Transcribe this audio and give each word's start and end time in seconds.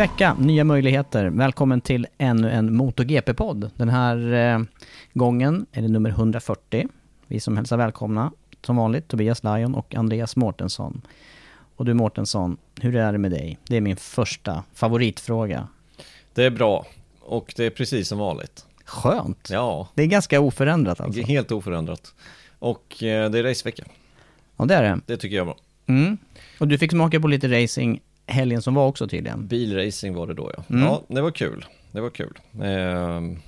Vecka, 0.00 0.36
nya 0.38 0.64
möjligheter. 0.64 1.26
Välkommen 1.26 1.80
till 1.80 2.06
ännu 2.18 2.50
en 2.50 2.76
MotoGP-podd. 2.76 3.70
Den 3.76 3.88
här 3.88 4.32
eh, 4.32 4.60
gången 5.12 5.66
är 5.72 5.82
det 5.82 5.88
nummer 5.88 6.10
140. 6.10 6.88
Vi 7.26 7.40
som 7.40 7.56
hälsar 7.56 7.76
välkomna, 7.76 8.32
som 8.62 8.76
vanligt, 8.76 9.08
Tobias 9.08 9.42
Lajon 9.42 9.74
och 9.74 9.94
Andreas 9.94 10.36
Mårtensson. 10.36 11.02
Och 11.76 11.84
du 11.84 11.94
Mårtensson, 11.94 12.56
hur 12.80 12.96
är 12.96 13.12
det 13.12 13.18
med 13.18 13.30
dig? 13.30 13.58
Det 13.68 13.76
är 13.76 13.80
min 13.80 13.96
första 13.96 14.64
favoritfråga. 14.74 15.68
Det 16.34 16.44
är 16.44 16.50
bra 16.50 16.86
och 17.20 17.54
det 17.56 17.64
är 17.64 17.70
precis 17.70 18.08
som 18.08 18.18
vanligt. 18.18 18.66
Skönt! 18.84 19.48
Ja, 19.50 19.88
Det 19.94 20.02
är 20.02 20.06
ganska 20.06 20.40
oförändrat 20.40 21.00
alltså. 21.00 21.22
helt 21.22 21.52
oförändrat. 21.52 22.14
Och 22.58 23.02
eh, 23.02 23.30
det 23.30 23.38
är 23.38 23.42
racevecka. 23.42 23.84
Ja, 24.56 24.64
det 24.64 24.74
är 24.74 24.82
det. 24.82 25.00
Det 25.06 25.16
tycker 25.16 25.36
jag 25.36 25.42
är 25.42 25.46
bra. 25.46 25.56
Mm. 25.86 26.18
Och 26.58 26.68
du 26.68 26.78
fick 26.78 26.90
smaka 26.90 27.20
på 27.20 27.28
lite 27.28 27.62
racing 27.62 28.00
helgen 28.30 28.62
som 28.62 28.74
var 28.74 28.86
också 28.86 29.08
tydligen. 29.08 29.46
Bilracing 29.46 30.14
var 30.14 30.26
det 30.26 30.34
då 30.34 30.52
ja. 30.56 30.64
Mm. 30.70 30.82
Ja, 30.82 31.02
det 31.08 31.20
var 31.20 31.30
kul. 31.30 31.64
Det 31.92 32.00
var 32.00 32.10
kul. 32.10 32.38
Ehm, 32.62 33.38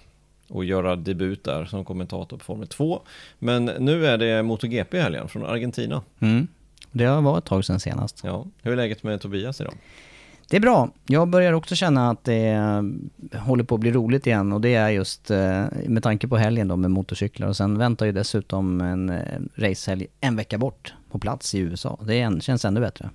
och 0.48 0.65
göra 0.65 0.97
debut 0.97 1.44
där 1.44 1.65
som 1.65 1.84
kommentator 1.84 2.37
på 2.37 2.44
Formel 2.44 2.69
2. 2.69 3.03
Men 3.38 3.65
nu 3.65 4.06
är 4.06 4.19
det 4.19 4.42
MotoGP 4.42 4.97
i 4.97 5.00
helgen 5.00 5.28
från 5.28 5.47
Argentina. 5.47 6.03
Mm. 6.21 6.47
Det 6.92 7.04
har 7.04 7.22
varit 7.22 7.44
ett 7.44 7.48
tag 7.48 7.65
sedan 7.65 7.81
senast. 7.81 8.21
Ja, 8.25 8.47
hur 8.62 8.72
är 8.72 8.76
läget 8.76 9.03
med 9.03 9.21
Tobias 9.21 9.60
idag? 9.60 9.75
Det 10.50 10.56
är 10.56 10.60
bra. 10.60 10.91
Jag 11.06 11.28
börjar 11.28 11.53
också 11.53 11.75
känna 11.75 12.10
att 12.10 12.25
det 12.25 12.48
eh, 12.48 12.82
håller 13.41 13.65
på 13.65 13.75
att 13.75 13.81
bli 13.81 13.92
roligt 13.92 14.26
igen 14.26 14.53
och 14.53 14.60
det 14.60 14.75
är 14.75 14.88
just 14.88 15.31
eh, 15.31 15.65
med 15.87 16.03
tanke 16.03 16.28
på 16.28 16.37
helgen 16.37 16.69
då 16.69 16.76
med 16.76 16.91
motorcyklar 16.91 17.48
och 17.48 17.56
sen 17.56 17.78
väntar 17.78 18.06
ju 18.06 18.12
dessutom 18.12 18.81
en 18.81 19.10
eh, 19.10 19.41
racehelg 19.54 20.06
en 20.21 20.37
vecka 20.37 20.59
bort 20.59 20.94
på 21.10 21.19
plats 21.19 21.54
i 21.54 21.59
USA. 21.59 21.98
Det 22.06 22.42
känns 22.42 22.65
ännu 22.65 22.81
bättre. 22.81 23.10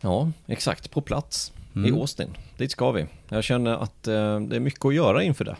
Ja, 0.00 0.30
exakt. 0.46 0.90
På 0.90 1.00
plats 1.00 1.52
Mm. 1.76 1.94
i 1.94 1.98
Austin. 2.00 2.28
Dit 2.56 2.70
ska 2.70 2.92
vi. 2.92 3.06
Jag 3.28 3.44
känner 3.44 3.70
att 3.74 4.08
eh, 4.08 4.40
det 4.40 4.56
är 4.56 4.60
mycket 4.60 4.84
att 4.84 4.94
göra 4.94 5.22
inför 5.22 5.44
det. 5.44 5.56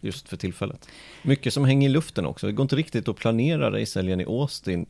Just 0.00 0.28
för 0.28 0.36
tillfället. 0.36 0.88
Mycket 1.22 1.54
som 1.54 1.64
hänger 1.64 1.88
i 1.88 1.92
luften 1.92 2.26
också. 2.26 2.46
Det 2.46 2.52
går 2.52 2.62
inte 2.62 2.76
riktigt 2.76 3.08
att 3.08 3.16
planera 3.16 3.80
racehelgen 3.80 4.20
i 4.20 4.24
Austin 4.24 4.86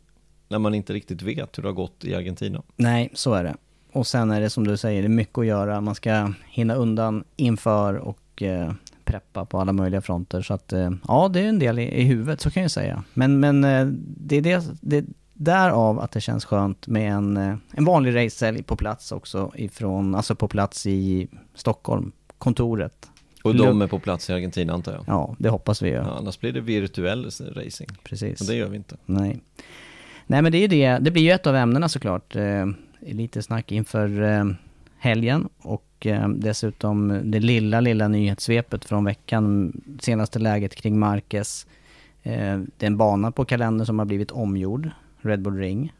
när 0.49 0.59
man 0.59 0.75
inte 0.75 0.93
riktigt 0.93 1.23
vet 1.23 1.59
hur 1.59 1.62
det 1.62 1.69
har 1.69 1.75
gått 1.75 2.05
i 2.05 2.15
Argentina. 2.15 2.62
Nej, 2.77 3.11
så 3.15 3.34
är 3.34 3.44
det. 3.44 3.56
Och 3.93 4.06
sen 4.06 4.31
är 4.31 4.41
det 4.41 4.50
som 4.50 4.67
du 4.67 4.77
säger, 4.77 5.03
det 5.03 5.06
är 5.06 5.09
mycket 5.09 5.39
att 5.39 5.47
göra. 5.47 5.81
Man 5.81 5.94
ska 5.94 6.33
hinna 6.49 6.75
undan 6.75 7.25
inför 7.37 7.94
och 7.94 8.43
eh, 8.43 8.73
preppa 9.05 9.44
på 9.44 9.59
alla 9.61 9.73
möjliga 9.73 10.00
fronter. 10.00 10.43
Så 10.43 10.55
att 10.55 10.73
eh, 10.73 10.91
ja, 11.09 11.28
det 11.28 11.41
är 11.41 11.49
en 11.49 11.59
del 11.59 11.78
i, 11.78 11.83
i 11.83 12.03
huvudet, 12.03 12.41
så 12.41 12.50
kan 12.50 12.62
jag 12.62 12.71
säga. 12.71 13.05
Men, 13.15 13.41
men 13.41 13.65
eh, 13.65 13.87
det 14.17 14.37
är 14.37 14.43
det, 14.43 14.65
det 14.81 15.05
därav 15.34 16.00
att 16.00 16.11
det 16.11 16.21
känns 16.21 16.45
skönt 16.45 16.87
med 16.87 17.12
en, 17.12 17.37
eh, 17.37 17.56
en 17.71 17.84
vanlig 17.84 18.17
racehelg 18.17 18.62
på 18.62 18.77
plats 18.77 19.12
också 19.12 19.53
ifrån, 19.55 20.15
alltså 20.15 20.34
på 20.34 20.49
plats 20.49 20.87
i 20.87 21.28
Stockholm, 21.55 22.12
kontoret. 22.39 23.11
Och 23.44 23.56
de 23.56 23.83
är 23.83 23.87
på 23.87 23.99
plats 23.99 24.31
i 24.31 24.33
Argentina 24.33 24.73
antar 24.73 24.93
jag. 24.93 25.05
Ja, 25.06 25.37
det 25.39 25.49
hoppas 25.49 25.83
vi 25.83 25.89
ju. 25.89 25.94
Ja, 25.94 26.17
annars 26.19 26.41
blir 26.41 26.53
det 26.53 26.61
virtuell 26.61 27.25
racing. 27.25 27.91
Precis. 28.05 28.41
Och 28.41 28.47
det 28.47 28.55
gör 28.55 28.69
vi 28.69 28.77
inte. 28.77 28.97
Nej. 29.06 29.41
Nej 30.27 30.43
men 30.43 30.53
det 30.53 30.59
är 30.59 30.62
ju 30.62 30.69
det, 30.69 30.99
det 30.99 31.11
blir 31.11 31.23
ju 31.23 31.31
ett 31.31 31.47
av 31.47 31.56
ämnena 31.56 31.89
såklart. 31.89 32.37
Eh, 32.37 32.67
lite 33.00 33.43
snack 33.43 33.73
inför 33.73 34.23
eh, 34.23 34.44
helgen 34.99 35.49
och 35.59 36.06
eh, 36.06 36.28
dessutom 36.28 37.21
det 37.25 37.41
lilla, 37.41 37.81
lilla 37.81 38.09
nyhetssvepet 38.09 38.84
från 38.84 39.05
veckan. 39.05 39.73
Senaste 40.00 40.39
läget 40.39 40.75
kring 40.75 40.99
Marquez. 40.99 41.67
Eh, 42.23 42.59
det 42.77 42.83
är 42.83 42.87
en 42.87 42.97
bana 42.97 43.31
på 43.33 43.44
kalendern 43.44 43.87
som 43.87 43.99
har 43.99 44.06
blivit 44.06 44.31
omgjord, 44.31 44.91
Red 45.25 45.43
Bull 45.43 45.57
Ring. 45.59 45.93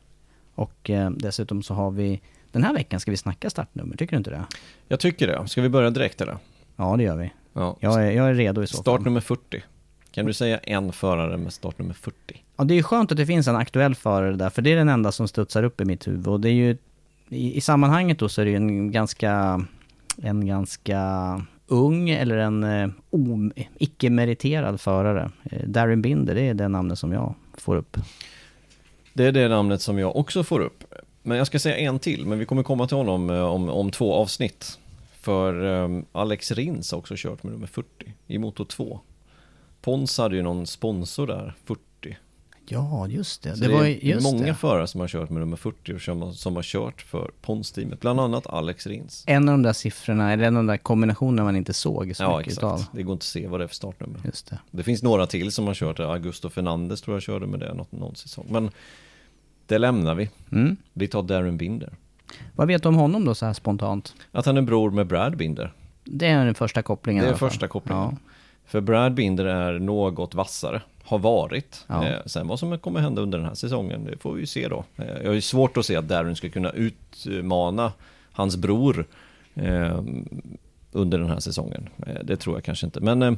Och 0.55 0.91
eh, 0.91 1.11
dessutom 1.11 1.62
så 1.62 1.75
har 1.75 1.91
vi, 1.91 2.21
den 2.53 2.65
här 2.65 2.75
veckan 2.75 3.01
ska 3.01 3.11
vi 3.11 3.17
snacka 3.17 3.51
startnummer, 3.51 3.97
tycker 3.97 4.12
du 4.12 4.19
inte 4.19 4.31
det? 4.31 4.45
Jag 4.89 5.01
tycker 5.01 5.27
det. 5.27 5.49
Ska 5.49 5.62
vi 5.62 5.69
börja 5.69 5.91
direkt 5.91 6.21
eller? 6.21 6.37
Ja 6.77 6.97
det 6.97 7.03
gör 7.03 7.17
vi. 7.17 7.33
Ja. 7.53 7.77
Jag 7.81 8.05
är, 8.05 8.11
jag 8.11 8.29
är 8.29 8.35
redo 8.35 8.62
i 8.62 8.67
så 8.67 8.77
fall. 8.77 8.83
Startnummer 8.83 9.21
40. 9.21 9.62
Kan 10.11 10.27
du 10.27 10.33
säga 10.33 10.59
en 10.59 10.93
förare 10.93 11.37
med 11.37 11.53
startnummer 11.53 11.95
40? 11.95 12.17
Ja, 12.57 12.65
det 12.65 12.75
är 12.75 12.77
ju 12.77 12.83
skönt 12.83 13.11
att 13.12 13.17
det 13.19 13.27
finns 13.27 13.49
en 13.49 13.57
aktuell 13.57 13.95
förare 13.95 14.37
där, 14.37 14.51
för 14.51 14.62
det 14.62 14.73
är 14.73 14.77
den 14.77 14.89
enda 14.89 15.12
som 15.12 15.29
studsar 15.29 15.62
upp 15.62 15.81
i 15.81 15.85
mitt 15.85 16.09
huvud. 16.09 16.27
Och 16.27 16.41
det 16.41 16.49
är 16.49 16.53
ju, 16.53 16.77
i, 17.29 17.56
i 17.56 17.61
sammanhanget 17.61 18.19
då 18.19 18.29
så 18.29 18.41
är 18.41 18.45
det 18.45 18.51
ju 18.51 18.56
en 18.56 18.93
ganska, 18.93 19.65
en 20.23 20.47
ganska 20.47 21.01
ung 21.67 22.11
eller 22.11 22.37
en 22.37 22.65
eh, 22.65 22.89
icke-meriterad 23.79 24.81
förare. 24.81 25.31
Eh, 25.45 25.69
Darren 25.69 26.03
Binder, 26.03 26.35
det 26.35 26.43
är 26.43 26.55
det 26.55 26.69
namnet 26.69 26.99
som 26.99 27.12
jag 27.12 27.35
får 27.55 27.77
upp. 27.77 27.97
Det 29.15 29.25
är 29.25 29.33
det 29.33 29.49
namnet 29.49 29.83
som 29.83 29.99
jag 29.99 30.17
också 30.17 30.45
får 30.45 30.61
upp. 30.61 30.85
Men 31.23 31.39
jag 31.39 31.47
ska 31.47 31.59
säga 31.59 31.77
en 31.77 31.99
till, 31.99 32.27
men 32.27 32.39
vi 32.39 32.45
kommer 32.47 32.63
komma 32.63 32.87
till 32.87 32.97
honom 32.97 33.31
eh, 33.31 33.41
om, 33.45 33.69
om 33.69 33.91
två 33.91 34.15
avsnitt. 34.15 34.79
För 35.21 35.65
um, 35.65 36.05
Alex 36.13 36.51
Rins 36.53 36.91
har 36.93 36.99
också 36.99 37.15
kört 37.17 37.43
med 37.43 37.53
nummer 37.53 37.67
40 37.67 37.87
i 38.27 38.39
Moto 38.39 38.65
2. 38.65 39.01
Pons 39.81 40.19
hade 40.19 40.37
ju 40.37 40.43
någon 40.43 40.67
sponsor 40.67 41.27
där, 41.27 41.55
40. 41.65 41.81
Ja, 42.69 43.09
just 43.09 43.43
det. 43.43 43.57
Så 43.57 43.61
det 43.65 43.69
var 43.73 43.85
är 43.85 44.21
många 44.23 44.47
det. 44.47 44.55
förare 44.55 44.87
som 44.87 45.00
har 45.00 45.09
kört 45.09 45.31
med 45.31 45.41
nummer 45.41 45.56
40 45.56 45.94
och 45.94 46.00
som, 46.00 46.35
som 46.35 46.56
har 46.56 46.62
kört 46.62 47.03
för 47.03 47.31
Pons-teamet. 47.43 48.00
Bland 48.00 48.21
annat 48.21 48.47
Alex 48.47 48.87
Rins. 48.87 49.25
En 49.27 49.49
av 49.49 49.53
de 49.53 49.62
där 49.62 49.73
siffrorna, 49.73 50.33
eller 50.33 50.44
en 50.44 50.56
av 50.56 50.62
de 50.62 50.67
där 50.67 50.77
kombinationerna 50.77 51.44
man 51.44 51.56
inte 51.56 51.73
såg 51.73 52.17
så 52.17 52.23
Ja, 52.23 52.38
mycket 52.38 52.53
exakt. 52.53 52.65
av. 52.65 52.85
Det 52.93 53.03
går 53.03 53.12
inte 53.12 53.23
att 53.23 53.27
se 53.27 53.47
vad 53.47 53.61
det 53.61 53.65
är 53.65 53.69
för 53.69 53.75
startnummer. 53.75 54.21
Just 54.25 54.50
det. 54.50 54.59
Det 54.71 54.83
finns 54.83 55.03
några 55.03 55.27
till 55.27 55.53
som 55.53 55.67
har 55.67 55.75
kört 55.75 55.97
det. 55.97 56.06
Augusto 56.09 56.49
Fernandes 56.50 57.03
tror 57.03 57.17
jag 57.17 57.23
körde 57.23 57.47
med 57.47 57.61
det 57.61 57.75
något, 57.75 57.93
någon 57.93 58.15
säsong. 58.17 58.47
Men 58.50 58.71
det 59.66 59.78
lämnar 59.78 60.14
vi. 60.14 60.31
Mm. 60.52 60.76
Vi 60.93 61.08
tar 61.08 61.22
Darren 61.22 61.56
Binder. 61.56 61.93
Vad 62.55 62.69
vet 62.69 62.82
du 62.82 62.88
om 62.88 62.94
honom 62.94 63.25
då 63.25 63.34
så 63.34 63.46
här 63.46 63.52
spontant? 63.52 64.14
Att 64.32 64.46
han 64.46 64.56
är 64.56 64.62
bror 64.62 64.90
med 64.90 65.06
Brad 65.06 65.37
Binder. 65.37 65.72
Det 66.05 66.26
är 66.26 66.44
den 66.44 66.55
första 66.55 66.82
kopplingen 66.82 67.25
Det 67.25 67.31
är 67.31 67.34
första 67.34 67.69
kopplingen. 67.69 68.02
Ja. 68.02 68.16
För 68.66 68.81
Brad 68.81 69.14
Binder 69.14 69.44
är 69.44 69.78
något 69.78 70.34
vassare. 70.34 70.82
Har 71.05 71.19
varit. 71.19 71.84
Ja. 71.87 72.06
Eh, 72.06 72.19
sen 72.26 72.49
vad 72.49 72.58
som 72.58 72.78
kommer 72.78 73.00
hända 73.00 73.22
under 73.22 73.38
den 73.38 73.46
här 73.46 73.55
säsongen, 73.55 74.05
det 74.05 74.19
får 74.19 74.32
vi 74.32 74.40
ju 74.40 74.46
se 74.46 74.69
då. 74.69 74.84
Eh, 74.96 75.06
jag 75.06 75.26
har 75.26 75.34
ju 75.34 75.40
svårt 75.40 75.76
att 75.76 75.87
se 75.87 75.96
att 75.96 76.08
Darren 76.08 76.37
ska 76.37 76.49
kunna 76.50 76.70
utmana 76.70 77.93
hans 78.32 78.56
bror 78.56 79.06
eh, 79.55 80.00
under 80.93 81.19
den 81.19 81.31
här 81.31 81.40
säsongen. 81.40 81.88
Eh, 82.06 82.25
det 82.25 82.37
tror 82.37 82.56
jag 82.56 82.64
kanske 82.64 82.87
inte. 82.87 83.00
Men 83.00 83.22
eh, 83.22 83.32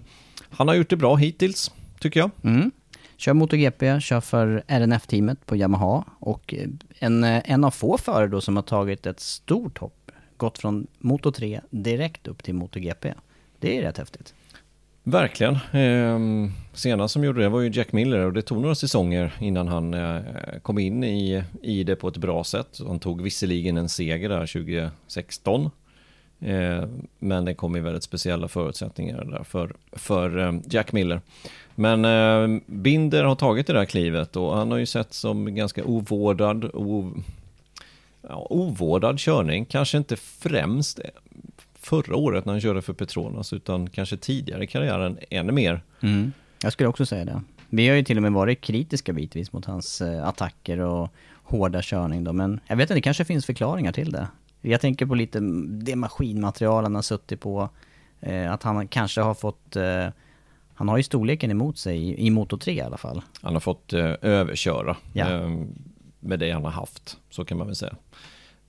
han 0.51 0.69
har 0.69 0.75
gjort 0.75 0.91
det 0.91 0.97
bra 0.97 1.17
hittills, 1.17 1.71
tycker 2.01 2.21
jag. 2.21 2.31
Mm. 2.43 2.71
Kör 3.17 3.33
MotoGP, 3.33 4.01
kör 4.01 4.21
för 4.21 4.63
RNF-teamet 4.67 5.47
på 5.47 5.57
Yamaha 5.57 6.05
och 6.19 6.55
eh, 6.55 6.69
en, 6.99 7.25
eh, 7.25 7.43
en 7.45 7.65
av 7.65 7.71
få 7.71 7.99
förare 7.99 8.27
då 8.27 8.41
som 8.41 8.57
har 8.57 8.63
tagit 8.63 9.07
ett 9.07 9.21
stort 9.21 9.79
hopp, 9.79 10.11
gått 10.37 10.59
från 10.59 10.87
Moto 10.99 11.33
3 11.33 11.61
direkt 11.71 12.27
upp 12.27 12.43
till 12.43 12.55
MotoGP. 12.55 13.15
Det 13.59 13.79
är 13.79 13.83
rätt 13.83 13.99
häftigt. 13.99 14.35
Verkligen. 15.03 15.55
Eh, 15.55 16.51
senast 16.75 17.13
som 17.13 17.25
gjorde 17.25 17.43
det 17.43 17.49
var 17.49 17.61
ju 17.61 17.71
Jack 17.71 17.93
Miller 17.93 18.19
och 18.19 18.33
det 18.33 18.43
tog 18.43 18.63
några 18.63 18.75
säsonger 18.75 19.33
innan 19.41 19.69
han 19.69 19.95
eh, 19.95 20.21
kom 20.63 20.79
in 20.79 21.05
i, 21.05 21.43
i 21.63 21.85
det 21.85 21.97
på 21.97 22.09
ett 22.09 22.17
bra 22.17 22.45
sätt. 22.45 22.81
Han 22.87 22.99
tog 22.99 23.23
visserligen 23.23 23.77
en 23.77 23.89
seger 23.89 24.29
där 24.29 24.47
2016. 24.47 25.71
Eh, 26.41 26.85
men 27.19 27.45
det 27.45 27.55
kom 27.55 27.77
i 27.77 27.81
väldigt 27.81 28.03
speciella 28.03 28.49
förutsättningar 28.49 29.25
där 29.25 29.45
för, 29.45 29.75
för 29.93 30.39
eh, 30.39 30.55
Jack 30.71 30.93
Miller. 30.93 31.21
Men 31.75 32.05
eh, 32.05 32.61
Binder 32.67 33.25
har 33.25 33.35
tagit 33.35 33.67
det 33.67 33.73
där 33.73 33.85
klivet 33.85 34.37
och 34.37 34.57
han 34.57 34.71
har 34.71 34.79
ju 34.79 34.87
sett 34.87 35.15
som 35.15 35.55
ganska 35.55 35.85
ovårdad, 35.85 36.71
ov, 36.75 37.23
ja, 38.23 38.47
ovårdad 38.51 39.19
körning. 39.19 39.65
Kanske 39.65 39.99
inte 39.99 40.17
främst 40.17 41.01
förra 41.75 42.17
året 42.17 42.45
när 42.45 42.53
han 42.53 42.61
körde 42.61 42.83
för 42.83 42.93
Petronas 42.93 43.53
utan 43.53 43.91
kanske 43.91 44.17
tidigare 44.17 44.65
i 44.65 44.67
karriären 44.67 45.19
ännu 45.31 45.53
mer. 45.53 45.81
Mm. 46.01 46.33
Jag 46.63 46.73
skulle 46.73 46.89
också 46.89 47.07
säga 47.07 47.25
det. 47.25 47.43
Vi 47.69 47.89
har 47.89 47.97
ju 47.97 48.05
till 48.05 48.17
och 48.19 48.23
med 48.23 48.33
varit 48.33 48.61
kritiska 48.61 49.13
bitvis 49.13 49.53
mot 49.53 49.65
hans 49.65 50.03
attacker 50.03 50.79
och 50.79 51.13
hårda 51.43 51.83
körning 51.83 52.25
då, 52.25 52.33
men 52.33 52.61
jag 52.67 52.77
vet 52.77 52.85
inte, 52.85 52.95
det 52.95 53.01
kanske 53.01 53.25
finns 53.25 53.47
förklaringar 53.47 53.93
till 53.93 54.13
det. 54.13 54.27
Jag 54.61 54.81
tänker 54.81 55.07
på 55.07 55.15
lite 55.15 55.41
det 55.69 55.97
maskinmaterial 55.97 56.85
han 56.85 56.95
har 56.95 57.03
suttit 57.03 57.41
på, 57.41 57.69
eh, 58.21 58.53
att 58.53 58.63
han 58.63 58.89
kanske 58.89 59.21
har 59.21 59.35
fått 59.35 59.77
eh, 59.77 60.07
han 60.79 60.89
har 60.89 60.97
ju 60.97 61.03
storleken 61.03 61.51
emot 61.51 61.79
sig 61.79 62.27
i, 62.27 62.31
Moto 62.31 62.59
3 62.59 62.73
i 62.75 62.81
alla 62.81 62.97
fall. 62.97 63.23
Han 63.43 63.53
har 63.53 63.61
fått 63.61 63.93
eh, 63.93 64.13
överköra 64.23 64.97
Ja. 65.13 65.27
med 66.21 66.39
det 66.39 66.51
han 66.51 66.65
har 66.65 66.71
haft, 66.71 67.17
så 67.31 67.45
kan 67.45 67.59
man 67.59 67.67
väl 67.67 67.77
säga. 67.77 67.95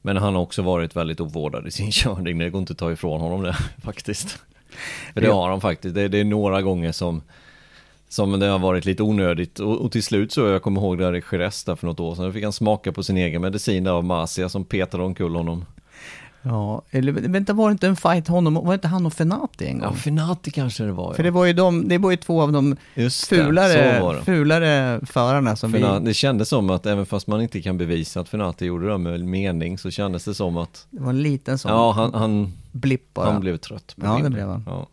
Men 0.02 0.18
han 0.18 0.36
har 0.36 0.42
också 0.42 0.62
varit 0.62 0.96
väldigt 0.96 1.20
ovårdad 1.20 1.68
i 1.68 1.72
sin 1.72 1.92
körning, 1.92 2.38
det 2.38 2.50
går 2.50 2.60
inte 2.60 2.74
att 2.74 2.80
ta 2.80 2.92
ifrån 2.92 3.22
honom 3.22 3.44
det 3.44 3.54
faktiskt. 3.84 4.40
För 5.14 5.22
det 5.22 5.28
har 5.28 5.50
han 5.50 5.62
faktiskt, 5.62 5.96
det, 5.96 6.08
det 6.08 6.18
är 6.20 6.24
några 6.26 6.62
gånger 6.62 6.92
som 6.92 7.22
som 8.10 8.40
det 8.40 8.46
har 8.46 8.60
varit 8.60 8.86
lite 8.86 9.04
onödigt 9.04 9.60
och, 9.60 9.82
och 9.82 9.92
till 9.92 10.04
slut 10.04 10.32
så, 10.32 10.42
jag 10.42 10.62
kommer 10.62 10.82
ihåg 10.82 10.98
där 10.98 11.16
i 11.16 11.22
Jerez 11.32 11.64
där 11.64 11.76
för 11.76 11.88
något 11.88 12.00
år 12.00 12.16
sedan, 12.16 12.26
då 12.26 12.32
fick 12.32 12.44
han 12.44 12.54
smaka 12.54 12.92
på 12.92 13.04
sin 13.04 13.18
egen 13.18 13.42
medicin 13.42 13.84
där 13.84 13.92
av 13.92 14.04
Masia 14.04 14.50
som 14.50 14.66
petade 14.66 15.04
omkull 15.04 15.36
honom. 15.36 15.66
Ja, 16.42 16.82
eller 16.92 17.12
vänta 17.12 17.54
var 17.54 17.70
det 17.70 17.72
inte 17.72 17.88
en 17.88 17.96
fight 17.96 18.28
honom, 18.28 18.54
var 18.54 18.68
det 18.68 18.74
inte 18.74 18.88
han 18.88 19.06
och 19.06 19.14
Fenati 19.14 19.66
en 19.68 19.80
gång? 19.80 19.90
Ja, 19.90 19.94
Finati 19.96 20.52
kanske 20.52 20.84
det 20.84 20.92
var 20.92 21.08
ja. 21.08 21.14
För 21.14 21.24
det 21.24 21.32
var 21.32 21.46
ju 21.46 21.54
de, 21.54 21.88
det 21.88 21.98
var 21.98 22.12
ju 22.12 22.18
två 22.18 22.42
av 22.42 22.52
de 22.52 22.76
Just 22.96 23.28
fulare, 23.28 23.74
det. 24.14 24.22
fulare 24.26 25.00
förarna 25.06 25.56
som 25.56 25.74
Fina, 25.74 26.00
vi... 26.00 26.06
det 26.06 26.14
kändes 26.14 26.50
som 26.50 26.70
att 26.70 26.86
även 26.86 27.06
fast 27.06 27.28
man 27.28 27.42
inte 27.42 27.62
kan 27.62 27.78
bevisa 27.78 28.20
att 28.20 28.30
Fenati 28.30 28.66
gjorde 28.66 28.88
det 28.90 28.98
med 28.98 29.20
mening 29.26 29.78
så 29.78 29.92
kändes 29.92 30.26
det 30.26 30.34
som 30.34 30.58
att 30.58 30.88
Det 30.90 31.02
var 31.02 31.10
en 31.10 31.22
liten 31.22 31.58
sån 31.58 31.72
Ja, 31.72 31.92
han, 31.92 32.14
han, 32.14 32.54
blipp 32.72 33.14
bara. 33.14 33.32
han 33.32 33.42
blev 33.42 33.58
trött. 33.58 33.96
på 34.00 34.06
Ja, 34.06 34.20
det 34.24 34.30
blev 34.30 34.48
han. 34.48 34.64
Ja. 34.68 34.88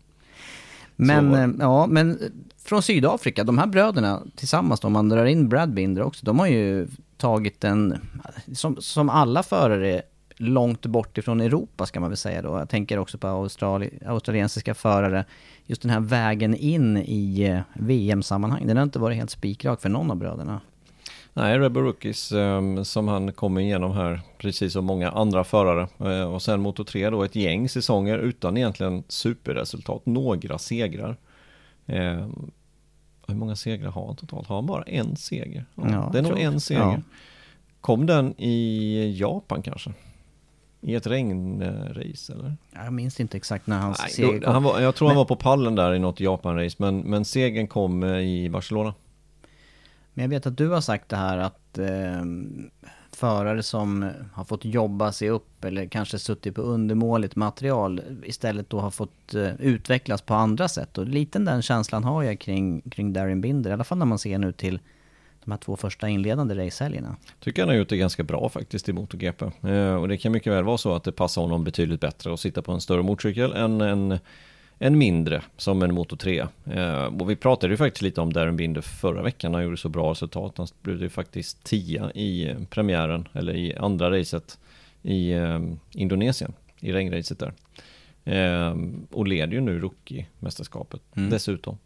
Men, 0.97 1.35
eh, 1.35 1.49
ja, 1.58 1.87
men 1.87 2.19
från 2.64 2.82
Sydafrika, 2.82 3.44
de 3.44 3.58
här 3.58 3.67
bröderna 3.67 4.23
tillsammans 4.37 4.85
om 4.85 4.93
man 4.93 5.08
drar 5.08 5.25
in 5.25 5.49
Brad 5.49 5.75
Binder 5.75 6.02
också, 6.02 6.26
de 6.26 6.38
har 6.38 6.47
ju 6.47 6.88
tagit 7.17 7.64
en, 7.64 7.99
som, 8.55 8.76
som 8.81 9.08
alla 9.08 9.43
förare 9.43 10.02
långt 10.37 10.87
bort 10.87 11.19
ifrån 11.19 11.41
Europa 11.41 11.87
ska 11.87 12.01
man 12.01 12.11
väl 12.11 12.17
säga 12.17 12.43
då. 12.43 12.59
Jag 12.59 12.69
tänker 12.69 12.99
också 12.99 13.19
på 13.19 13.27
australi, 13.27 13.91
australiensiska 14.07 14.75
förare. 14.75 15.25
Just 15.67 15.83
den 15.83 15.91
här 15.91 16.01
vägen 16.01 16.55
in 16.55 16.97
i 16.97 17.43
eh, 17.43 17.61
VM-sammanhang, 17.75 18.67
den 18.67 18.77
har 18.77 18.85
inte 18.85 18.99
varit 18.99 19.17
helt 19.17 19.31
spikrak 19.31 19.81
för 19.81 19.89
någon 19.89 20.11
av 20.11 20.17
bröderna. 20.17 20.61
Nej, 21.37 21.59
Rebel 21.59 21.83
Rookies 21.83 22.33
ehm, 22.33 22.85
som 22.85 23.09
han 23.09 23.33
kommer 23.33 23.61
igenom 23.61 23.93
här, 23.93 24.21
precis 24.39 24.73
som 24.73 24.85
många 24.85 25.11
andra 25.11 25.45
förare. 25.45 25.89
Eh, 25.99 26.35
och 26.35 26.43
sen 26.43 26.61
Moto 26.61 26.85
3 26.85 27.11
då, 27.11 27.23
ett 27.25 27.37
gäng 27.37 27.69
säsonger 27.69 28.19
utan 28.19 28.57
egentligen 28.57 29.05
superresultat, 29.09 30.07
några 30.07 30.59
segrar. 30.59 31.17
Ehm, 31.87 32.51
hur 33.27 33.35
många 33.35 33.57
segrar 33.57 33.91
har 33.91 34.07
han 34.07 34.17
totalt? 34.17 34.49
Har 34.49 34.57
han 34.57 34.67
bara 34.67 34.83
en 34.83 35.17
seger? 35.17 35.67
Ja, 35.75 35.91
Ja, 35.91 36.11
det 36.13 36.19
är 36.19 36.23
nog 36.23 36.41
en 36.41 36.61
seger. 36.61 36.81
Ja. 36.81 37.01
Kom 37.81 38.07
den 38.07 38.35
i 38.41 39.17
Japan 39.19 39.63
kanske? 39.63 39.93
I 40.87 40.95
ett 40.95 41.07
regnrace 41.07 42.33
eller? 42.33 42.57
Jag 42.75 42.93
minns 42.93 43.21
inte 43.21 43.37
exakt 43.37 43.67
när 43.67 43.79
hans 43.79 43.99
Nej, 44.01 44.11
seger 44.11 44.41
kom. 44.41 44.53
han 44.53 44.63
var, 44.63 44.81
jag 44.81 44.95
tror 44.95 45.09
han 45.09 45.15
Men- 45.15 45.19
var 45.19 45.25
på 45.25 45.37
pallen 45.37 45.75
där 45.75 45.95
i 45.95 45.99
något 45.99 46.21
Japan-race, 46.21 46.77
men, 46.79 46.99
men 46.99 47.25
segern 47.25 47.67
kom 47.67 48.03
eh, 48.03 48.19
i 48.19 48.49
Barcelona. 48.51 48.95
Men 50.15 50.23
jag 50.23 50.29
vet 50.31 50.47
att 50.47 50.57
du 50.57 50.69
har 50.69 50.81
sagt 50.81 51.09
det 51.09 51.17
här 51.17 51.39
att 51.39 51.79
eh, 51.79 52.25
förare 53.13 53.63
som 53.63 54.11
har 54.33 54.45
fått 54.45 54.65
jobba 54.65 55.13
sig 55.13 55.29
upp 55.31 55.65
eller 55.65 55.87
kanske 55.87 56.19
suttit 56.19 56.55
på 56.55 56.63
undermåligt 56.63 57.37
material 57.37 58.01
istället 58.25 58.71
då 58.71 58.81
har 58.81 58.91
fått 58.91 59.35
eh, 59.35 59.55
utvecklas 59.61 60.23
på 60.23 60.35
andra 60.35 60.69
sätt. 60.69 60.99
Och 60.99 61.07
lite 61.07 61.39
den 61.39 61.63
känslan 61.63 62.05
har 62.05 62.23
jag 62.23 62.39
kring, 62.41 62.81
kring 62.81 63.13
Darren 63.13 63.41
Binder, 63.41 63.71
i 63.71 63.73
alla 63.73 63.85
fall 63.85 63.99
när 63.99 64.07
man 64.07 64.19
ser 64.19 64.39
nu 64.39 64.53
till 64.53 64.81
de 65.44 65.50
här 65.50 65.58
två 65.58 65.76
första 65.76 66.08
inledande 66.08 66.55
racehelgerna. 66.67 67.17
Tycker 67.41 67.62
han 67.62 67.69
har 67.69 67.76
gjort 67.76 67.88
det 67.88 67.96
ganska 67.96 68.23
bra 68.23 68.49
faktiskt 68.49 68.88
i 68.88 68.93
MotoGP. 68.93 69.44
Eh, 69.62 69.94
och 69.94 70.08
det 70.08 70.17
kan 70.17 70.32
mycket 70.32 70.52
väl 70.52 70.64
vara 70.64 70.79
så 70.79 70.94
att 70.94 71.05
det 71.05 71.12
passar 71.12 71.43
honom 71.43 71.64
betydligt 71.64 72.00
bättre 72.00 72.32
att 72.35 72.41
sitta 72.41 72.62
på 72.62 72.73
en 72.73 72.81
större 72.81 73.02
motorcykel 73.02 73.52
än 73.52 73.81
en, 73.81 74.19
en 74.79 74.99
mindre 74.99 75.43
som 75.56 75.82
en 75.82 75.94
Moto 75.94 76.17
3. 76.17 76.46
Eh, 76.73 77.05
och 77.05 77.31
vi 77.31 77.37
pratade 77.37 77.73
ju 77.73 77.76
faktiskt 77.76 78.02
lite 78.02 78.20
om 78.20 78.32
Darren 78.32 78.56
Binder 78.56 78.81
förra 78.81 79.23
veckan. 79.23 79.55
Han 79.55 79.64
gjorde 79.64 79.76
så 79.76 79.88
bra 79.88 80.11
resultat. 80.11 80.58
Han 80.58 80.67
blev 80.82 81.02
ju 81.02 81.08
faktiskt 81.08 81.64
tia 81.64 82.11
i 82.12 82.55
premiären, 82.70 83.29
eller 83.32 83.55
i 83.56 83.75
andra 83.76 84.19
racet 84.19 84.58
i 85.02 85.32
eh, 85.32 85.61
Indonesien, 85.93 86.52
i 86.81 86.93
regnracet 86.93 87.38
där. 87.38 87.52
Eh, 88.25 88.76
och 89.11 89.26
leder 89.26 89.52
ju 89.52 89.61
nu 89.61 89.79
rookie-mästerskapet 89.81 91.00
Mm. 91.17 91.31
dessutom. 91.31 91.79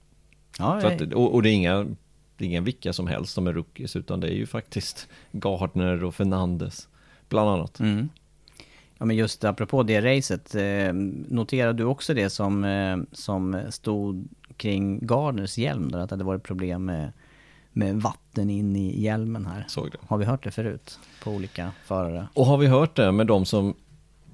Ja, 0.59 0.75
att, 0.87 1.01
och, 1.13 1.35
och 1.35 1.43
det 1.43 1.51
är 1.51 1.55
inga 1.55 1.87
det 2.39 2.45
är 2.45 2.47
inga 2.47 2.61
vilka 2.61 2.93
som 2.93 3.07
helst 3.07 3.33
som 3.33 3.47
är 3.47 3.53
rookies 3.53 3.97
utan 3.97 4.21
det 4.21 4.29
är 4.29 4.35
ju 4.35 4.47
faktiskt 4.47 5.09
Gardner 5.33 6.05
och 6.05 6.15
Fernandes 6.15 6.89
bland 7.29 7.51
annat. 7.51 7.81
Mm. 7.81 8.09
Ja 8.99 9.05
men 9.05 9.17
just 9.17 9.45
apropå 9.45 9.83
det 9.83 10.01
racet, 10.01 10.55
eh, 10.55 10.93
noterade 11.29 11.73
du 11.73 11.85
också 11.85 12.15
det 12.15 12.31
som, 12.31 12.65
eh, 12.65 12.97
som 13.13 13.61
stod 13.71 14.29
kring 14.57 15.07
Gardners 15.07 15.59
hjälm 15.59 15.91
där, 15.91 15.99
att 15.99 16.09
det 16.09 16.13
hade 16.13 16.25
varit 16.25 16.43
problem 16.43 16.85
med, 16.85 17.13
med 17.73 18.03
vatten 18.03 18.51
in 18.51 18.77
i 18.77 19.03
hjälmen 19.03 19.47
här? 19.47 19.65
Såg 19.69 19.91
det. 19.91 19.99
Har 20.07 20.19
vi 20.19 20.25
hört 20.25 20.45
det 20.45 20.51
förut 20.51 20.99
på 21.25 21.31
olika 21.31 21.73
förare? 21.85 22.29
Och 22.35 22.47
har 22.47 22.57
vi 22.57 22.67
hört 22.67 22.97
det 22.97 23.13
med 23.13 23.27
de 23.27 23.45
som 23.45 23.75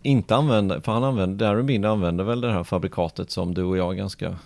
inte 0.02 0.36
använder, 0.36 0.80
för 0.80 0.92
han 0.92 1.04
använder, 1.04 1.46
Darren 1.46 1.66
Binder 1.66 1.88
använder 1.88 2.24
väl 2.24 2.40
det 2.40 2.52
här 2.52 2.64
fabrikatet 2.64 3.30
som 3.30 3.54
du 3.54 3.62
och 3.62 3.76
jag 3.76 3.96
ganska 3.96 4.38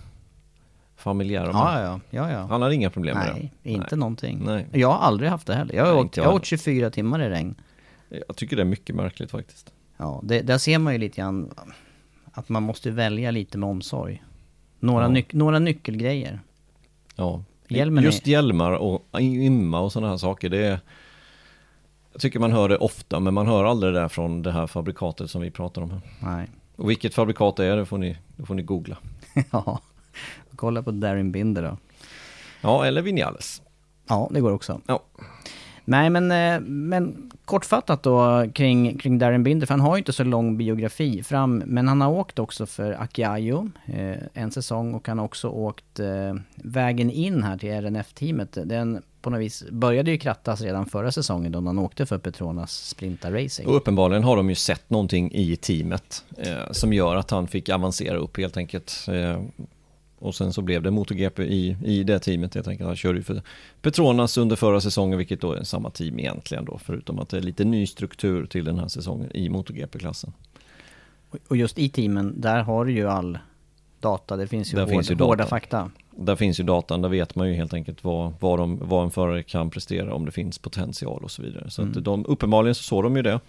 familjära 0.99 1.47
med. 1.47 1.55
Ja, 1.55 1.81
ja, 1.83 2.01
ja. 2.11 2.31
ja. 2.31 2.47
Han 2.51 2.63
har 2.63 2.71
inga 2.71 2.91
problem 2.91 3.17
med 3.19 3.33
Nej, 3.35 3.53
det. 3.63 3.71
inte 3.71 3.97
någonting. 3.97 4.43
Nej. 4.45 4.67
Jag 4.73 4.89
har 4.89 4.99
aldrig 4.99 5.31
haft 5.31 5.47
det 5.47 5.55
heller. 5.55 5.75
Jag 5.75 5.87
har, 5.87 5.93
Nej, 5.95 6.03
åkt, 6.05 6.17
jag 6.17 6.25
har 6.25 6.33
åkt 6.35 6.47
24 6.47 6.91
timmar 6.91 7.21
i 7.23 7.29
regn. 7.29 7.55
Jag 8.29 8.37
tycker 8.37 8.57
det 8.57 8.63
är 8.63 8.67
mycket 8.67 8.97
märkligt 8.97 9.31
faktiskt. 9.31 9.73
Ja, 9.97 10.21
det, 10.25 10.41
där 10.41 10.59
ser 10.59 10.79
man 10.79 10.93
ju 10.93 10.99
lite 10.99 11.17
grann 11.21 11.51
att 12.33 12.49
man 12.49 12.63
måste 12.63 12.91
välja 12.91 13.31
lite 13.31 13.59
med 13.59 13.69
omsorg. 13.69 14.23
Några, 14.81 15.05
Ja. 15.05 15.09
nyc- 15.11 15.37
några 15.37 15.59
nyckelgrejer. 15.59 16.41
Ja. 17.17 17.43
Hjälmen 17.69 18.05
Just 18.05 18.27
är- 18.27 18.31
hjälmar 18.31 18.73
och 18.73 19.21
imma 19.21 19.81
och 19.81 19.93
sådana 19.93 20.11
här 20.11 20.17
saker, 20.17 20.49
det 20.49 20.65
är 20.67 20.81
jag 22.13 22.21
tycker 22.21 22.41
man 22.41 22.53
hör 22.53 22.69
det 22.69 22.77
ofta, 22.77 23.21
men 23.21 23.35
man 23.35 23.47
hör 23.47 23.65
aldrig 23.65 23.93
det 23.95 24.01
där 24.01 24.09
från 24.09 24.43
det 24.43 24.53
här 24.53 24.67
fabrikatet 24.67 25.31
som 25.31 25.41
vi 25.43 25.51
pratar 25.51 25.83
om 25.83 25.91
här. 25.91 26.01
Nej. 26.23 26.49
Och 26.77 26.91
vilket 26.91 27.15
fabrikat 27.15 27.57
det 27.57 27.65
är, 27.67 27.77
det 27.77 27.87
får 27.87 27.99
ni, 27.99 28.17
det 28.37 28.47
får 28.47 28.55
ni 28.55 28.63
googla. 28.63 28.97
ja. 29.51 29.81
Kolla 30.57 30.83
på 30.83 30.91
Darin 30.91 31.33
Binder 31.33 31.63
då. 31.63 31.77
Ja, 32.61 32.87
eller 32.87 33.03
Vinales. 33.03 33.63
Ja, 34.09 34.29
det 34.33 34.41
går 34.41 34.53
också. 34.53 34.81
Ja. 34.87 35.03
Nej, 35.89 36.11
men, 36.11 36.31
eh, 36.31 36.61
men 36.61 37.31
kortfattat 37.45 38.03
då 38.03 38.47
kring, 38.55 38.99
kring 38.99 39.19
Darren 39.19 39.43
Binder, 39.43 39.67
för 39.67 39.75
han 39.75 39.81
har 39.81 39.97
ju 39.97 39.99
inte 39.99 40.13
så 40.13 40.25
lång 40.25 40.57
biografi 40.57 41.23
fram, 41.23 41.63
men 41.67 41.89
han 41.89 42.01
har 42.01 42.11
åkt 42.11 42.39
också 42.39 42.67
för 42.67 42.93
Akiayo 43.03 43.71
eh, 43.87 44.17
en 44.35 44.51
säsong 44.51 44.95
och 44.95 45.09
han 45.09 45.19
har 45.19 45.25
också 45.25 45.49
åkt 45.49 46.01
eh, 46.01 46.35
vägen 46.55 47.11
in 47.11 47.43
här 47.43 47.59
till 47.59 47.71
RNF-teamet. 47.71 48.59
Den 48.65 49.03
på 49.23 49.31
något 49.31 49.41
vis 49.41 49.65
började 49.71 50.11
ju 50.11 50.19
krattas 50.19 50.61
redan 50.61 50.87
förra 50.87 51.13
säsongen 51.13 51.53
då 51.53 51.61
han 51.61 51.79
åkte 51.79 52.07
för 52.07 52.19
Petronas 52.19 52.89
Sprinta 52.89 53.31
Racing. 53.33 53.69
Och 53.69 53.77
uppenbarligen 53.77 54.25
har 54.25 54.37
de 54.37 54.49
ju 54.49 54.55
sett 54.55 54.91
någonting 54.91 55.33
i 55.33 55.57
teamet 55.57 56.25
eh, 56.37 56.73
som 56.73 56.93
gör 56.93 57.17
att 57.17 57.31
han 57.31 57.49
fick 57.49 57.69
avancera 57.69 58.17
upp 58.17 58.37
helt 58.37 58.57
enkelt. 58.57 59.07
Och 60.19 60.35
sen 60.35 60.53
så 60.53 60.63
blev 60.63 60.83
det 60.83 60.91
MotoGP 60.91 61.43
i, 61.43 61.77
i 61.85 62.05
det 62.05 62.19
teamet 62.19 62.55
helt 62.55 62.69
enkelt. 62.69 62.87
Han 62.87 62.97
körde 62.97 63.19
ju 63.19 63.23
för 63.23 63.43
Petronas 63.83 64.39
under 64.39 64.57
förra 64.57 64.81
säsongen, 64.81 65.19
vilket 65.19 65.41
då 65.41 65.53
är 65.53 65.63
samma 65.63 65.91
team 65.91 66.19
egentligen 66.19 66.65
då, 66.65 66.79
förutom 66.85 67.19
att 67.19 67.29
det 67.29 67.37
är 67.37 67.41
lite 67.43 67.65
ny 67.65 67.87
struktur 67.87 68.47
till 68.47 68.65
den 68.65 68.79
här 68.79 68.89
säsongen 68.89 69.37
i 69.37 69.49
MotoGP-klassen. 69.49 70.33
Och 71.49 71.57
just 71.57 71.79
i 71.79 71.89
teamen, 71.89 72.41
där 72.41 72.63
har 72.63 72.85
du 72.85 72.93
ju 72.93 73.09
all 73.09 73.39
data, 74.01 74.37
det 74.37 74.47
finns 74.47 74.73
ju, 74.73 74.77
Där 74.77 74.83
hård, 74.83 74.91
finns 74.91 75.11
ju 75.11 75.15
hårda 75.15 75.47
fakta. 75.47 75.91
där 76.11 76.37
finns 76.37 76.61
ju 76.61 76.65
datan, 76.65 77.03
där 77.03 77.09
vet 77.09 77.35
man 77.35 77.49
ju 77.49 77.55
helt 77.55 77.75
enkelt 77.75 78.05
vad, 78.05 78.33
vad, 78.41 78.59
de, 78.59 78.79
vad 78.83 79.05
en 79.05 79.11
förare 79.11 79.43
kan 79.43 79.71
prestera 79.71 80.15
om 80.15 80.25
det 80.25 80.31
finns 80.33 80.59
potential 80.59 81.25
och 81.25 81.31
så 81.31 81.43
vidare. 81.43 81.71
Så 81.71 81.83
Mm. 81.83 81.99
att 81.99 82.05
de, 82.05 82.25
uppenbarligen 82.29 82.75
så 82.75 82.83
såg 82.83 83.03
de 83.05 83.17
ju 83.17 83.23
det. 83.23 83.41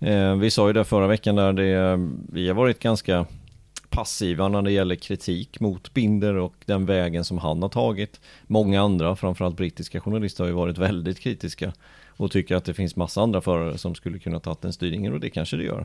Eh, 0.00 0.34
vi 0.36 0.50
sa 0.50 0.66
ju 0.66 0.72
det 0.72 0.84
förra 0.84 1.06
veckan 1.06 1.36
där 1.36 1.52
det, 1.52 2.08
vi 2.32 2.48
har 2.48 2.54
varit 2.54 2.78
ganska 2.78 3.26
passiva 3.96 4.48
när 4.48 4.62
det 4.62 4.72
gäller 4.72 4.94
kritik 4.94 5.60
mot 5.60 5.94
Binder 5.94 6.34
och 6.34 6.54
den 6.64 6.86
vägen 6.86 7.24
som 7.24 7.38
han 7.38 7.62
har 7.62 7.68
tagit. 7.68 8.20
Många 8.46 8.82
andra, 8.82 9.16
framförallt 9.16 9.56
brittiska 9.56 10.00
journalister 10.00 10.44
har 10.44 10.48
ju 10.48 10.54
varit 10.54 10.78
väldigt 10.78 11.20
kritiska 11.20 11.72
och 12.08 12.30
tycker 12.30 12.56
att 12.56 12.64
det 12.64 12.74
finns 12.74 12.96
massa 12.96 13.22
andra 13.22 13.40
förare 13.40 13.78
som 13.78 13.94
skulle 13.94 14.18
kunna 14.18 14.40
tagit 14.40 14.62
den 14.62 14.72
styrningen 14.72 15.12
och 15.12 15.20
det 15.20 15.30
kanske 15.30 15.56
det 15.56 15.64
gör. 15.64 15.84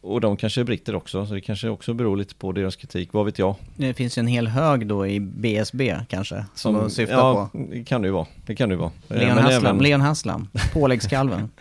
Och 0.00 0.20
de 0.20 0.36
kanske 0.36 0.60
är 0.60 0.64
britter 0.64 0.94
också, 0.94 1.26
så 1.26 1.34
det 1.34 1.40
kanske 1.40 1.68
också 1.68 1.94
beror 1.94 2.16
lite 2.16 2.34
på 2.34 2.52
deras 2.52 2.76
kritik, 2.76 3.12
vad 3.12 3.26
vet 3.26 3.38
jag. 3.38 3.54
Det 3.76 3.94
finns 3.94 4.18
ju 4.18 4.20
en 4.20 4.26
hel 4.26 4.48
hög 4.48 4.86
då 4.86 5.06
i 5.06 5.20
BSB 5.20 5.96
kanske, 6.08 6.44
som, 6.54 6.74
de 6.74 6.90
syftar 6.90 7.16
ja, 7.16 7.48
på. 7.52 7.58
det 7.58 7.84
kan 7.84 8.02
det 8.02 8.08
ju 8.08 8.12
vara. 8.12 8.26
Det 8.46 8.54
kan 8.54 8.68
det 8.68 8.72
ju 8.72 8.78
vara. 8.78 8.92
Eh, 9.08 9.16
Leon 9.16 9.34
men 9.34 9.44
Haslam, 9.44 9.66
även- 9.66 9.82
Leon 9.82 10.00
Haslam, 10.00 10.48
påläggskalven. 10.72 11.50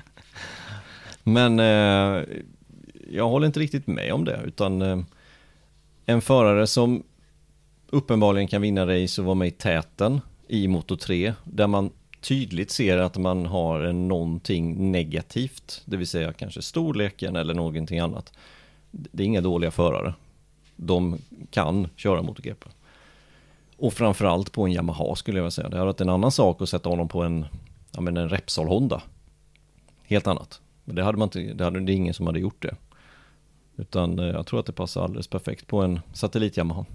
Men 1.23 1.59
eh, 1.59 2.23
jag 3.11 3.29
håller 3.29 3.47
inte 3.47 3.59
riktigt 3.59 3.87
med 3.87 4.13
om 4.13 4.25
det, 4.25 4.39
utan 4.45 4.81
eh, 4.81 4.97
en 6.05 6.21
förare 6.21 6.67
som 6.67 7.03
uppenbarligen 7.87 8.47
kan 8.47 8.61
vinna 8.61 8.85
race 8.85 9.21
och 9.21 9.25
vara 9.25 9.35
med 9.35 9.47
i 9.47 9.51
täten 9.51 10.21
i 10.47 10.67
Moto 10.67 10.97
3, 10.97 11.33
där 11.43 11.67
man 11.67 11.89
tydligt 12.21 12.71
ser 12.71 12.97
att 12.97 13.17
man 13.17 13.45
har 13.45 13.93
någonting 13.93 14.91
negativt, 14.91 15.81
det 15.85 15.97
vill 15.97 16.07
säga 16.07 16.33
kanske 16.33 16.61
storleken 16.61 17.35
eller 17.35 17.53
någonting 17.53 17.99
annat. 17.99 18.33
Det 18.91 19.23
är 19.23 19.27
inga 19.27 19.41
dåliga 19.41 19.71
förare. 19.71 20.13
De 20.75 21.17
kan 21.49 21.87
köra 21.95 22.21
MotoGP. 22.21 22.69
Och 23.77 23.93
framförallt 23.93 24.51
på 24.51 24.65
en 24.65 24.71
Yamaha 24.71 25.15
skulle 25.15 25.37
jag 25.37 25.43
vilja 25.43 25.51
säga. 25.51 25.69
Det 25.69 25.75
hade 25.75 25.85
varit 25.85 26.01
en 26.01 26.09
annan 26.09 26.31
sak 26.31 26.61
att 26.61 26.69
sätta 26.69 26.89
honom 26.89 27.07
på 27.07 27.23
en, 27.23 27.45
ja 27.91 28.01
men 28.01 28.17
en 28.17 28.29
Repsol 28.29 28.67
Honda. 28.67 29.01
Helt 30.03 30.27
annat. 30.27 30.61
Men 30.83 30.95
det 30.95 31.03
hade 31.03 31.17
man 31.17 31.25
inte, 31.25 31.39
det 31.39 31.63
hade 31.63 31.79
det 31.79 31.91
är 31.91 31.95
ingen 31.95 32.13
som 32.13 32.27
hade 32.27 32.39
gjort 32.39 32.61
det. 32.61 32.75
Utan 33.77 34.19
eh, 34.19 34.25
jag 34.25 34.45
tror 34.45 34.59
att 34.59 34.65
det 34.65 34.73
passar 34.73 35.03
alldeles 35.03 35.27
perfekt 35.27 35.67
på 35.67 35.81
en 35.81 35.99
satellit 36.13 36.57
Yamaha. 36.57 36.85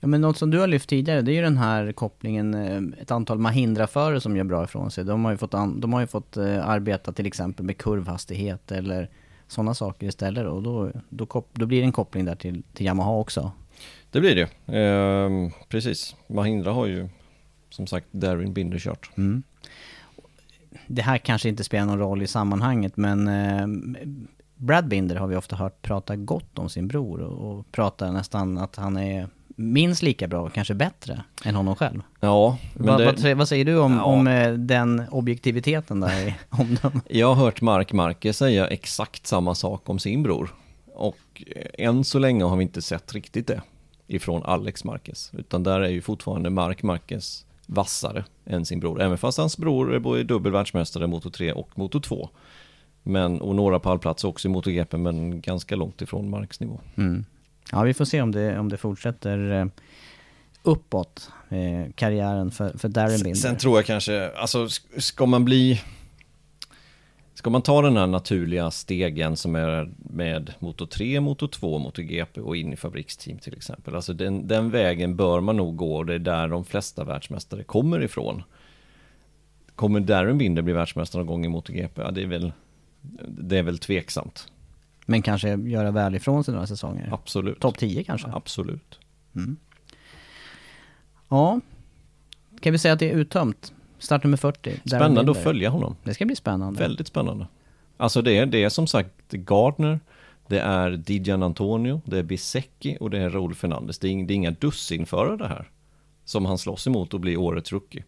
Ja 0.00 0.08
men 0.08 0.20
något 0.20 0.38
som 0.38 0.50
du 0.50 0.58
har 0.58 0.66
lyft 0.66 0.88
tidigare, 0.88 1.22
det 1.22 1.32
är 1.32 1.34
ju 1.34 1.42
den 1.42 1.56
här 1.56 1.92
kopplingen, 1.92 2.54
eh, 2.54 3.02
ett 3.02 3.10
antal 3.10 3.38
Mahindra-förare 3.38 4.20
som 4.20 4.36
gör 4.36 4.44
bra 4.44 4.64
ifrån 4.64 4.90
sig. 4.90 5.04
De 5.04 5.24
har 5.24 5.32
ju 5.32 5.38
fått, 5.38 5.50
de 5.50 5.92
har 5.92 6.00
ju 6.00 6.06
fått 6.06 6.36
eh, 6.36 6.68
arbeta 6.68 7.12
till 7.12 7.26
exempel 7.26 7.66
med 7.66 7.78
kurvhastighet 7.78 8.72
eller 8.72 9.10
sådana 9.48 9.74
saker 9.74 10.06
istället 10.06 10.46
och 10.46 10.62
då, 10.62 10.90
då, 11.08 11.44
då 11.52 11.66
blir 11.66 11.80
det 11.80 11.86
en 11.86 11.92
koppling 11.92 12.24
där 12.24 12.36
till, 12.36 12.62
till 12.72 12.86
Yamaha 12.86 13.18
också. 13.18 13.52
Det 14.10 14.20
blir 14.20 14.34
det. 14.34 14.76
Ehm, 14.78 15.50
precis. 15.68 16.16
Mahindra 16.26 16.72
har 16.72 16.86
ju 16.86 17.08
som 17.70 17.86
sagt 17.86 18.06
Darin 18.10 18.52
Binder 18.52 18.78
kört. 18.78 19.10
Mm. 19.16 19.42
Det 20.86 21.02
här 21.02 21.18
kanske 21.18 21.48
inte 21.48 21.64
spelar 21.64 21.86
någon 21.86 21.98
roll 21.98 22.22
i 22.22 22.26
sammanhanget 22.26 22.96
men 22.96 23.28
eh, 23.28 23.66
Brad 24.56 24.88
Binder 24.88 25.16
har 25.16 25.26
vi 25.26 25.36
ofta 25.36 25.56
hört 25.56 25.82
prata 25.82 26.16
gott 26.16 26.58
om 26.58 26.68
sin 26.68 26.88
bror 26.88 27.20
och, 27.20 27.50
och 27.58 27.72
prata 27.72 28.10
nästan 28.12 28.58
att 28.58 28.76
han 28.76 28.96
är 28.96 29.28
minst 29.56 30.02
lika 30.02 30.28
bra, 30.28 30.48
kanske 30.50 30.74
bättre, 30.74 31.22
än 31.44 31.54
honom 31.54 31.76
själv. 31.76 32.00
Ja, 32.20 32.58
vad, 32.74 33.00
det, 33.00 33.04
vad, 33.04 33.18
säger- 33.18 33.34
vad 33.34 33.48
säger 33.48 33.64
du 33.64 33.78
om, 33.78 33.92
Ja. 33.92 34.02
om 34.04 34.26
eh, 34.26 34.52
den 34.52 35.02
objektiviteten 35.10 36.00
där 36.00 36.28
i 36.28 36.34
omdömet? 36.50 37.04
jag 37.08 37.34
har 37.34 37.44
hört 37.44 37.60
Mark 37.60 37.92
Marquez 37.92 38.38
säga 38.38 38.66
exakt 38.66 39.26
samma 39.26 39.54
sak 39.54 39.88
om 39.88 39.98
sin 39.98 40.22
bror. 40.22 40.54
Och 40.94 41.42
eh, 41.46 41.86
än 41.86 42.04
så 42.04 42.18
länge 42.18 42.44
har 42.44 42.56
vi 42.56 42.62
inte 42.62 42.82
sett 42.82 43.12
riktigt 43.14 43.46
det 43.46 43.62
ifrån 44.06 44.42
Alex 44.44 44.84
Marquez. 44.84 45.30
Utan 45.34 45.62
där 45.62 45.80
är 45.80 45.88
ju 45.88 46.00
fortfarande 46.02 46.50
Mark 46.50 46.82
Marquez 46.82 47.46
vassare 47.66 48.24
än 48.46 48.64
sin 48.64 48.80
bror. 48.80 49.02
Även 49.02 49.18
fast 49.18 49.38
hans 49.38 49.56
bror 49.58 49.94
är 49.94 49.98
både 49.98 50.24
dubbel 50.24 50.52
världsmästare 50.52 51.06
Moto 51.06 51.30
3 51.30 51.52
och 51.52 51.78
Moto 51.78 52.00
2. 52.00 52.28
Men, 53.06 53.40
och 53.40 53.54
några 53.54 53.78
pallplatser 53.78 54.28
också 54.28 54.48
i 54.48 54.50
MotoGP 54.50 54.96
men 54.96 55.40
ganska 55.40 55.76
långt 55.76 56.02
ifrån 56.02 56.30
Marks 56.30 56.60
nivå. 56.60 56.80
Mm. 56.96 57.24
Ja, 57.72 57.82
vi 57.82 57.94
får 57.94 58.04
se 58.04 58.22
om 58.22 58.32
det, 58.32 58.58
om 58.58 58.68
det 58.68 58.76
fortsätter 58.76 59.52
eh, 59.52 59.66
uppåt, 60.62 61.30
eh, 61.48 61.92
karriären 61.94 62.50
för, 62.50 62.78
för 62.78 62.88
Darren 62.88 63.22
Binder. 63.22 63.34
Sen 63.40 63.56
tror 63.56 63.78
jag 63.78 63.86
kanske, 63.86 64.30
alltså 64.30 64.64
sk- 64.64 65.00
ska 65.00 65.26
man 65.26 65.44
bli 65.44 65.80
Ska 67.34 67.50
man 67.50 67.62
ta 67.62 67.82
den 67.82 67.96
här 67.96 68.06
naturliga 68.06 68.70
stegen 68.70 69.36
som 69.36 69.54
är 69.54 69.88
med 69.98 70.54
Moto 70.58 70.86
3, 70.86 71.20
Moto 71.20 71.48
2, 71.48 71.78
Moto 71.78 72.02
GP 72.02 72.40
och 72.40 72.56
in 72.56 72.72
i 72.72 72.76
fabriksteam 72.76 73.38
till 73.38 73.54
exempel. 73.56 73.94
Alltså 73.94 74.12
den, 74.12 74.48
den 74.48 74.70
vägen 74.70 75.16
bör 75.16 75.40
man 75.40 75.56
nog 75.56 75.76
gå 75.76 75.96
och 75.96 76.06
det 76.06 76.14
är 76.14 76.18
där 76.18 76.48
de 76.48 76.64
flesta 76.64 77.04
världsmästare 77.04 77.62
kommer 77.64 78.02
ifrån. 78.02 78.42
Kommer 79.74 80.00
Darren 80.00 80.38
Binder 80.38 80.62
bli 80.62 80.72
världsmästare 80.72 81.20
någon 81.20 81.26
gång 81.26 81.44
i 81.44 81.48
Moto 81.48 81.72
GP? 81.72 82.02
Ja, 82.02 82.10
det 82.10 82.22
är 82.22 82.26
väl, 82.26 82.52
det 83.28 83.58
är 83.58 83.62
väl 83.62 83.78
tveksamt. 83.78 84.48
Men 85.06 85.22
kanske 85.22 85.48
göra 85.56 85.90
väl 85.90 86.14
ifrån 86.14 86.44
sig 86.44 86.54
några 86.54 86.66
säsonger. 86.66 87.08
Absolut. 87.12 87.60
Topp 87.60 87.78
10 87.78 88.04
kanske? 88.04 88.28
Absolut. 88.28 88.98
Ja. 91.28 91.60
Kan 92.60 92.72
vi 92.72 92.78
säga 92.78 92.94
att 92.94 93.00
det 93.00 93.10
är 93.10 93.14
uttömt? 93.14 93.72
Startnummer 93.98 94.36
40. 94.36 94.70
Darren 94.70 94.80
Spännande 94.84 95.32
att 95.32 95.42
följa 95.42 95.70
honom. 95.70 95.96
Det 96.04 96.14
ska 96.14 96.24
bli 96.24 96.36
spännande. 96.36 96.80
Väldigt 96.80 97.06
spännande. 97.06 97.46
Alltså 97.96 98.22
det 98.22 98.38
är, 98.38 98.46
det 98.46 98.64
är 98.64 98.68
som 98.68 98.86
sagt 98.86 99.30
Gardner, 99.30 100.00
det 100.48 100.58
är 100.58 100.90
Dijan 100.90 101.42
Antonio, 101.42 102.00
det 102.04 102.18
är 102.18 102.22
Bisecki 102.22 102.96
och 103.00 103.10
det 103.10 103.18
är 103.18 103.30
Raúl 103.30 103.54
Fernandez. 103.54 103.98
Det 103.98 104.08
är, 104.08 104.26
det 104.26 104.32
är 104.32 104.36
inga 104.36 104.50
dussinförare 104.50 105.36
det 105.36 105.48
här. 105.48 105.70
Som 106.24 106.44
han 106.44 106.58
slåss 106.58 106.86
emot 106.86 107.14
och 107.14 107.20
blir 107.20 107.36
årets 107.36 107.72
rookie. 107.72 108.04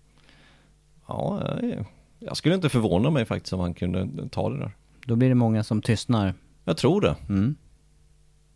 Ja, 1.06 1.42
jag, 1.62 1.84
jag 2.18 2.36
skulle 2.36 2.54
inte 2.54 2.68
förvåna 2.68 3.10
mig 3.10 3.24
faktiskt 3.24 3.52
om 3.52 3.60
han 3.60 3.74
kunde 3.74 4.28
ta 4.28 4.50
det 4.50 4.58
där. 4.58 4.72
Då 5.06 5.16
blir 5.16 5.28
det 5.28 5.34
många 5.34 5.64
som 5.64 5.82
tystnar. 5.82 6.34
Jag 6.64 6.76
tror 6.76 7.00
det. 7.00 7.16
Mm. 7.28 7.56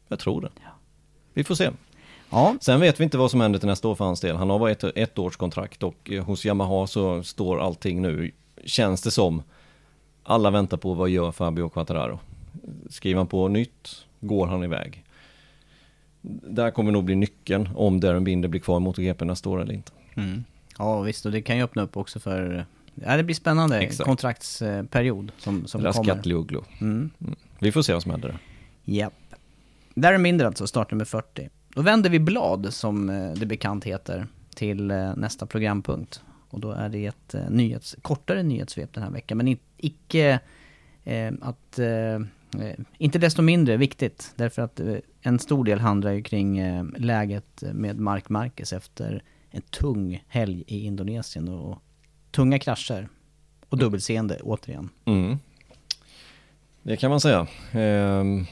Jag 0.08 0.18
tror 0.18 0.40
det. 0.40 0.50
Vi 1.34 1.44
får 1.44 1.54
se. 1.54 1.70
Ja, 2.30 2.56
Sen 2.60 2.80
vet 2.80 3.00
vi 3.00 3.04
inte 3.04 3.18
vad 3.18 3.30
som 3.30 3.40
händer 3.40 3.58
till 3.58 3.68
nästa 3.68 3.88
år 3.88 3.94
för 3.94 4.04
hans 4.04 4.20
del. 4.20 4.36
Han 4.36 4.50
har 4.50 4.58
bara 4.58 4.70
ett, 4.70 4.84
ett 4.84 5.18
års 5.18 5.36
kontrakt 5.36 5.82
och 5.82 6.10
eh, 6.10 6.24
hos 6.24 6.44
Yamaha 6.46 6.86
så 6.86 7.22
står 7.22 7.60
allting 7.60 8.02
nu, 8.02 8.30
känns 8.64 9.02
det 9.02 9.10
som. 9.10 9.42
Alla 10.22 10.50
väntar 10.50 10.76
på 10.76 10.94
vad 10.94 11.08
gör 11.08 11.32
Fabio 11.32 11.68
Quattararo. 11.68 12.18
Skriver 12.88 13.18
han 13.18 13.26
på 13.26 13.48
nytt, 13.48 14.06
går 14.20 14.46
han 14.46 14.64
iväg. 14.64 15.04
Där 16.22 16.70
kommer 16.70 16.92
nog 16.92 17.04
bli 17.04 17.14
nyckeln 17.14 17.68
om 17.76 18.00
Darren 18.00 18.24
Binder 18.24 18.48
blir 18.48 18.60
kvar 18.60 18.76
i 18.76 18.80
MotoGP 18.80 19.24
nästa 19.24 19.48
år 19.50 19.62
eller 19.62 19.74
inte. 19.74 19.92
mm. 20.14 20.44
ja 20.78 21.00
visst. 21.00 21.26
Och 21.26 21.32
det 21.32 21.42
kan 21.42 21.56
ju 21.56 21.62
öppna 21.62 21.82
upp 21.82 21.96
också 21.96 22.20
för... 22.20 22.66
Ja, 23.04 23.16
det 23.16 23.22
blir 23.22 23.34
spännande 23.34 23.78
Exakt. 23.78 24.06
kontraktsperiod 24.06 25.32
som, 25.38 25.66
som 25.66 25.80
kommer. 25.80 25.92
Raskatlioglu. 25.92 26.60
Mm. 26.80 27.10
Vi 27.58 27.72
får 27.72 27.82
se 27.82 27.92
vad 27.92 28.02
som 28.02 28.10
händer 28.10 28.28
där. 28.28 28.38
Japp. 28.84 29.14
Darren 29.94 30.22
Binder 30.22 30.44
alltså, 30.44 30.66
startnummer 30.66 31.04
40. 31.04 31.48
Då 31.74 31.82
vänder 31.82 32.10
vi 32.10 32.18
blad, 32.18 32.74
som 32.74 33.10
eh, 33.10 33.32
det 33.32 33.46
bekant 33.46 33.84
heter, 33.84 34.26
till 34.54 34.90
eh, 34.90 35.16
nästa 35.16 35.46
programpunkt. 35.46 36.22
Och 36.50 36.60
då 36.60 36.72
är 36.72 36.88
det 36.88 37.06
ett 37.06 37.34
eh, 37.34 37.50
nyhets, 37.50 37.96
kortare 38.02 38.42
nyhetssvep 38.42 38.94
den 38.94 39.02
här 39.02 39.10
veckan, 39.10 39.38
men 39.38 39.58
icke 39.76 40.40
eh, 41.04 41.32
att... 41.40 41.78
Eh, 41.78 42.14
eh, 42.14 42.20
inte 42.98 43.18
desto 43.18 43.42
mindre 43.42 43.76
viktigt, 43.76 44.32
därför 44.36 44.62
att 44.62 44.80
eh, 44.80 44.96
en 45.20 45.38
stor 45.38 45.64
del 45.64 45.78
handlar 45.78 46.12
ju 46.12 46.22
kring 46.22 46.58
eh, 46.58 46.84
läget 46.96 47.62
med 47.72 48.00
Mark 48.00 48.28
Marquez 48.28 48.72
efter 48.72 49.22
en 49.50 49.62
tung 49.62 50.24
helg 50.28 50.64
i 50.66 50.84
Indonesien 50.84 51.48
och 51.48 51.82
tunga 52.30 52.58
krascher. 52.58 53.08
Och 53.68 53.78
dubbelseende 53.78 54.38
återigen. 54.42 54.88
Mm. 55.04 55.38
Det 56.82 56.96
kan 56.96 57.10
man 57.10 57.20
säga. 57.20 57.46
Ehm, 57.72 58.46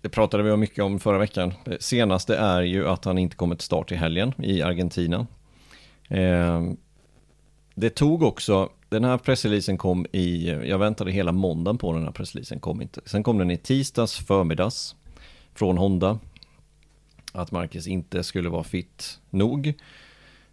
Det 0.00 0.08
pratade 0.08 0.42
vi 0.42 0.50
om 0.50 0.60
mycket 0.60 0.84
om 0.84 1.00
förra 1.00 1.18
veckan. 1.18 1.52
Det 1.64 1.82
senaste 1.82 2.36
är 2.36 2.62
ju 2.62 2.88
att 2.88 3.04
han 3.04 3.18
inte 3.18 3.36
kommer 3.36 3.56
till 3.56 3.64
start 3.64 3.92
i 3.92 3.94
helgen 3.94 4.32
i 4.38 4.62
Argentina. 4.62 5.26
Ehm, 6.08 6.76
Det 7.74 7.90
tog 7.90 8.22
också, 8.22 8.68
den 8.88 9.04
här 9.04 9.18
pressreleasen 9.18 9.78
kom 9.78 10.06
i, 10.12 10.48
jag 10.50 10.78
väntade 10.78 11.12
hela 11.12 11.32
måndagen 11.32 11.78
på 11.78 11.92
den 11.92 12.04
här 12.04 12.10
pressreleasen, 12.10 12.60
kom 12.60 12.82
inte. 12.82 13.00
Sen 13.04 13.22
kom 13.22 13.38
den 13.38 13.50
i 13.50 13.56
tisdags 13.56 14.16
förmiddags 14.16 14.96
från 15.54 15.78
Honda. 15.78 16.18
Att 17.32 17.50
Marcus 17.50 17.86
inte 17.86 18.22
skulle 18.24 18.48
vara 18.48 18.64
fit 18.64 19.20
nog 19.30 19.74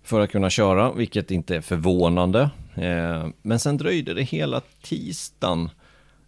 för 0.03 0.19
att 0.19 0.31
kunna 0.31 0.49
köra, 0.49 0.91
vilket 0.91 1.31
inte 1.31 1.55
är 1.55 1.61
förvånande. 1.61 2.49
Eh, 2.75 3.27
men 3.41 3.59
sen 3.59 3.77
dröjde 3.77 4.13
det 4.13 4.23
hela 4.23 4.61
tisdagen. 4.81 5.69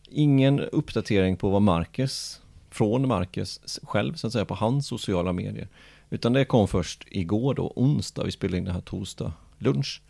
Ingen 0.09 0.59
uppdatering 0.59 1.37
på 1.37 1.49
vad 1.49 1.61
Marcus, 1.61 2.41
från 2.69 3.07
Marcus 3.07 3.79
själv 3.83 4.13
så 4.13 4.27
att 4.27 4.33
säga, 4.33 4.45
på 4.45 4.55
hans 4.55 4.87
sociala 4.87 5.33
medier. 5.33 5.67
Utan 6.09 6.33
det 6.33 6.45
kom 6.45 6.67
först 6.67 7.07
igår 7.11 7.53
då, 7.53 7.73
onsdag, 7.75 8.23
vi 8.23 8.31
spelade 8.31 8.57
in 8.57 8.65
det 8.65 8.71
här 8.71 8.81
torsdag 8.81 9.33
lunch. 9.57 10.01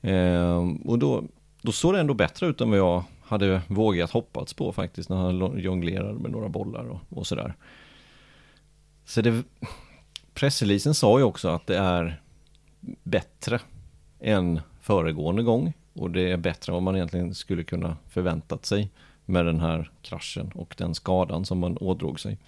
Eh, 0.00 0.64
och 0.84 0.98
då, 0.98 1.24
då 1.62 1.72
såg 1.72 1.94
det 1.94 2.00
ändå 2.00 2.14
bättre 2.14 2.46
ut 2.46 2.60
än 2.60 2.70
vad 2.70 2.78
jag 2.78 3.04
hade 3.22 3.60
vågat 3.66 4.10
hoppats 4.10 4.54
på 4.54 4.72
faktiskt, 4.72 5.08
när 5.08 5.16
han 5.16 5.58
jonglerade 5.58 6.18
med 6.18 6.30
några 6.30 6.48
bollar 6.48 6.84
och, 6.88 7.00
och 7.18 7.26
sådär. 7.26 7.54
Så 9.04 9.20
det, 9.20 9.42
pressreleasen 10.34 10.94
sa 10.94 11.18
ju 11.18 11.24
också 11.24 11.48
att 11.48 11.66
det 11.66 11.76
är 11.76 12.20
bättre 13.02 13.60
än 14.20 14.60
föregående 14.80 15.42
gång. 15.42 15.72
Och 15.92 16.10
det 16.10 16.32
är 16.32 16.36
bättre 16.36 16.70
än 16.70 16.74
vad 16.74 16.82
man 16.82 16.96
egentligen 16.96 17.34
skulle 17.34 17.64
kunna 17.64 17.96
förväntat 18.08 18.66
sig 18.66 18.90
med 19.24 19.46
den 19.46 19.60
här 19.60 19.90
kraschen 20.02 20.52
och 20.54 20.74
den 20.78 20.94
skadan 20.94 21.44
som 21.44 21.58
man 21.58 21.78
ådrog 21.80 22.20
sig. 22.20 22.38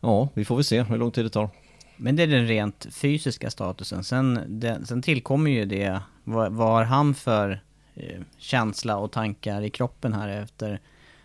Ja, 0.00 0.28
vi 0.34 0.44
får 0.44 0.56
väl 0.56 0.64
se 0.64 0.82
hur 0.82 0.98
lång 0.98 1.10
tid 1.10 1.24
det 1.24 1.30
tar. 1.30 1.48
Men 1.96 2.16
det 2.16 2.22
är 2.22 2.26
den 2.26 2.46
rent 2.46 2.86
fysiska 2.90 3.50
statusen. 3.50 4.04
Sen, 4.04 4.40
det, 4.48 4.86
sen 4.86 5.02
tillkommer 5.02 5.50
ju 5.50 5.64
det, 5.64 6.00
vad, 6.24 6.52
vad 6.52 6.68
har 6.68 6.84
han 6.84 7.14
för 7.14 7.60
eh, 7.94 8.20
känsla 8.38 8.96
och 8.96 9.12
tankar 9.12 9.62
i 9.62 9.70
kroppen 9.70 10.12
här 10.12 10.28
efter, 10.28 10.80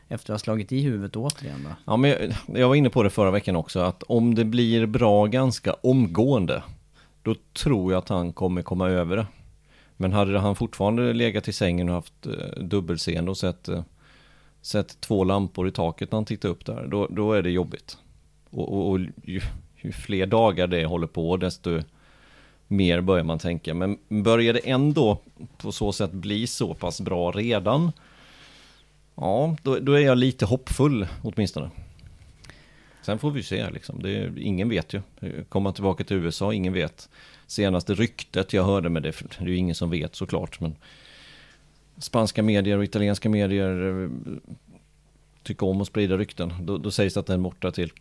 efter 0.08 0.34
att 0.34 0.40
ha 0.40 0.44
slagit 0.44 0.72
i 0.72 0.82
huvudet 0.82 1.16
återigen 1.16 1.64
då? 1.64 1.70
Ja, 1.86 1.98
men 1.98 2.10
jag, 2.10 2.34
jag 2.48 2.68
var 2.68 2.76
inne 2.76 2.90
på 2.90 3.04
det 3.04 3.10
förra 3.10 3.32
veckan 3.32 3.56
också, 3.56 3.80
att 3.80 4.04
om 4.04 4.36
det 4.36 4.46
blir 4.46 4.86
bra 4.86 5.26
ganska 5.26 5.74
omgående, 5.74 6.64
då 7.26 7.36
tror 7.54 7.92
jag 7.92 8.00
att 8.00 8.10
han 8.10 8.34
kommer 8.34 8.62
komma 8.62 8.90
över 8.90 9.18
det. 9.18 9.28
Men 9.98 10.14
hade 10.14 10.40
han 10.40 10.56
fortfarande 10.56 11.14
legat 11.14 11.48
i 11.48 11.54
sängen 11.54 11.90
och 11.90 11.96
haft 11.96 12.26
eh, 12.26 12.64
dubbelseende 12.64 13.32
och 13.32 13.38
sett, 13.38 13.68
eh, 13.68 13.84
sett 14.62 15.02
två 15.02 15.24
lampor 15.24 15.68
i 15.68 15.72
taket 15.72 16.12
när 16.12 16.18
han 16.18 16.26
tittade 16.26 16.52
upp 16.52 16.66
där, 16.66 16.88
då, 16.88 17.08
då 17.10 17.34
är 17.34 17.42
det 17.42 17.50
jobbigt. 17.50 17.98
Och, 18.50 18.74
och, 18.74 18.90
och 18.90 19.00
ju, 19.24 19.42
ju, 19.76 19.92
fler 19.92 20.26
dagar 20.26 20.68
det 20.68 20.86
håller 20.86 21.08
på, 21.08 21.38
desto 21.38 21.82
mer 22.68 23.02
börjar 23.02 23.24
man 23.24 23.40
tänka. 23.40 23.74
Men 23.74 23.98
börjar 24.10 24.54
det 24.54 24.70
ändå 24.70 25.18
på 25.58 25.72
så 25.72 25.92
sätt 25.92 26.12
bli 26.12 26.48
så 26.48 26.74
pass 26.74 27.02
bra 27.02 27.32
redan, 27.32 27.92
ja, 29.16 29.56
då, 29.64 29.80
då 29.80 29.94
är 29.94 30.00
jag 30.00 30.18
lite 30.18 30.46
hoppfull 30.46 31.08
åtminstone. 31.24 31.70
Sen 33.06 33.20
får 33.20 33.32
vi 33.32 33.44
se 33.44 33.70
liksom. 33.70 34.02
Det, 34.02 34.32
ingen 34.38 34.70
vet 34.70 34.94
ju. 34.94 35.02
Kommer 35.50 35.72
tillbaka 35.72 36.04
till 36.04 36.18
USA, 36.18 36.54
ingen 36.54 36.74
vet. 36.74 37.10
Senaste 37.48 37.94
ryktet 37.94 38.54
jag 38.54 38.64
hörde 38.64 38.90
med 38.90 39.04
det, 39.04 39.16
det 39.40 39.46
är 39.46 39.48
ju 39.48 39.56
ingen 39.56 39.76
som 39.76 39.90
vet 39.90 40.16
såklart, 40.16 40.60
men 40.60 40.76
spanska 41.98 42.44
medier 42.44 42.78
och 42.78 42.84
italienska 42.84 43.30
medier 43.30 44.04
eh, 44.04 44.10
tycker 45.44 45.68
om 45.68 45.82
att 45.82 45.88
sprida 45.88 46.18
rykten. 46.18 46.54
Då, 46.62 46.78
då 46.78 46.92
sägs 46.92 47.14
det 47.14 47.20
att 47.20 47.26
den 47.26 47.40
är 47.40 47.44
borta 47.44 47.72
till 47.72 47.92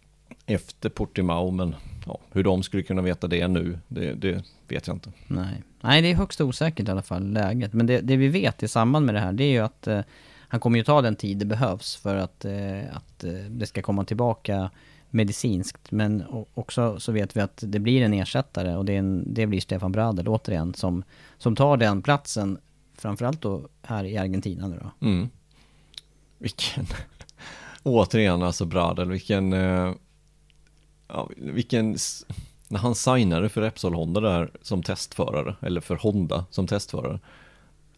efter 0.47 0.89
Portimao, 0.89 1.51
men 1.51 1.75
ja, 2.07 2.19
hur 2.33 2.43
de 2.43 2.63
skulle 2.63 2.83
kunna 2.83 3.03
veta 3.03 3.27
det 3.27 3.49
nu, 3.49 3.79
det, 3.89 4.15
det, 4.15 4.45
vet 4.69 4.87
jag 4.87 4.97
inte. 4.97 5.13
Nej. 5.27 5.63
Nej, 5.81 6.03
det 6.03 6.11
är 6.11 6.15
högst 6.15 6.41
osäkert 6.41 6.89
i 6.89 6.91
alla 6.91 7.03
fall, 7.03 7.33
läget. 7.33 7.73
Men 7.73 7.87
det, 7.87 8.01
det 8.01 8.17
vi 8.17 8.29
vet 8.29 8.63
i 8.63 8.69
samband 8.69 9.07
med 9.07 9.15
det 9.15 9.21
här, 9.21 9.33
det 9.33 9.45
är 9.45 9.53
ju 9.53 9.61
att 9.61 9.87
eh, 9.87 10.01
han 10.49 10.61
kommer 10.61 10.79
ju 10.79 10.85
ta 10.85 11.03
den 11.03 11.17
tid 11.17 11.39
det 11.39 11.45
behövs 11.45 11.97
för 11.97 12.17
att, 12.17 12.45
eh, 12.45 12.97
att 12.97 13.25
eh, 13.25 13.33
det 13.33 13.67
ska 13.67 13.83
komma 13.83 14.05
tillbaka 14.05 14.71
medicinskt. 15.15 15.91
Men 15.91 16.25
också 16.55 17.01
så 17.01 17.13
vet 17.13 17.37
vi 17.37 17.41
att 17.41 17.65
det 17.67 17.79
blir 17.79 18.03
en 18.03 18.15
ersättare 18.15 18.77
och 18.77 18.85
det, 18.85 18.97
en, 18.97 19.35
det 19.35 19.47
blir 19.47 19.61
Stefan 19.61 19.93
Bradel 19.93 20.29
återigen 20.29 20.75
som, 20.75 21.05
som 21.39 21.57
tar 21.57 21.77
den 21.77 22.03
platsen. 22.03 22.59
Framförallt 22.95 23.41
då 23.41 23.69
här 23.83 24.05
i 24.05 24.17
Argentina 24.17 24.69
nu 24.69 24.81
då. 24.83 25.07
Mm. 25.07 25.29
Vilken, 26.39 26.87
återigen 27.83 28.43
alltså 28.43 28.65
Bradel, 28.65 29.11
vilken, 29.11 29.53
eh, 29.53 29.93
ja, 31.09 31.29
vilken, 31.37 31.97
när 32.69 32.79
han 32.79 32.95
signade 32.95 33.49
för 33.49 33.61
Repsol 33.61 33.95
Honda 33.95 34.21
där 34.21 34.51
som 34.63 34.83
testförare, 34.83 35.57
eller 35.61 35.81
för 35.81 35.97
Honda 35.97 36.45
som 36.51 36.67
testförare. 36.67 37.21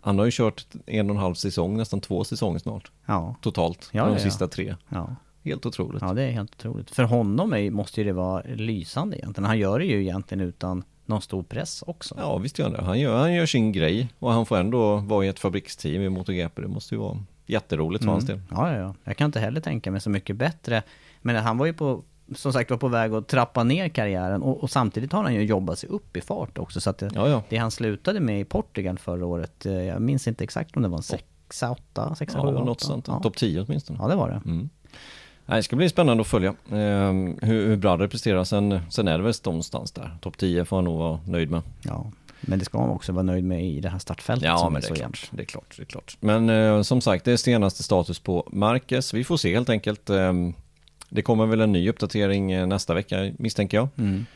Han 0.01 0.19
har 0.19 0.25
ju 0.25 0.31
kört 0.35 0.67
en 0.87 1.11
och 1.11 1.17
en 1.17 1.23
halv 1.23 1.35
säsong, 1.35 1.77
nästan 1.77 2.01
två 2.01 2.25
säsonger 2.25 2.59
snart. 2.59 2.91
Ja. 3.07 3.35
Totalt, 3.43 3.89
ja, 3.93 4.05
de 4.05 4.13
ja, 4.13 4.19
sista 4.19 4.49
tre. 4.49 4.77
Ja. 4.89 5.17
Helt 5.47 5.67
otroligt. 5.67 6.03
Ja, 6.03 6.13
det 6.13 6.23
är 6.23 6.31
helt 6.31 6.55
otroligt. 6.55 6.91
För 6.91 7.03
honom 7.03 7.53
är, 7.53 7.71
måste 7.71 8.01
ju 8.01 8.05
det 8.05 8.13
vara 8.13 8.43
lysande 8.43 9.17
egentligen. 9.17 9.47
Han 9.47 9.59
gör 9.59 9.79
det 9.79 9.85
ju 9.85 10.03
egentligen 10.03 10.41
utan 10.41 10.85
någon 11.07 11.23
stor 11.23 11.43
press 11.43 11.85
också. 11.87 12.15
Ja, 12.19 12.39
visst 12.39 12.59
gör 12.59 12.67
han 12.67 12.75
det. 12.75 12.83
Han 12.83 13.01
gör, 13.01 13.19
han 13.19 13.35
gör 13.35 13.47
sin 13.47 13.73
grej 13.73 14.09
och 14.19 14.33
han 14.33 14.47
får 14.47 14.57
ändå 14.57 14.97
vara 14.97 15.25
i 15.25 15.29
ett 15.29 15.39
fabriksteam 15.39 16.03
i 16.03 16.09
MotoGP. 16.09 16.63
Det 16.63 16.69
måste 16.69 16.95
ju 16.95 17.01
vara 17.01 17.19
jätteroligt 17.47 18.05
för 18.05 18.09
mm. 18.09 18.15
hans 18.15 18.27
del. 18.27 18.41
Ja, 18.51 18.73
ja, 18.73 18.79
ja. 18.79 18.95
Jag 19.05 19.17
kan 19.17 19.27
inte 19.27 19.41
heller 19.41 19.61
tänka 19.61 19.91
mig 19.91 20.01
så 20.01 20.11
mycket 20.11 20.37
bättre. 20.37 20.83
Men 21.23 21.37
han 21.37 21.59
var 21.59 21.67
ju 21.67 21.73
på, 21.73 22.03
som 22.35 22.53
sagt 22.53 22.71
var 22.71 22.79
på 22.79 22.89
väg 22.89 23.15
att 23.15 23.29
trappa 23.29 23.65
ner 23.65 23.89
karriären 23.89 24.43
och, 24.43 24.63
och 24.63 24.71
samtidigt 24.71 25.13
har 25.13 25.23
han 25.23 25.35
ju 25.35 25.45
jobbat 25.45 25.79
sig 25.79 25.89
upp 25.89 26.17
i 26.17 26.21
fart 26.21 26.59
också. 26.59 26.81
Så 26.81 26.91
att 26.91 26.99
det, 26.99 27.11
ja, 27.15 27.29
ja. 27.29 27.43
det 27.49 27.57
han 27.57 27.71
slutade 27.71 28.21
med 28.21 28.41
i 28.41 28.45
Portugal 28.45 28.99
förra 28.99 29.27
året, 29.27 29.67
eh, 29.67 29.73
jag 29.73 30.03
minns 30.03 30.29
inte 30.29 30.45
exakt 30.45 30.77
om 30.77 30.83
det 30.83 30.89
var 30.89 30.97
en 30.97 31.03
6, 31.03 31.25
8, 31.71 32.15
6, 32.15 32.35
7, 32.35 32.41
Ja, 32.41 32.51
något 32.51 32.81
sånt. 32.81 33.09
Ja. 33.09 33.21
Topp 33.21 33.37
10 33.37 33.61
åtminstone. 33.61 33.99
Ja, 34.03 34.09
det 34.09 34.17
var 34.17 34.29
det. 34.29 34.51
Mm. 34.51 34.69
Det 35.47 35.63
ska 35.63 35.77
bli 35.77 35.89
spännande 35.89 36.21
att 36.21 36.27
följa 36.27 36.49
eh, 36.71 37.13
hur, 37.43 37.67
hur 37.67 37.77
bra 37.77 37.97
det 37.97 38.09
presterar. 38.09 38.45
Sen, 38.45 38.81
sen 38.91 39.09
är 39.09 39.19
det 39.19 39.25
väl 39.25 39.35
någonstans 39.45 39.93
där. 39.93 40.17
Topp 40.21 40.39
10 40.39 40.65
får 40.65 40.77
han 40.77 40.85
nog 40.85 40.99
vara 40.99 41.21
nöjd 41.27 41.51
med. 41.51 41.63
Ja, 41.83 42.11
men 42.41 42.59
det 42.59 42.65
ska 42.65 42.79
man 42.79 42.91
också 42.91 43.13
vara 43.13 43.23
nöjd 43.23 43.45
med 43.45 43.67
i 43.67 43.81
det 43.81 43.89
här 43.89 43.99
startfältet 43.99 44.47
ja, 44.47 44.59
som 44.59 44.73
men 44.73 44.77
är 44.77 44.81
det 44.81 44.87
så 44.87 44.95
är 44.95 44.99
jämnt. 44.99 45.17
klart, 45.17 45.31
det 45.33 45.43
är 45.43 45.47
klart, 45.47 45.75
det 45.77 45.83
är 45.83 45.87
klart. 45.87 46.17
Men 46.21 46.51
eh, 46.51 46.83
som 46.83 47.01
sagt, 47.01 47.25
det 47.25 47.33
är 47.33 47.37
senaste 47.37 47.83
status 47.83 48.19
på 48.19 48.49
Marcus. 48.53 49.15
Vi 49.15 49.25
får 49.25 49.37
se 49.37 49.55
helt 49.55 49.69
enkelt. 49.69 50.11
Eh, 50.11 50.33
det 51.09 51.23
kommer 51.23 51.47
väl 51.47 51.61
en 51.61 51.73
ny 51.73 51.89
uppdatering 51.89 52.53
eh, 52.53 52.67
nästa 52.67 52.95
vecka 52.95 53.33
misstänker 53.39 53.77
jag. 53.77 53.89
Mm. 53.97 54.27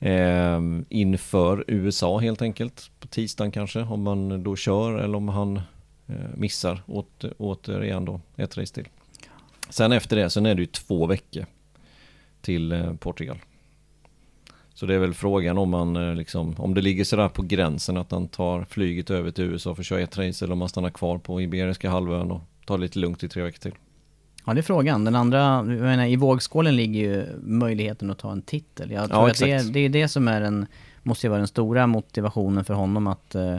Eh, 0.00 0.84
inför 0.88 1.64
USA 1.66 2.18
helt 2.18 2.42
enkelt. 2.42 2.90
På 3.00 3.06
tisdagen 3.06 3.50
kanske, 3.50 3.80
om 3.80 4.02
man 4.02 4.42
då 4.42 4.56
kör 4.56 4.98
eller 4.98 5.16
om 5.16 5.28
han 5.28 5.56
eh, 6.06 6.14
missar 6.34 6.82
åter, 6.86 7.32
återigen 7.38 8.04
då 8.04 8.20
ett 8.36 8.58
race 8.58 8.74
till. 8.74 8.88
Sen 9.70 9.92
efter 9.92 10.16
det, 10.16 10.30
sen 10.30 10.46
är 10.46 10.54
det 10.54 10.60
ju 10.60 10.66
två 10.66 11.06
veckor 11.06 11.46
till 12.40 12.72
eh, 12.72 12.94
Portugal. 12.94 13.38
Så 14.74 14.86
det 14.86 14.94
är 14.94 14.98
väl 14.98 15.14
frågan 15.14 15.58
om 15.58 15.70
man 15.70 15.96
eh, 15.96 16.14
liksom, 16.14 16.54
om 16.58 16.74
det 16.74 16.80
ligger 16.80 17.04
sådär 17.04 17.28
på 17.28 17.42
gränsen 17.42 17.96
att 17.96 18.10
han 18.10 18.28
tar 18.28 18.64
flyget 18.64 19.10
över 19.10 19.30
till 19.30 19.44
USA 19.44 19.74
för 19.74 19.82
att 19.82 19.86
köra 19.86 20.00
ett 20.00 20.18
race 20.18 20.44
eller 20.44 20.52
om 20.52 20.60
han 20.60 20.68
stannar 20.68 20.90
kvar 20.90 21.18
på 21.18 21.40
Iberiska 21.42 21.90
halvön 21.90 22.30
och 22.30 22.40
tar 22.66 22.78
lite 22.78 22.98
lugnt 22.98 23.22
i 23.22 23.28
tre 23.28 23.42
veckor 23.42 23.58
till. 23.58 23.74
Ja, 24.46 24.54
det 24.54 24.60
är 24.60 24.62
frågan. 24.62 25.04
Den 25.04 25.14
andra, 25.14 25.38
jag 25.38 25.66
menar, 25.66 26.06
i 26.06 26.16
vågskålen 26.16 26.76
ligger 26.76 27.00
ju 27.00 27.26
möjligheten 27.42 28.10
att 28.10 28.18
ta 28.18 28.32
en 28.32 28.42
titel. 28.42 28.90
Jag 28.90 29.10
tror 29.10 29.20
Ja, 29.22 29.30
att 29.30 29.38
det, 29.38 29.72
det 29.72 29.80
är 29.80 29.88
det 29.88 30.08
som 30.08 30.28
är 30.28 30.40
den, 30.40 30.66
måste 31.02 31.26
ju 31.26 31.28
vara 31.28 31.38
den 31.38 31.48
stora 31.48 31.86
motivationen 31.86 32.64
för 32.64 32.74
honom 32.74 33.06
att 33.06 33.34
eh, 33.34 33.58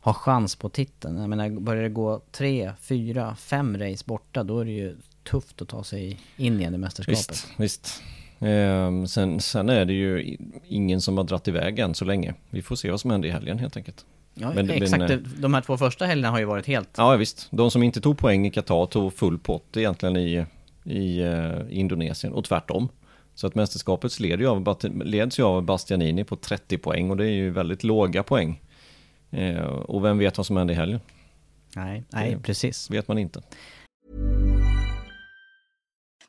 ha 0.00 0.14
chans 0.14 0.56
på 0.56 0.68
titeln. 0.68 1.20
Jag 1.20 1.30
menar, 1.30 1.60
börjar 1.60 1.82
det 1.82 1.88
gå 1.88 2.20
tre, 2.32 2.72
fyra, 2.80 3.34
fem 3.34 3.78
race 3.78 4.04
borta, 4.06 4.42
då 4.42 4.60
är 4.60 4.64
det 4.64 4.70
ju 4.70 4.96
tufft 5.30 5.62
att 5.62 5.68
ta 5.68 5.84
sig 5.84 6.18
in 6.36 6.60
igen 6.60 6.74
i 6.74 6.78
mästerskapet. 6.78 7.18
Visst, 7.30 7.48
visst. 7.56 8.02
Ehm, 8.40 9.06
sen, 9.06 9.40
sen 9.40 9.68
är 9.68 9.84
det 9.84 9.92
ju 9.92 10.36
ingen 10.68 11.00
som 11.00 11.16
har 11.16 11.24
dratt 11.24 11.48
iväg 11.48 11.78
än 11.78 11.94
så 11.94 12.04
länge. 12.04 12.34
Vi 12.50 12.62
får 12.62 12.76
se 12.76 12.90
vad 12.90 13.00
som 13.00 13.10
händer 13.10 13.28
i 13.28 13.32
helgen 13.32 13.58
helt 13.58 13.76
enkelt. 13.76 14.04
Ja, 14.34 14.52
Men- 14.54 14.70
exakt. 14.70 15.10
eh, 15.10 15.16
De 15.16 15.54
här 15.54 15.60
två 15.60 15.76
första 15.76 16.06
helgerna 16.06 16.30
har 16.30 16.38
ju 16.38 16.44
varit 16.44 16.66
helt... 16.66 16.88
Ja 16.96 17.16
visst, 17.16 17.48
de 17.50 17.70
som 17.70 17.82
inte 17.82 18.00
tog 18.00 18.18
poäng 18.18 18.46
i 18.46 18.50
Qatar 18.50 18.86
tog 18.86 19.14
full 19.14 19.38
pott 19.38 19.76
egentligen 19.76 20.16
i, 20.16 20.46
i 20.84 21.20
eh, 21.20 21.78
Indonesien 21.78 22.32
och 22.32 22.44
tvärtom. 22.44 22.88
Så 23.34 23.46
att 23.46 23.54
mästerskapet 23.54 24.20
leds 24.20 24.40
ju, 24.42 24.46
av, 24.48 24.76
leds 25.04 25.38
ju 25.38 25.42
av 25.42 25.62
Bastianini 25.62 26.24
på 26.24 26.36
30 26.36 26.78
poäng 26.78 27.10
och 27.10 27.16
det 27.16 27.24
är 27.26 27.34
ju 27.34 27.50
väldigt 27.50 27.84
låga 27.84 28.22
poäng. 28.22 28.60
Eh, 29.30 29.56
och 29.66 30.04
vem 30.04 30.18
vet 30.18 30.36
vad 30.36 30.46
som 30.46 30.56
händer 30.56 30.74
i 30.74 30.76
helgen? 30.76 31.00
Nej, 31.76 32.04
nej, 32.10 32.30
Det- 32.34 32.38
precis. 32.42 32.90
vet 32.90 33.08
man 33.08 33.18
inte. 33.18 33.42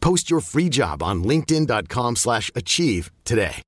Post 0.00 0.30
your 0.30 0.40
free 0.40 0.68
job 0.68 1.02
on 1.02 1.24
linkedin.com/achieve 1.24 2.16
slash 2.16 2.50
achieve 2.54 3.10
today. 3.24 3.62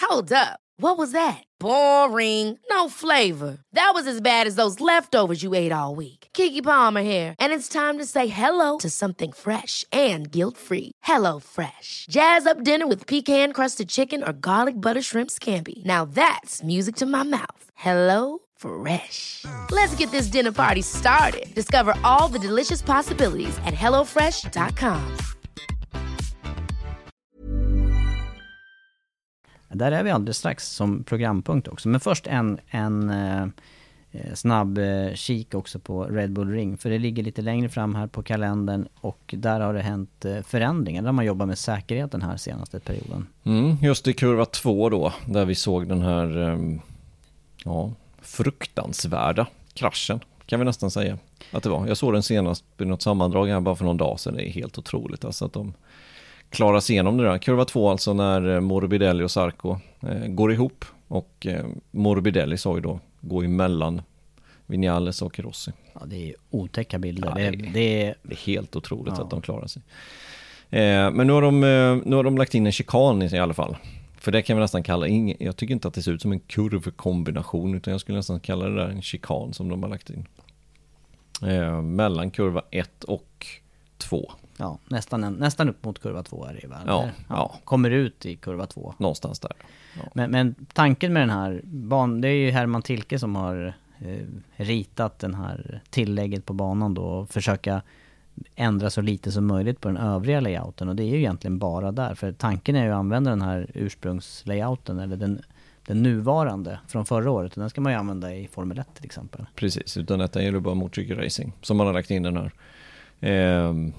Hold 0.00 0.32
up. 0.32 0.58
What 0.76 0.98
was 0.98 1.12
that? 1.12 1.44
Boring. 1.58 2.58
No 2.70 2.88
flavor. 2.88 3.58
That 3.74 3.92
was 3.94 4.06
as 4.06 4.20
bad 4.20 4.46
as 4.46 4.56
those 4.56 4.80
leftovers 4.80 5.42
you 5.42 5.54
ate 5.54 5.72
all 5.72 5.94
week. 5.94 6.19
Kiki 6.34 6.62
Palmer 6.62 7.02
here, 7.02 7.34
and 7.38 7.52
it's 7.52 7.68
time 7.68 7.98
to 7.98 8.04
say 8.04 8.28
hello 8.28 8.78
to 8.78 8.88
something 8.90 9.32
fresh 9.32 9.84
and 9.92 10.30
guilt-free. 10.30 10.92
Hello 11.02 11.40
Fresh. 11.40 12.06
Jazz 12.10 12.46
up 12.46 12.64
dinner 12.64 12.86
with 12.86 13.06
pecan-crusted 13.06 13.88
chicken 13.88 14.22
or 14.22 14.32
garlic 14.32 14.74
butter 14.74 15.02
shrimp 15.02 15.30
scampi. 15.30 15.84
Now 15.84 16.04
that's 16.14 16.62
music 16.62 16.96
to 16.96 17.06
my 17.06 17.24
mouth. 17.24 17.64
Hello 17.74 18.38
Fresh. 18.56 19.44
Let's 19.70 19.94
get 19.98 20.10
this 20.10 20.30
dinner 20.32 20.52
party 20.52 20.82
started. 20.82 21.46
Discover 21.54 21.94
all 22.04 22.28
the 22.32 22.38
delicious 22.38 22.82
possibilities 22.82 23.58
at 23.66 23.74
hellofresh.com. 23.74 25.16
Där 29.74 29.92
är 29.92 30.02
vi 30.02 30.10
alldeles 30.10 30.38
strax 30.38 30.66
som 30.66 31.04
programpunkt 31.04 31.68
också. 31.68 31.88
Men 31.88 32.00
först 32.00 32.26
en, 32.26 32.60
en 32.70 33.10
eh, 33.10 33.46
Eh, 34.12 34.34
snabb 34.34 34.78
eh, 34.78 35.14
kik 35.14 35.54
också 35.54 35.78
på 35.78 36.04
Red 36.04 36.32
Bull 36.32 36.50
Ring. 36.50 36.76
För 36.76 36.90
det 36.90 36.98
ligger 36.98 37.22
lite 37.22 37.42
längre 37.42 37.68
fram 37.68 37.94
här 37.94 38.06
på 38.06 38.22
kalendern 38.22 38.88
och 39.00 39.34
där 39.38 39.60
har 39.60 39.74
det 39.74 39.82
hänt 39.82 40.24
eh, 40.24 40.42
förändringar. 40.42 41.02
Där 41.02 41.12
man 41.12 41.24
jobbar 41.24 41.46
med 41.46 41.58
säkerheten 41.58 42.22
här 42.22 42.36
senaste 42.36 42.80
perioden. 42.80 43.26
Mm, 43.44 43.76
just 43.82 44.08
i 44.08 44.12
kurva 44.12 44.44
två 44.44 44.88
då, 44.88 45.12
där 45.26 45.44
vi 45.44 45.54
såg 45.54 45.88
den 45.88 46.02
här 46.02 46.38
ehm, 46.38 46.80
ja, 47.64 47.92
fruktansvärda 48.22 49.46
kraschen, 49.74 50.20
kan 50.46 50.58
vi 50.58 50.64
nästan 50.64 50.90
säga 50.90 51.18
att 51.52 51.62
det 51.62 51.68
var. 51.68 51.86
Jag 51.86 51.96
såg 51.96 52.12
den 52.12 52.22
senast 52.22 52.64
i 52.78 52.84
något 52.84 53.02
sammandrag 53.02 53.46
här 53.46 53.60
bara 53.60 53.76
för 53.76 53.84
någon 53.84 53.96
dag 53.96 54.20
sedan. 54.20 54.34
Det 54.34 54.48
är 54.48 54.52
helt 54.52 54.78
otroligt 54.78 55.24
alltså 55.24 55.44
att 55.44 55.52
de 55.52 55.72
klarar 56.50 56.80
sig 56.80 56.94
igenom 56.94 57.16
det 57.16 57.24
där. 57.24 57.38
Kurva 57.38 57.64
två 57.64 57.90
alltså 57.90 58.12
när 58.12 58.60
Morbidelli 58.60 59.24
och 59.24 59.30
Sarko 59.30 59.76
eh, 60.00 60.26
går 60.26 60.52
ihop 60.52 60.84
och 61.08 61.46
eh, 61.46 61.66
Morbidelli 61.90 62.58
sa 62.58 62.74
ju 62.74 62.80
då 62.80 63.00
gå 63.20 63.42
emellan 63.42 64.02
Vinales 64.66 65.22
och 65.22 65.38
Rossi. 65.40 65.72
Ja, 65.94 66.00
det 66.06 66.28
är 66.30 66.34
otäcka 66.50 66.98
bilder. 66.98 67.28
Ja, 67.28 67.34
det, 67.34 67.42
är, 67.42 67.52
det 67.72 68.02
är... 68.04 68.14
Det 68.22 68.32
är 68.34 68.36
helt 68.46 68.76
otroligt 68.76 69.14
Ja. 69.16 69.24
att 69.24 69.30
de 69.30 69.42
klarar 69.42 69.66
sig. 69.66 69.82
Eh, 70.70 71.10
men 71.10 71.26
nu 71.26 71.32
har, 71.32 71.42
de, 71.42 71.64
eh, 71.64 71.96
nu 72.08 72.16
har 72.16 72.24
de 72.24 72.38
lagt 72.38 72.54
in 72.54 72.66
en 72.66 72.72
chikan 72.72 73.22
i 73.22 73.26
i 73.26 73.38
alla 73.38 73.54
fall. 73.54 73.76
För 74.18 74.32
det 74.32 74.42
kan 74.42 74.56
vi 74.56 74.60
nästan 74.60 74.82
kalla, 74.82 75.06
ing- 75.06 75.36
jag 75.40 75.56
tycker 75.56 75.74
inte 75.74 75.88
att 75.88 75.94
det 75.94 76.02
ser 76.02 76.12
ut 76.12 76.22
som 76.22 76.32
en 76.32 76.40
kurvkombination 76.40 77.74
utan 77.74 77.90
jag 77.92 78.00
skulle 78.00 78.18
nästan 78.18 78.40
kalla 78.40 78.68
det 78.68 78.74
där 78.74 78.88
en 78.88 79.02
chikan 79.02 79.52
som 79.52 79.68
de 79.68 79.82
har 79.82 79.90
lagt 79.90 80.10
in. 80.10 80.26
Eh, 81.42 81.82
mellan 81.82 82.30
kurva 82.30 82.62
1 82.70 83.04
och 83.04 83.46
2. 83.98 84.32
Ja, 84.60 84.78
nästan, 84.88 85.24
en, 85.24 85.32
nästan 85.32 85.68
upp 85.68 85.84
mot 85.84 85.98
kurva 85.98 86.22
två 86.22 86.44
är 86.44 86.58
det 86.62 86.68
väl? 86.68 86.78
Ja, 86.86 87.02
Eller? 87.02 87.12
ja. 87.28 87.54
Kommer 87.64 87.90
ut 87.90 88.26
i 88.26 88.36
kurva 88.36 88.66
två. 88.66 88.94
Någonstans 88.98 89.40
där. 89.40 89.52
Ja. 89.96 90.10
Men, 90.14 90.30
men 90.30 90.54
tanken 90.72 91.12
med 91.12 91.22
den 91.22 91.30
här 91.30 91.60
banan, 91.64 92.20
det 92.20 92.28
är 92.28 92.34
ju 92.34 92.50
Herman 92.50 92.82
Tilke 92.82 93.18
som 93.18 93.36
har 93.36 93.74
eh, 93.98 94.26
ritat 94.56 95.18
den 95.18 95.34
här 95.34 95.80
tillägget 95.90 96.46
på 96.46 96.52
banan 96.52 96.94
då 96.94 97.02
och 97.02 97.30
försöka 97.30 97.82
ändra 98.54 98.90
så 98.90 99.00
lite 99.00 99.32
som 99.32 99.46
möjligt 99.46 99.80
på 99.80 99.88
den 99.88 99.96
övriga 99.96 100.40
layouten 100.40 100.88
och 100.88 100.96
det 100.96 101.02
är 101.02 101.08
ju 101.08 101.18
egentligen 101.18 101.58
bara 101.58 101.92
där. 101.92 102.14
För 102.14 102.32
tanken 102.32 102.76
är 102.76 102.84
ju 102.84 102.90
att 102.90 102.98
använda 102.98 103.30
den 103.30 103.42
här 103.42 103.70
ursprungslayouten 103.74 104.98
eller 104.98 105.16
den, 105.16 105.42
den 105.86 106.02
nuvarande 106.02 106.78
från 106.88 107.06
förra 107.06 107.30
året. 107.30 107.54
Den 107.54 107.70
ska 107.70 107.80
man 107.80 107.92
ju 107.92 107.98
använda 107.98 108.34
i 108.34 108.48
Formel 108.48 108.78
1 108.78 108.86
till 108.94 109.04
exempel. 109.04 109.46
Precis, 109.54 109.96
utan 109.96 110.18
detta 110.18 110.42
är 110.42 110.44
ju 110.44 110.60
bara 110.60 110.74
motorcykelracing 110.74 111.52
som 111.62 111.76
man 111.76 111.86
har 111.86 111.94
lagt 111.94 112.10
in 112.10 112.22
den 112.22 112.36
här. 112.36 112.52
Ehm, 113.20 113.92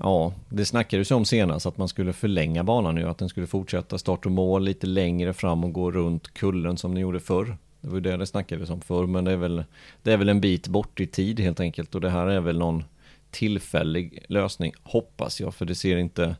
ja, 0.00 0.32
det 0.48 0.64
snackades 0.64 1.10
ju 1.10 1.14
om 1.14 1.24
senast 1.24 1.66
att 1.66 1.78
man 1.78 1.88
skulle 1.88 2.12
förlänga 2.12 2.64
banan 2.64 2.94
nu, 2.94 3.08
att 3.08 3.18
den 3.18 3.28
skulle 3.28 3.46
fortsätta 3.46 3.98
start 3.98 4.26
och 4.26 4.32
mål 4.32 4.64
lite 4.64 4.86
längre 4.86 5.32
fram 5.32 5.64
och 5.64 5.72
gå 5.72 5.90
runt 5.90 6.34
kullen 6.34 6.76
som 6.76 6.94
den 6.94 7.00
gjorde 7.02 7.20
förr. 7.20 7.56
Det 7.80 7.88
var 7.88 7.94
ju 7.94 8.00
det 8.00 8.16
det 8.16 8.26
snackades 8.26 8.70
om 8.70 8.80
förr, 8.80 9.06
men 9.06 9.24
det 9.24 9.32
är 9.32 9.36
väl, 9.36 9.64
det 10.02 10.12
är 10.12 10.16
väl 10.16 10.28
en 10.28 10.40
bit 10.40 10.68
bort 10.68 11.00
i 11.00 11.06
tid 11.06 11.40
helt 11.40 11.60
enkelt 11.60 11.94
och 11.94 12.00
det 12.00 12.10
här 12.10 12.26
är 12.26 12.40
väl 12.40 12.58
någon 12.58 12.84
tillfällig 13.30 14.24
lösning, 14.28 14.72
hoppas 14.82 15.40
jag, 15.40 15.54
för 15.54 15.64
det 15.64 15.74
ser 15.74 15.96
inte, 15.96 16.36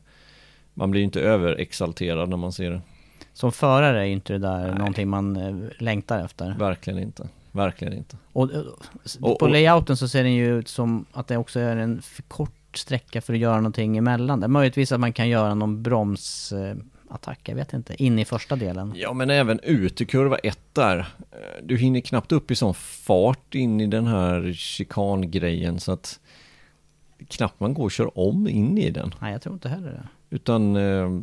man 0.73 0.91
blir 0.91 1.01
ju 1.01 1.05
inte 1.05 1.21
överexalterad 1.21 2.29
när 2.29 2.37
man 2.37 2.51
ser 2.51 2.71
det. 2.71 2.81
Som 3.33 3.51
förare 3.51 3.99
är 4.01 4.05
ju 4.05 4.11
inte 4.13 4.33
det 4.33 4.39
där 4.39 4.67
Nej. 4.67 4.75
någonting 4.77 5.09
man 5.09 5.35
eh, 5.35 5.55
längtar 5.79 6.25
efter. 6.25 6.55
Verkligen 6.59 6.99
inte, 6.99 7.29
verkligen 7.51 7.93
inte. 7.93 8.17
Och, 8.33 8.53
eh, 8.53 8.59
Och- 8.59 9.39
på 9.39 9.45
och- 9.45 9.49
layouten 9.49 9.97
så 9.97 10.07
ser 10.07 10.23
den 10.23 10.33
ju 10.33 10.59
ut 10.59 10.67
som 10.67 11.05
att 11.11 11.27
det 11.27 11.37
också 11.37 11.59
är 11.59 11.77
en 11.77 12.01
kort 12.27 12.58
sträcka 12.79 13.21
för 13.21 13.33
att 13.33 13.39
göra 13.39 13.55
någonting 13.55 13.97
emellan. 13.97 14.39
Det 14.39 14.47
möjligtvis 14.47 14.91
att 14.91 14.99
man 14.99 15.13
kan 15.13 15.29
göra 15.29 15.55
någon 15.55 15.83
bromsattack, 15.83 17.39
jag 17.49 17.55
vet 17.55 17.73
inte, 17.73 18.03
in 18.03 18.19
i 18.19 18.25
första 18.25 18.55
delen. 18.55 18.93
Ja, 18.95 19.13
men 19.13 19.29
även 19.29 19.59
ut 19.63 20.01
i 20.01 20.05
kurva 20.05 20.37
1 20.37 20.59
där. 20.73 20.97
Eh, 20.99 21.05
Du 21.63 21.77
hinner 21.77 21.99
knappt 22.01 22.31
upp 22.31 22.51
i 22.51 22.55
sån 22.55 22.73
fart 22.73 23.55
in 23.55 23.81
i 23.81 23.87
den 23.87 24.07
här 24.07 24.53
chikangrejen 24.53 25.79
så 25.79 25.91
att 25.91 26.19
knappt 27.27 27.59
man 27.59 27.73
går 27.73 27.83
och 27.83 27.91
kör 27.91 28.19
om 28.19 28.47
in 28.47 28.77
i 28.77 28.89
den. 28.89 29.13
Nej, 29.21 29.31
jag 29.31 29.41
tror 29.41 29.53
inte 29.53 29.69
heller 29.69 29.91
det. 29.91 30.07
Utan, 30.35 30.75
eh, 30.75 31.19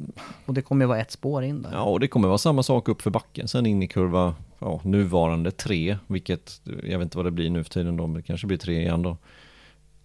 Och 0.46 0.54
det 0.54 0.62
kommer 0.62 0.84
ju 0.84 0.88
vara 0.88 1.00
ett 1.00 1.10
spår 1.10 1.44
in 1.44 1.62
där. 1.62 1.70
ja, 1.72 1.82
och 1.82 2.00
det 2.00 2.08
kommer 2.08 2.28
vara 2.28 2.38
samma 2.38 2.62
sak 2.62 2.88
upp 2.88 3.02
för 3.02 3.10
backen 3.10 3.48
sen 3.48 3.66
in 3.66 3.82
i 3.82 3.88
kurva, 3.88 4.34
ja, 4.58 4.80
nuvarande 4.84 5.50
3, 5.50 5.98
vilket, 6.06 6.60
jag 6.64 6.98
vet 6.98 7.02
inte 7.06 7.16
vad 7.16 7.26
det 7.26 7.30
blir 7.30 7.50
nu 7.50 7.64
för 7.64 7.70
tiden 7.70 7.96
då, 7.96 8.06
men 8.06 8.16
det 8.16 8.22
kanske 8.22 8.46
blir 8.46 8.58
3 8.58 8.80
igen 8.80 9.02
då. 9.02 9.16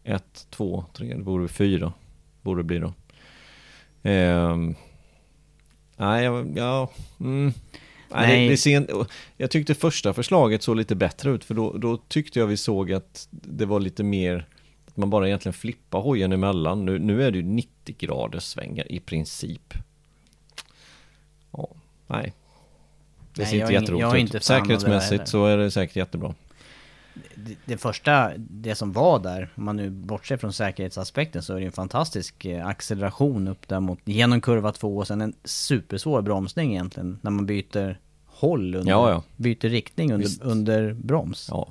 1, 0.03 0.47
2, 0.49 0.85
3, 0.93 1.13
det 1.13 1.23
borde 1.23 1.43
bli 1.43 1.53
4, 1.53 1.93
borde 2.41 2.59
det 2.59 2.63
bli 2.63 2.79
då. 2.79 2.93
Ehm, 4.03 4.75
nej, 5.97 6.23
jag- 6.23 6.57
ja, 6.57 6.91
mm. 7.19 7.53
Nej, 8.13 8.27
Nej. 8.27 8.49
Det, 8.49 8.63
det 8.63 8.69
inte- 8.71 9.05
jag 9.37 9.51
tyckte 9.51 9.75
första 9.75 10.13
förslaget 10.13 10.63
såg 10.63 10.77
lite 10.77 10.95
bättre 10.95 11.31
ut 11.31 11.43
för 11.43 11.53
då, 11.53 11.77
då 11.77 11.97
tyckte 11.97 12.39
jag 12.39 12.47
vi 12.47 12.57
såg 12.57 12.91
att 12.93 13.27
det 13.31 13.65
var 13.65 13.79
lite 13.79 14.03
mer 14.03 14.47
att 14.87 14.97
man 14.97 15.09
bara 15.09 15.27
egentligen 15.27 15.53
flippar 15.53 15.99
hojen 16.01 16.31
emellan. 16.31 16.85
Nu, 16.85 16.99
nu 16.99 17.23
är 17.23 17.31
det 17.31 17.37
ju 17.37 17.43
90 17.43 17.95
graders 17.99 18.43
svängar 18.43 18.91
i 18.91 18.99
princip. 18.99 19.73
Ja, 21.51 21.67
nej. 22.07 22.33
Det 23.35 23.41
Nej, 23.41 23.51
ser 23.51 23.57
jag 23.59 23.71
inte 23.71 23.73
jätteroligt 23.93 24.35
ut. 24.35 24.43
Säkerhetsmässigt 24.43 25.27
så 25.27 25.45
är 25.45 25.57
det 25.57 25.71
säkert 25.71 25.95
jättebra. 25.95 26.35
Det, 27.35 27.55
det 27.65 27.77
första, 27.77 28.31
det 28.37 28.75
som 28.75 28.91
var 28.91 29.19
där, 29.19 29.49
om 29.55 29.65
man 29.65 29.75
nu 29.75 29.89
bortser 29.89 30.37
från 30.37 30.53
säkerhetsaspekten, 30.53 31.43
så 31.43 31.55
är 31.55 31.59
det 31.59 31.65
en 31.65 31.71
fantastisk 31.71 32.45
eh, 32.45 32.67
acceleration 32.67 33.47
upp 33.47 33.67
där 33.67 33.79
mot, 33.79 33.99
genom 34.05 34.41
kurva 34.41 34.71
två 34.71 34.97
och 34.97 35.07
sen 35.07 35.21
en 35.21 35.33
supersvår 35.43 36.21
bromsning 36.21 36.71
egentligen, 36.71 37.19
när 37.21 37.31
man 37.31 37.45
byter 37.45 37.99
håll 38.25 38.75
under, 38.75 38.91
Ja, 38.91 39.09
ja. 39.09 39.23
byter 39.37 39.69
riktning 39.69 40.11
under, 40.13 40.27
Visst. 40.27 40.41
under 40.41 40.93
broms. 40.93 41.47
Ja. 41.51 41.67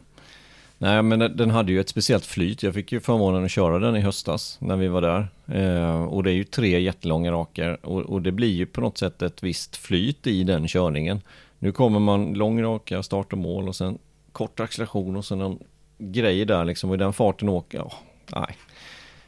Nej 0.79 1.03
men 1.03 1.19
den- 1.19 1.51
hade 1.51 1.73
ju 1.73 1.81
ett 1.81 1.89
speciellt 1.89 2.25
flyt. 2.27 2.63
Jag 2.63 2.75
fick 2.75 2.93
ju 2.93 3.01
förmånen 3.01 3.45
att 3.45 3.51
köra 3.51 3.79
den 3.79 3.97
i 3.97 4.01
höstas 4.01 4.57
när 4.61 4.77
vi 4.77 4.89
var 4.89 5.01
där. 5.03 5.29
Eh, 5.47 6.03
och 6.05 6.23
det 6.23 6.31
är 6.31 6.35
ju 6.35 6.45
tre 6.45 6.81
jättelånga 6.81 7.33
rakar 7.33 7.87
och, 7.87 8.01
och 8.01 8.23
det 8.23 8.33
blir 8.33 8.49
ju 8.53 8.67
på 8.67 8.81
något 8.81 8.99
sätt 8.99 9.23
ett 9.23 9.43
visst 9.43 9.77
flyt 9.77 10.27
i 10.27 10.45
den 10.45 10.69
körningen. 10.69 11.21
Nu 11.59 11.73
kommer 11.73 11.99
man 11.99 12.33
lång 12.33 12.63
raka, 12.63 13.03
start 13.03 13.33
och 13.33 13.39
mål 13.39 13.69
och 13.69 13.77
sen 13.77 13.99
kort 14.33 14.61
acceleration 14.61 15.17
och 15.17 15.25
sen 15.25 15.41
en 15.41 15.59
grej 15.99 16.45
där 16.45 16.65
liksom 16.65 16.91
och 16.91 16.97
i 16.97 16.99
den 16.99 17.13
farten 17.13 17.49
åker, 17.49 17.79
ja, 17.79 17.93
nej. 18.35 18.57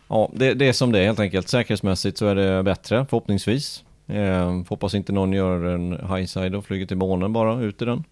Ja, 0.09 0.31
det, 0.35 0.55
det 0.55 0.69
är 0.69 0.73
som 0.73 0.93
det 0.93 0.99
är 0.99 1.05
helt 1.05 1.21
enkelt. 1.21 1.49
Säkerhetsmässigt 1.49 2.19
så 2.19 2.27
är 2.27 2.35
det 2.35 2.63
bättre 2.63 3.07
förhoppningsvis. 3.11 3.85
Eh, 4.07 4.63
hoppas 4.69 4.95
inte 4.95 5.13
någon 5.13 5.33
gör 5.33 5.65
en 5.65 5.93
highside 5.93 6.55
och 6.55 6.65
flyger 6.65 6.87
till 6.87 6.97
månen 6.97 7.33
bara 7.33 7.61
ut 7.61 7.83
i 7.83 7.85
den. 7.85 8.05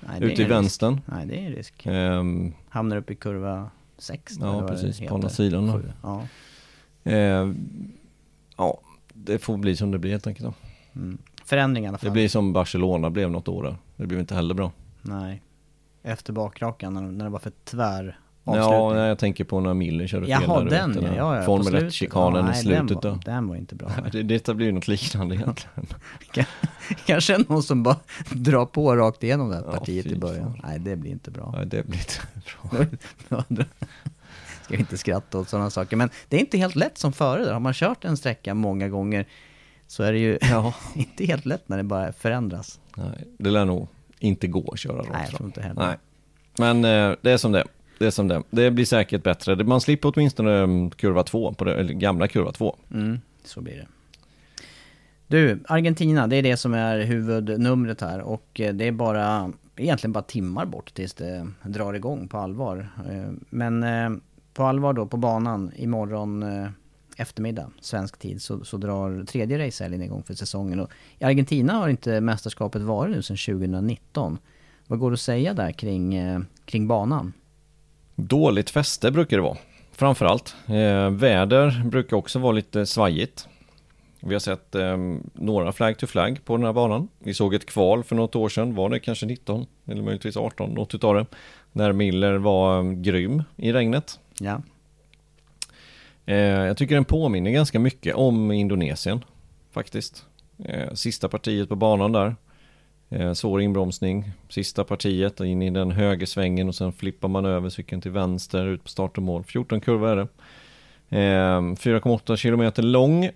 Nej, 0.00 0.16
Ute 0.16 0.26
i 0.26 0.30
en 0.30 0.36
risk. 0.36 0.50
vänstern. 0.50 1.00
Nej, 1.06 1.26
det 1.26 1.38
är 1.38 1.46
en 1.46 1.52
risk. 1.52 1.86
Ehm, 1.86 2.52
Hamnar 2.68 2.96
upp 2.96 3.10
i 3.10 3.14
kurva 3.14 3.70
6 3.98 4.32
Ja, 4.40 4.66
precis, 4.68 5.00
på 5.00 5.14
andra 5.14 5.28
sidan. 5.28 5.92
Ja. 6.02 6.22
Eh, 7.04 7.52
ja, 8.56 8.80
det 9.14 9.38
får 9.38 9.56
bli 9.56 9.76
som 9.76 9.90
det 9.90 9.98
blir 9.98 10.10
helt 10.10 10.26
enkelt. 10.26 10.46
Då. 10.46 10.54
Mm. 11.00 11.18
Förändring 11.44 11.84
i 11.84 11.88
alla 11.88 11.98
fall. 11.98 12.08
Det 12.08 12.12
blir 12.12 12.28
som 12.28 12.52
Barcelona 12.52 13.10
blev 13.10 13.30
något 13.30 13.48
år 13.48 13.62
där. 13.62 13.76
Det 13.96 14.06
blev 14.06 14.20
inte 14.20 14.34
heller 14.34 14.54
bra. 14.54 14.72
Nej. 15.02 15.42
Efter 16.02 16.32
bakrakan, 16.32 16.94
när, 16.94 17.02
när 17.02 17.24
det 17.24 17.30
var 17.30 17.38
för 17.38 17.52
tvär 17.64 18.18
avslutning. 18.44 18.98
Ja, 18.98 19.06
jag 19.06 19.18
tänker 19.18 19.44
på 19.44 19.60
när 19.60 19.74
Miller 19.74 20.06
körde 20.06 20.26
fel 20.26 20.42
Jaha, 20.46 20.60
där 20.64 20.70
den 20.70 20.90
ute, 20.90 21.14
ja. 21.16 21.36
ja, 21.36 21.42
Formel 21.42 21.66
slutet. 21.66 21.88
1-chikanen 21.88 22.46
Ja, 22.46 22.52
i 22.52 22.54
slutet 22.56 22.88
den 22.88 22.98
då. 23.00 23.10
var, 23.10 23.18
Den 23.24 23.48
var 23.48 23.56
inte 23.56 23.74
bra. 23.74 23.90
Det, 24.12 24.22
detta 24.22 24.54
blir 24.54 24.72
något 24.72 24.88
liknande 24.88 25.34
egentligen. 25.34 25.86
Kanske 27.06 27.38
någon 27.48 27.62
som 27.62 27.82
bara 27.82 27.96
drar 28.30 28.66
på 28.66 28.96
rakt 28.96 29.22
igenom 29.24 29.48
det 29.48 29.54
här 29.56 29.62
partiet 29.62 30.06
i 30.06 30.16
början. 30.16 30.52
fan. 30.52 30.60
Nej, 30.64 30.78
det 30.78 30.96
blir 30.96 31.10
inte 31.10 31.30
bra. 31.30 31.54
Nej, 31.56 31.66
det 31.66 31.86
blir 31.86 31.98
inte 31.98 32.20
bra. 33.28 33.44
Ska 34.62 34.74
vi 34.74 34.80
inte 34.80 34.98
skratta 34.98 35.38
åt 35.38 35.48
sådana 35.48 35.70
saker. 35.70 35.96
Men 35.96 36.10
det 36.28 36.36
är 36.36 36.40
inte 36.40 36.58
helt 36.58 36.76
lätt 36.76 36.98
som 36.98 37.12
förare. 37.12 37.52
Har 37.52 37.60
man 37.60 37.72
kört 37.74 38.04
en 38.04 38.16
sträcka 38.16 38.54
många 38.54 38.88
gånger 38.88 39.26
så 39.86 40.02
är 40.02 40.12
det 40.12 40.18
ju 40.18 40.38
inte 40.94 41.24
helt 41.26 41.46
lätt 41.46 41.68
när 41.68 41.76
det 41.76 41.82
bara 41.82 42.12
förändras. 42.12 42.80
Nej, 42.96 43.26
det 43.38 43.50
lär 43.50 43.64
nog 43.64 43.88
inte 44.20 44.46
gå 44.46 44.70
att 44.72 44.78
köra 44.78 44.98
rakt 44.98 45.12
Nej, 45.12 45.26
jag 45.30 45.36
tror 45.36 45.46
inte 45.46 45.62
heller. 45.62 45.86
Nej. 45.86 45.96
Men 46.58 46.84
eh, 47.10 47.16
det 47.20 47.30
är 47.30 47.36
som 47.36 47.52
det. 47.52 47.64
Det 47.98 48.06
är 48.06 48.10
som 48.10 48.28
det. 48.28 48.42
Det 48.50 48.70
blir 48.70 48.84
säkert 48.84 49.22
bättre. 49.22 49.64
Man 49.64 49.80
slipper 49.80 50.12
åtminstone 50.14 50.58
mm, 50.58 50.90
kurva 50.90 51.22
2, 51.22 51.52
på 51.52 51.64
det, 51.64 51.74
eller 51.74 51.94
gamla 51.94 52.28
kurva 52.28 52.52
2. 52.52 52.76
Mm, 52.92 53.20
så 53.44 53.60
blir 53.60 53.74
det. 53.74 53.86
Du, 55.26 55.60
Argentina, 55.68 56.26
det 56.26 56.36
är 56.36 56.42
det 56.42 56.56
som 56.56 56.74
är 56.74 56.98
huvudnumret 57.00 58.00
här 58.00 58.20
och 58.20 58.60
eh, 58.60 58.74
det 58.74 58.84
är 58.84 58.92
bara, 58.92 59.52
egentligen 59.76 60.12
bara 60.12 60.24
timmar 60.24 60.66
bort 60.66 60.94
tills 60.94 61.14
det 61.14 61.48
drar 61.62 61.94
igång 61.94 62.28
på 62.28 62.38
allvar. 62.38 62.88
Eh, 63.10 63.30
Men 63.50 63.82
eh, 63.82 64.10
på 64.54 64.64
allvar 64.64 64.92
då 64.92 65.06
på 65.06 65.16
banan 65.16 65.72
imorgon 65.76 66.44
eftermiddag, 67.20 67.70
svensk 67.80 68.18
tid, 68.18 68.42
så, 68.42 68.64
så 68.64 68.76
drar 68.76 69.24
tredje 69.24 69.66
racehelgen 69.66 70.02
igång 70.02 70.22
för 70.22 70.34
säsongen. 70.34 70.80
Och 70.80 70.90
I 71.18 71.24
Argentina 71.24 71.72
har 71.72 71.88
inte 71.88 72.20
mästerskapet 72.20 72.82
varit 72.82 73.16
nu 73.16 73.22
sedan 73.22 73.36
2019. 73.36 74.38
Vad 74.86 74.98
går 74.98 75.10
det 75.10 75.14
att 75.14 75.20
säga 75.20 75.54
där 75.54 75.72
kring, 75.72 76.14
eh, 76.14 76.40
kring 76.64 76.88
banan? 76.88 77.32
Dåligt 78.16 78.70
fäste 78.70 79.10
brukar 79.10 79.36
det 79.36 79.42
vara. 79.42 79.56
Framförallt. 79.92 80.54
Eh, 80.66 81.10
väder 81.10 81.82
brukar 81.84 82.16
också 82.16 82.38
vara 82.38 82.52
lite 82.52 82.86
svajigt. 82.86 83.48
Vi 84.20 84.34
har 84.34 84.40
sett 84.40 84.74
eh, 84.74 84.96
några 85.32 85.72
flag 85.72 85.98
to 85.98 86.06
flag 86.06 86.40
på 86.44 86.56
den 86.56 86.66
här 86.66 86.72
banan. 86.72 87.08
Vi 87.18 87.34
såg 87.34 87.54
ett 87.54 87.66
kval 87.66 88.04
för 88.04 88.16
något 88.16 88.36
år 88.36 88.48
sedan, 88.48 88.74
var 88.74 88.90
det 88.90 88.98
kanske 88.98 89.26
19 89.26 89.66
eller 89.86 90.02
möjligtvis 90.02 90.36
18, 90.36 90.70
något 90.70 90.94
utav 90.94 91.14
det. 91.14 91.26
När 91.72 91.92
Miller 91.92 92.34
var 92.34 92.78
eh, 92.78 92.92
grym 92.92 93.42
i 93.56 93.72
regnet. 93.72 94.20
Ja, 94.38 94.62
jag 96.36 96.76
tycker 96.76 96.94
den 96.94 97.04
påminner 97.04 97.50
ganska 97.50 97.78
mycket 97.78 98.14
om 98.14 98.52
Indonesien 98.52 99.24
faktiskt. 99.70 100.26
Eh, 100.64 100.92
sista 100.94 101.28
partiet 101.28 101.68
på 101.68 101.76
banan 101.76 102.12
där. 102.12 102.36
Eh, 103.08 103.32
svår 103.32 103.62
inbromsning. 103.62 104.30
Sista 104.48 104.84
partiet 104.84 105.40
in 105.40 105.62
i 105.62 105.70
den 105.70 105.90
högersvängen 105.90 106.68
och 106.68 106.74
sen 106.74 106.92
flippar 106.92 107.28
man 107.28 107.44
över 107.44 107.68
cykeln 107.68 108.00
till 108.00 108.10
vänster 108.10 108.66
ut 108.66 108.82
på 108.82 108.88
start 108.88 109.16
och 109.16 109.22
mål. 109.22 109.44
14 109.44 109.80
kurvor 109.80 110.08
är 110.08 110.16
det. 110.16 110.28
Eh, 111.18 111.60
4,8 111.60 112.36
kilometer 112.36 112.82
lång 112.82 113.30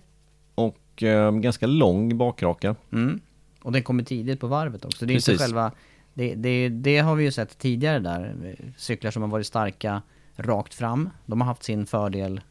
och 0.55 1.03
eh, 1.03 1.31
ganska 1.31 1.67
lång 1.67 2.17
bakraka. 2.17 2.75
Mm. 2.91 3.19
Och 3.61 3.71
den 3.71 3.83
kommer 3.83 4.03
tidigt 4.03 4.39
på 4.39 4.47
varvet 4.47 4.85
också. 4.85 5.05
Det 5.05 5.13
är 5.13 5.15
inte 5.15 5.37
själva... 5.37 5.71
Det, 6.13 6.35
det, 6.35 6.69
det 6.69 6.97
har 6.97 7.15
vi 7.15 7.23
ju 7.23 7.31
sett 7.31 7.57
tidigare 7.57 7.99
där. 7.99 8.35
Cyklar 8.77 9.11
som 9.11 9.21
har 9.21 9.29
varit 9.29 9.47
starka 9.47 10.01
rakt 10.35 10.73
fram. 10.73 11.09
De 11.25 11.41
har 11.41 11.47
haft 11.47 11.63
sin 11.63 11.85
fördel 11.85 12.41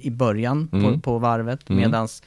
i 0.00 0.10
början 0.10 0.68
på, 0.68 0.76
Mm. 0.76 1.00
på 1.00 1.18
varvet. 1.18 1.70
Mm. 1.70 1.82
Medans 1.82 2.22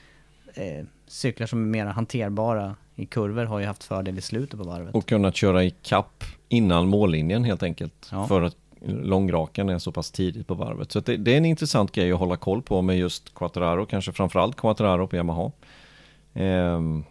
eh, 0.53 0.85
cyklar 1.07 1.47
som 1.47 1.61
är 1.61 1.67
mer 1.67 1.85
hanterbara 1.85 2.75
i 2.95 3.05
kurvor 3.05 3.45
har 3.45 3.59
ju 3.59 3.65
haft 3.65 3.83
fördel 3.83 4.17
i 4.17 4.21
slutet 4.21 4.59
på 4.59 4.65
varvet. 4.65 4.95
Och 4.95 5.05
kunnat 5.05 5.35
köra 5.35 5.63
i 5.63 5.69
kapp 5.69 6.23
innan 6.49 6.87
mållinjen 6.87 7.43
helt 7.43 7.63
enkelt. 7.63 8.09
Ja. 8.11 8.27
För 8.27 8.41
att 8.41 8.55
långrakan 8.85 9.69
är 9.69 9.79
så 9.79 9.91
pass 9.91 10.11
tidigt 10.11 10.47
på 10.47 10.53
varvet. 10.53 10.91
Så 10.91 10.99
det, 10.99 11.17
det 11.17 11.33
är 11.33 11.37
en 11.37 11.45
intressant 11.45 11.91
grej 11.91 12.11
att 12.11 12.19
hålla 12.19 12.37
koll 12.37 12.61
på 12.61 12.81
med 12.81 12.97
just 12.97 13.33
Quattararo, 13.33 13.85
kanske 13.85 14.11
framförallt 14.11 14.55
Quattararo 14.55 15.07
på 15.07 15.15
Yamaha. 15.15 15.51
Ehm, 16.33 17.03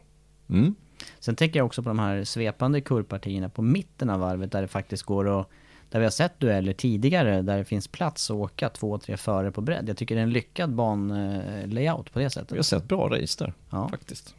mm. 0.51 0.75
Sen 1.19 1.37
tänker 1.37 1.59
jag 1.61 1.67
också 1.67 1.83
på 1.83 1.89
de 1.89 1.99
här 1.99 2.25
svepande 2.25 2.81
kurvpartierna 2.81 3.49
på 3.49 3.63
mitten 3.63 4.11
av 4.11 4.21
varvet 4.21 4.53
där 4.53 4.63
det 4.63 4.69
faktiskt 4.69 5.03
går 5.03 5.41
att 5.41 5.49
där 5.91 5.99
vi 5.99 6.05
har 6.07 6.11
sett 6.11 6.41
dueller 6.41 6.73
tidigare 6.73 7.43
där 7.43 7.59
det 7.59 7.65
finns 7.65 7.89
plats 7.89 8.31
att 8.31 8.37
åka 8.37 8.69
två, 8.69 8.99
tre 8.99 9.17
före 9.17 9.51
på 9.53 9.61
bredd. 9.61 9.89
Jag 9.89 9.97
tycker 9.97 10.15
det 10.15 10.21
är 10.21 10.23
en 10.23 10.33
lyckad 10.33 10.75
banlayout 10.75 12.13
på 12.13 12.19
det 12.19 12.31
sättet. 12.31 12.53
Vi 12.53 12.57
har 12.57 12.63
sett 12.63 12.85
bra 12.89 13.09
race 13.09 13.45
där 13.45 13.53
Ja. 13.71 13.89
faktiskt. 13.89 14.35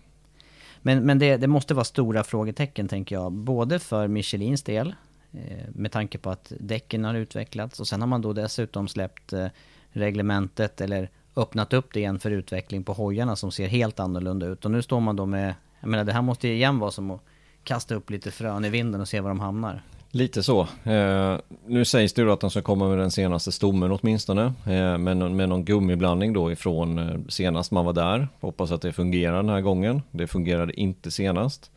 Men, 0.81 1.05
men 1.05 1.19
det, 1.19 1.37
det 1.37 1.47
måste 1.47 1.73
vara 1.73 1.83
stora 1.85 2.23
frågetecken 2.23 2.87
tänker 2.87 3.15
jag. 3.15 3.31
Både 3.31 3.79
för 3.79 4.07
Michelins 4.07 4.63
del, 4.63 4.95
eh, 5.31 5.67
med 5.75 5.91
tanke 5.91 6.17
på 6.17 6.29
att 6.29 6.53
däcken 6.59 7.05
har 7.05 7.13
utvecklats 7.13 7.79
och 7.79 7.87
sen 7.87 8.01
har 8.01 8.07
man 8.07 8.21
då 8.21 8.33
dessutom 8.33 8.87
släppt 8.87 9.33
eh, 9.33 9.47
reglementet 9.91 10.81
eller 10.81 11.09
öppnat 11.35 11.73
upp 11.73 11.93
det 11.93 11.99
igen 11.99 12.19
för 12.19 12.31
utveckling 12.31 12.83
på 12.83 12.93
hojarna 12.93 13.35
som 13.35 13.51
ser 13.51 13.67
helt 13.67 13.99
annorlunda 13.99 14.45
ut. 14.45 14.65
Och 14.65 14.71
nu 14.71 14.81
står 14.81 14.99
man 14.99 15.15
då 15.15 15.25
med, 15.25 15.53
jag 15.79 15.89
menar 15.89 16.03
det 16.03 16.13
här 16.13 16.21
måste 16.21 16.47
ju 16.47 16.53
igen 16.53 16.79
vara 16.79 16.91
som 16.91 17.11
att 17.11 17.21
kasta 17.63 17.95
upp 17.95 18.09
lite 18.09 18.31
frön 18.31 18.65
i 18.65 18.69
vinden 18.69 19.01
och 19.01 19.07
se 19.07 19.19
var 19.19 19.29
de 19.29 19.39
hamnar. 19.39 19.83
Lite 20.11 20.43
så. 20.43 20.61
Eh, 20.83 21.37
nu 21.65 21.85
sägs 21.85 22.13
det 22.13 22.21
ju 22.21 22.31
att 22.31 22.39
de 22.39 22.49
ska 22.49 22.61
komma 22.61 22.89
med 22.89 22.97
den 22.97 23.11
senaste 23.11 23.51
stommen 23.51 23.91
åtminstone. 23.91 24.43
Eh, 24.65 24.97
med, 24.97 25.17
någon- 25.17 25.35
med 25.35 25.49
någon 25.49 25.65
gummiblandning 25.65 26.33
då 26.33 26.51
ifrån 26.51 26.97
eh, 26.99 27.15
senast 27.29 27.71
man 27.71 27.85
var 27.85 27.93
där. 27.93 28.27
Hoppas 28.39 28.71
att 28.71 28.81
det 28.81 28.93
fungerar 28.93 29.35
den 29.35 29.49
här 29.49 29.61
gången. 29.61 30.01
Det 30.11 30.27
fungerade 30.27 30.79
inte 30.79 31.11
senast. 31.11 31.71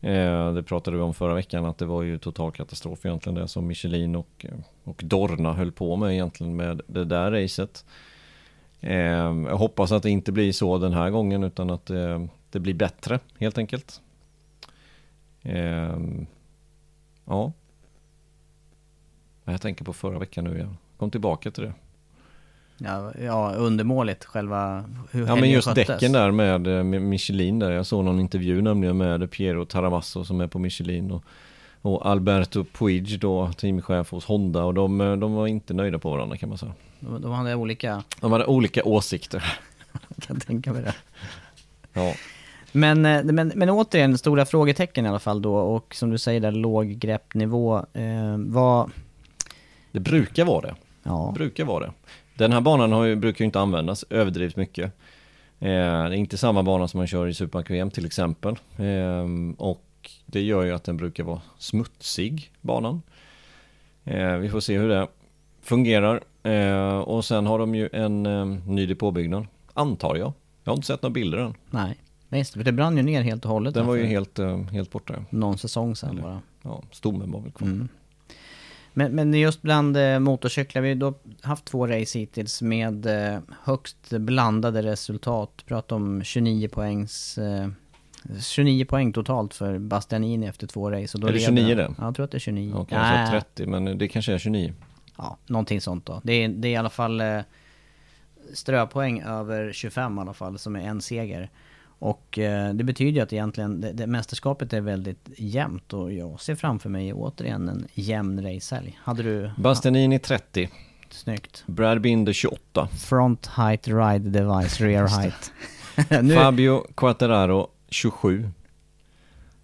Eh, 0.00 0.52
det 0.52 0.62
pratade 0.62 0.96
vi 0.96 1.02
om 1.02 1.14
förra 1.14 1.34
veckan 1.34 1.64
att 1.64 1.78
det 1.78 1.86
var 1.86 2.02
ju 2.02 2.18
total 2.18 2.52
katastrof 2.52 3.06
egentligen 3.06 3.34
det 3.38 3.48
som 3.48 3.66
Michelin 3.66 4.16
och, 4.16 4.46
eh, 4.48 4.54
och 4.84 5.00
Dorna 5.04 5.52
höll 5.52 5.72
på 5.72 5.96
med 5.96 6.12
egentligen 6.12 6.56
med 6.56 6.80
det 6.86 7.04
där 7.04 7.30
racet. 7.30 7.84
Eh, 8.80 8.96
jag 9.48 9.56
hoppas 9.56 9.92
att 9.92 10.02
det 10.02 10.10
inte 10.10 10.32
blir 10.32 10.52
så 10.52 10.78
den 10.78 10.92
här 10.92 11.10
gången 11.10 11.44
utan 11.44 11.70
att 11.70 11.90
eh, 11.90 12.24
det 12.50 12.60
blir 12.60 12.74
bättre 12.74 13.18
helt 13.38 13.58
enkelt. 13.58 14.00
Eh, 15.42 15.96
Ja. 17.28 17.52
Jag 19.44 19.60
tänker 19.60 19.84
på 19.84 19.92
förra 19.92 20.18
veckan 20.18 20.44
nu 20.44 20.54
igen. 20.54 20.76
Kom 20.96 21.10
tillbaka 21.10 21.50
till 21.50 21.62
det. 21.62 21.72
Ja, 22.78 23.12
ja 23.24 23.52
undermåligt 23.52 24.24
själva 24.24 24.84
hur 25.10 25.26
Ja 25.26 25.36
men 25.36 25.50
just 25.50 25.68
sköttes. 25.68 25.86
däcken 25.86 26.12
där 26.12 26.30
med, 26.30 26.66
eh, 26.66 26.82
Michelin 26.82 27.58
där. 27.58 27.70
Jag 27.70 27.86
såg 27.86 28.04
någon 28.04 28.20
intervju 28.20 28.62
nämligen 28.62 28.96
med 28.96 29.30
Piero 29.30 29.64
Taravasso 29.64 30.24
som 30.24 30.40
är 30.40 30.46
på 30.46 30.58
Michelin 30.58 31.10
och, 31.10 31.24
och 31.82 32.06
Alberto 32.06 32.64
Puig 32.64 33.20
då, 33.20 33.52
teamchef 33.52 34.10
hos 34.10 34.24
Honda 34.24 34.64
och 34.64 34.74
de, 34.74 35.00
eh, 35.00 35.16
de 35.16 35.32
var 35.34 35.46
inte 35.46 35.74
nöjda 35.74 35.98
på 35.98 36.10
varandra 36.10 36.36
kan 36.36 36.48
man 36.48 36.58
säga. 36.58 36.72
De, 37.00 37.22
de 37.22 37.32
hade 37.32 37.54
olika, 37.54 38.02
De 38.20 38.32
hade 38.32 38.46
olika 38.46 38.84
åsikter. 38.84 39.58
kan 40.20 40.36
jag 40.36 40.46
tänka 40.46 40.72
mig 40.72 40.82
det. 40.82 40.94
Ja. 41.92 42.14
Men, 42.72 43.06
eh, 43.06 43.24
men, 43.24 43.52
men 43.54 43.70
återigen, 43.70 44.18
stora 44.18 44.44
frågetecken 44.44 45.06
i 45.06 45.08
alla 45.08 45.18
fall 45.18 45.42
då 45.42 45.56
och 45.56 45.94
som 45.94 46.10
du 46.10 46.18
säger 46.18 46.40
där, 46.40 46.52
låg 46.52 46.86
greppnivå. 46.88 47.76
Eh, 47.92 48.36
vad... 48.36 48.90
Det 49.92 50.00
brukar 50.00 50.44
vara 50.44 50.60
det. 50.60 50.74
Ja, 51.02 51.30
Det 51.32 51.38
brukar 51.38 51.64
vara 51.64 51.86
det. 51.86 51.92
Den 52.34 52.52
här 52.52 52.60
banan 52.60 52.92
har 52.92 53.04
ju, 53.04 53.16
brukar 53.16 53.42
ju 53.42 53.46
inte 53.46 53.60
användas 53.60 54.04
överdrivet 54.10 54.56
mycket. 54.56 54.84
Eh, 55.58 55.68
det 55.68 55.68
är 55.76 56.12
inte 56.12 56.38
samma 56.38 56.62
bana 56.62 56.88
som 56.88 56.98
man 56.98 57.06
kör 57.06 57.26
i 57.26 57.34
Superbike 57.34 57.72
VM 57.72 57.90
till 57.90 58.06
exempel. 58.06 58.56
Eh, 58.76 59.26
och 59.58 59.84
det 60.26 60.42
gör 60.42 60.64
ju 60.64 60.72
att 60.72 60.84
den 60.84 60.96
brukar 60.96 61.24
vara 61.24 61.40
smutsig, 61.58 62.52
banan. 62.60 63.02
Eh, 64.04 64.36
vi 64.36 64.48
får 64.50 64.60
se 64.60 64.78
hur 64.78 64.88
det 64.88 65.06
fungerar. 65.62 66.20
Eh, 66.42 66.98
och 66.98 67.24
sen 67.24 67.46
har 67.46 67.58
de 67.58 67.74
ju 67.74 67.88
en 67.92 68.26
eh, 68.26 68.44
ny 68.46 68.86
depåbyggnad, 68.86 69.46
antar 69.74 70.16
jag. 70.16 70.32
Jag 70.64 70.72
har 70.72 70.76
inte 70.76 70.86
sett 70.86 71.02
några 71.02 71.12
bilder 71.14 71.38
än. 71.38 71.54
nej. 71.70 71.96
Visst, 72.28 72.54
för 72.54 72.64
det 72.64 72.72
brann 72.72 72.96
ju 72.96 73.02
ner 73.02 73.22
helt 73.22 73.44
och 73.44 73.50
hållet. 73.50 73.74
Den 73.74 73.86
var 73.86 73.94
ju 73.94 74.02
för 74.02 74.08
helt, 74.08 74.38
eh, 74.38 74.62
helt 74.62 74.90
borta. 74.90 75.24
Någon 75.30 75.58
säsong 75.58 75.94
Eller- 76.10 76.22
bara. 76.22 76.40
Ja, 76.62 76.82
stommen 76.92 77.30
var 77.32 77.40
väl 77.40 77.52
kvar. 77.52 77.68
Mm. 77.68 77.88
Men, 78.92 79.12
men 79.14 79.34
just 79.34 79.62
bland 79.62 79.96
eh, 79.96 80.18
motorcyklar, 80.18 80.82
vi 80.82 80.88
har 80.88 80.94
då 80.96 81.14
haft 81.42 81.64
två 81.64 81.86
race 81.86 82.18
hittills 82.18 82.62
med 82.62 83.06
eh, 83.34 83.40
högst 83.62 84.10
blandade 84.10 84.82
resultat. 84.82 85.62
Pratar 85.66 85.96
om 85.96 86.22
29 86.24 86.68
poängs... 86.68 87.38
Eh, 87.38 87.68
29 88.40 88.84
poäng 88.84 89.12
totalt 89.12 89.54
för 89.54 89.78
Bastianini 89.78 90.46
efter 90.46 90.66
två 90.66 90.90
race. 90.90 91.16
Och 91.18 91.20
då 91.20 91.26
Är 91.28 91.32
det 91.32 91.38
leder- 91.38 91.56
29 91.56 91.74
det? 91.74 91.94
Ja, 91.98 92.04
jag 92.04 92.14
tror 92.14 92.24
att 92.24 92.30
det 92.30 92.36
är 92.36 92.40
29. 92.40 92.74
Okej, 92.76 92.98
jag 92.98 93.26
sa 93.28 93.32
30 93.32 93.66
men 93.66 93.98
det 93.98 94.08
kanske 94.08 94.32
är 94.34 94.38
29. 94.38 94.72
Ja, 95.16 95.36
någonting 95.46 95.80
sånt 95.80 96.06
då. 96.06 96.20
Det 96.24 96.32
är, 96.32 96.48
det 96.48 96.68
är 96.68 96.72
i 96.72 96.76
alla 96.76 96.90
fall 96.90 97.22
ströpoäng 98.54 99.20
över 99.22 99.72
25 99.72 100.18
i 100.18 100.20
alla 100.20 100.32
fall, 100.32 100.58
som 100.58 100.76
är 100.76 100.80
en 100.80 101.00
seger. 101.00 101.50
Och 101.98 102.38
eh, 102.38 102.74
det 102.74 102.84
betyder 102.84 103.12
ju 103.12 103.20
att 103.20 103.32
egentligen 103.32 103.80
det, 103.80 103.92
det 103.92 104.06
mästerskapet 104.06 104.72
är 104.72 104.80
väldigt 104.80 105.28
jämnt 105.36 105.92
och 105.92 106.12
jag 106.12 106.40
ser 106.40 106.54
framför 106.54 106.88
mig 106.88 107.12
återigen 107.12 107.68
en 107.68 107.88
jämn 107.94 108.42
racehelg. 108.42 108.98
Hade 109.02 109.22
du... 109.22 109.50
Bastianini 109.56 110.18
30, 110.18 110.62
Ja, 110.62 111.14
snyggt. 111.14 111.64
Brad 111.66 112.00
Binder 112.00 112.32
28. 112.32 112.88
Front 112.88 113.46
height 113.46 113.88
ride 113.88 114.30
device, 114.30 114.80
rear 114.80 115.08
height. 115.08 115.52
nu, 116.22 116.34
Fabio 116.34 116.86
Quattararo 116.94 117.68
27 117.88 118.50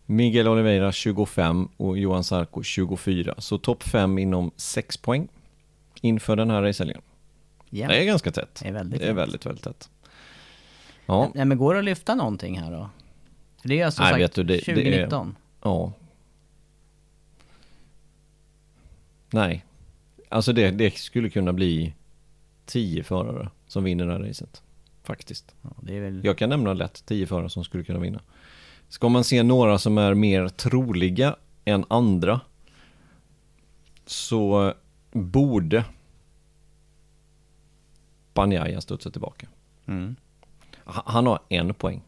Miguel 0.06 0.48
Oliveira 0.48 0.92
25 0.92 1.68
och 1.76 1.98
Johan 1.98 2.24
Sarko 2.24 2.62
24 2.62 3.34
Så 3.38 3.58
topp 3.58 3.82
5 3.82 4.18
inom 4.18 4.50
6 4.56 4.96
poäng 4.96 5.28
Inför 6.00 6.36
den 6.36 6.50
här 6.50 6.62
racehelgen 6.62 7.02
jämnt. 7.70 7.90
Det 7.90 8.02
är 8.02 8.04
ganska 8.04 8.30
tätt 8.30 8.60
Det 8.62 8.68
är 8.68 8.72
väldigt 8.72 9.00
Det 9.00 9.06
är 9.06 9.12
väldigt, 9.12 9.46
väldigt 9.46 9.64
tätt 9.64 9.90
Ja, 11.06 11.30
Nej 11.34 11.44
men 11.44 11.58
går 11.58 11.74
det 11.74 11.78
att 11.78 11.84
lyfta 11.84 12.14
någonting 12.14 12.58
här 12.58 12.70
då? 12.72 12.90
Det 13.62 13.80
är 13.80 13.86
alltså 13.86 14.02
Nej, 14.02 14.22
sagt 14.22 14.34
du, 14.34 14.42
det- 14.44 14.54
det 14.54 14.70
är- 14.70 14.74
2019. 14.74 15.36
ja 15.62 15.92
Nej 19.30 19.64
Alltså 20.28 20.52
det, 20.52 20.70
det 20.70 20.94
skulle 20.98 21.30
kunna 21.30 21.52
bli 21.52 21.94
10 22.66 23.02
förare 23.02 23.50
som 23.66 23.84
vinner 23.84 24.06
det 24.06 24.12
här 24.12 24.18
racet 24.20 24.62
Faktiskt. 25.02 25.54
Ja, 25.62 25.70
det 25.82 25.96
är 25.96 26.00
väl... 26.00 26.24
Jag 26.24 26.38
kan 26.38 26.48
nämna 26.48 26.72
lätt 26.72 27.06
10 27.06 27.26
förare 27.26 27.48
som 27.50 27.64
skulle 27.64 27.84
kunna 27.84 27.98
vinna. 27.98 28.20
Ska 28.88 29.08
man 29.08 29.24
se 29.24 29.42
några 29.42 29.78
som 29.78 29.98
är 29.98 30.14
mer 30.14 30.48
troliga 30.48 31.36
än 31.64 31.84
andra 31.88 32.40
så 34.06 34.74
borde 35.12 35.84
Banjaya 38.34 38.80
studsa 38.80 39.10
tillbaka. 39.10 39.46
Mm. 39.86 40.16
Ha- 40.84 41.02
Han 41.06 41.26
har 41.26 41.38
en 41.48 41.74
poäng. 41.74 42.00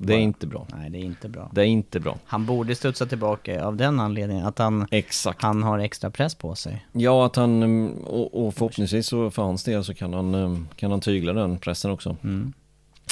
Det 0.00 0.14
är 0.14 0.18
inte 0.18 0.46
bra. 0.46 0.66
Nej, 0.76 0.90
det 0.90 0.98
är 0.98 1.02
inte 1.02 1.28
bra. 1.28 1.50
Det 1.52 1.60
är 1.60 1.64
inte 1.66 2.00
bra. 2.00 2.18
Han 2.24 2.46
borde 2.46 2.74
studsa 2.74 3.06
tillbaka 3.06 3.64
av 3.64 3.76
den 3.76 4.00
anledningen 4.00 4.46
att 4.46 4.58
han, 4.58 4.86
Exakt. 4.90 5.42
han 5.42 5.62
har 5.62 5.78
extra 5.78 6.10
press 6.10 6.34
på 6.34 6.54
sig. 6.54 6.86
Ja, 6.92 7.26
att 7.26 7.36
han, 7.36 7.62
mm, 7.62 7.92
och, 7.92 8.46
och 8.46 8.54
förhoppningsvis 8.54 9.06
så 9.06 9.30
för 9.30 9.42
hans 9.42 9.64
del 9.64 9.84
så 9.84 9.94
kan 9.94 10.14
han, 10.14 10.34
mm, 10.34 10.68
kan 10.76 10.90
han 10.90 11.00
tygla 11.00 11.32
den 11.32 11.58
pressen 11.58 11.90
också. 11.90 12.16
Mm. 12.24 12.52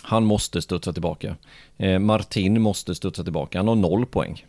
Han 0.02 0.24
måste 0.24 0.62
studsa 0.62 0.92
tillbaka. 0.92 1.36
Eh, 1.76 1.98
Martin 1.98 2.62
måste 2.62 2.94
studsa 2.94 3.22
tillbaka. 3.24 3.58
Han 3.58 3.68
har 3.68 3.74
noll 3.74 4.06
poäng. 4.06 4.44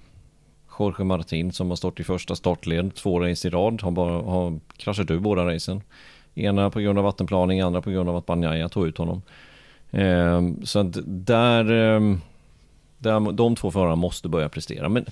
Jorge 0.79 1.03
Martin 1.05 1.51
som 1.51 1.69
har 1.69 1.75
stått 1.75 1.99
i 1.99 2.03
första 2.03 2.35
startled 2.35 2.95
två 2.95 3.19
race 3.19 3.47
i 3.47 3.51
rad 3.51 3.81
har, 3.81 3.91
bara, 3.91 4.21
har 4.23 4.59
kraschat 4.77 5.11
ur 5.11 5.19
båda 5.19 5.45
racen. 5.45 5.81
Ena 6.35 6.69
på 6.69 6.79
grund 6.79 6.97
av 6.99 7.05
vattenplaning, 7.05 7.61
andra 7.61 7.81
på 7.81 7.89
grund 7.89 8.09
av 8.09 8.15
att 8.15 8.25
Banjaya 8.25 8.69
tog 8.69 8.87
ut 8.87 8.97
honom. 8.97 9.21
Eh, 9.91 10.41
så 10.63 10.79
att 10.79 10.97
där, 11.05 11.71
eh, 11.95 12.17
där, 12.97 13.31
de 13.31 13.55
två 13.55 13.71
förarna 13.71 13.95
måste 13.95 14.29
börja 14.29 14.49
prestera. 14.49 14.89
Men 14.89 15.05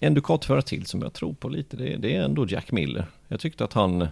en 0.00 0.14
Ducati-förare 0.14 0.62
till 0.62 0.86
som 0.86 1.02
jag 1.02 1.12
tror 1.12 1.32
på 1.32 1.48
lite, 1.48 1.76
det, 1.76 1.96
det 1.96 2.16
är 2.16 2.22
ändå 2.22 2.46
Jack 2.48 2.72
Miller. 2.72 3.06
Jag 3.28 3.40
tyckte 3.40 3.64
att 3.64 3.72
han, 3.72 4.08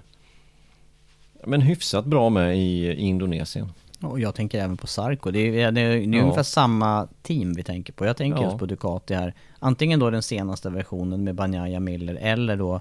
men 1.46 1.61
hyfsat 1.61 2.05
bra 2.05 2.31
med 2.31 2.57
i, 2.59 2.87
i 2.87 3.01
Indonesien. 3.01 3.72
Och 4.01 4.20
jag 4.20 4.35
tänker 4.35 4.59
även 4.64 4.77
på 4.77 4.87
Sarko. 4.87 5.31
Det 5.31 5.38
är, 5.38 5.53
det 5.53 5.59
är, 5.61 5.72
det 5.72 5.81
är 5.81 6.12
Ja. 6.14 6.22
ungefär 6.22 6.42
samma 6.42 7.09
team 7.22 7.53
vi 7.55 7.62
tänker 7.62 7.92
på. 7.92 8.07
Jag 8.07 8.16
tänker 8.16 8.38
Ja. 8.42 8.44
just 8.44 8.59
på 8.59 8.66
Ducati 8.66 9.14
här. 9.14 9.35
Antingen 9.59 10.01
då 10.01 10.11
den 10.11 10.22
senaste 10.22 10.70
versionen 10.70 11.25
med 11.25 11.35
Banjaya 11.35 11.81
Miller 11.81 12.14
eller 12.14 12.57
då 12.57 12.81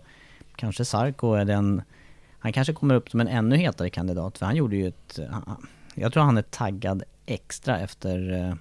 kanske 0.56 0.86
Sarko 0.86 1.34
är 1.34 1.46
den... 1.46 1.82
Han 2.40 2.54
kanske 2.54 2.74
kommer 2.74 2.96
upp 2.96 3.10
som 3.10 3.20
en 3.20 3.28
ännu 3.28 3.56
hetare 3.58 3.90
kandidat 3.90 4.38
för 4.38 4.46
han 4.46 4.56
gjorde 4.56 4.76
ju 4.76 4.88
ett... 4.88 5.20
han- 5.32 5.68
Jag 5.96 6.14
tror 6.14 6.24
han 6.24 6.38
är 6.38 6.42
taggad 6.42 7.04
extra 7.26 7.80
efter, 7.80 8.34
eh, 8.34 8.54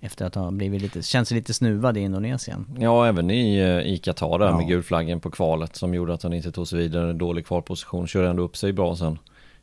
efter 0.00 0.26
att 0.26 0.34
ha 0.34 0.50
blivit 0.50 0.82
lite... 0.82 1.02
Känns 1.02 1.30
lite 1.30 1.54
snuvad 1.54 1.96
i 1.96 2.00
Indonesien. 2.00 2.66
Ja, 2.78 3.06
även 3.06 3.30
i, 3.30 3.56
eh, 3.58 3.92
i 3.92 3.98
Qatar 3.98 4.38
där 4.38 4.46
Ja. 4.46 4.56
med 4.56 4.68
gulflaggen 4.68 5.20
på 5.20 5.30
kvalet 5.30 5.76
som 5.76 5.94
gjorde 5.94 6.14
att 6.14 6.22
han 6.22 6.32
inte 6.32 6.52
tog 6.52 6.68
sig 6.68 6.78
vidare. 6.78 7.12
Dålig 7.12 7.46
kvalposition, 7.46 8.06
körde 8.06 8.28
ändå 8.28 8.42
upp 8.42 8.56
sig 8.56 8.72
bra 8.72 8.96
sen. 8.96 9.18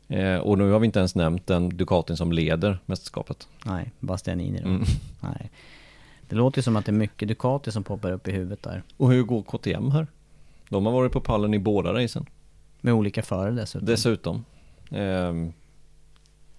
Eh, 0.08 0.36
och 0.36 0.58
nu 0.58 0.70
har 0.70 0.78
vi 0.78 0.86
inte 0.86 0.98
ens 0.98 1.14
nämnt 1.14 1.46
den 1.46 1.68
Ducatin 1.76 2.16
som 2.16 2.32
leder 2.32 2.78
mästerskapet. 2.86 3.48
Nej, 3.64 3.92
Bastianini 4.00 4.60
då. 4.62 4.68
Mm. 4.68 4.82
Nej. 5.20 5.50
Det 6.28 6.36
låter 6.36 6.58
ju 6.58 6.62
som 6.62 6.76
att 6.76 6.84
det 6.86 6.90
är 6.90 6.94
mycket 6.94 7.28
Ducati 7.28 7.72
som 7.72 7.84
poppar 7.84 8.12
upp 8.12 8.28
i 8.28 8.32
huvudet 8.32 8.62
där. 8.62 8.82
Och 8.96 9.10
hur 9.12 9.22
går 9.22 9.42
KTM 9.42 9.90
här? 9.90 10.06
De 10.68 10.86
har 10.86 10.92
varit 10.92 11.12
på 11.12 11.20
pallen 11.20 11.54
i 11.54 11.58
båda 11.58 11.92
racen. 11.92 12.26
Med 12.80 12.94
olika 12.94 13.22
förare 13.22 13.50
dessutom. 13.54 13.86
Dessutom. 13.86 14.44
Ehm, 14.90 15.52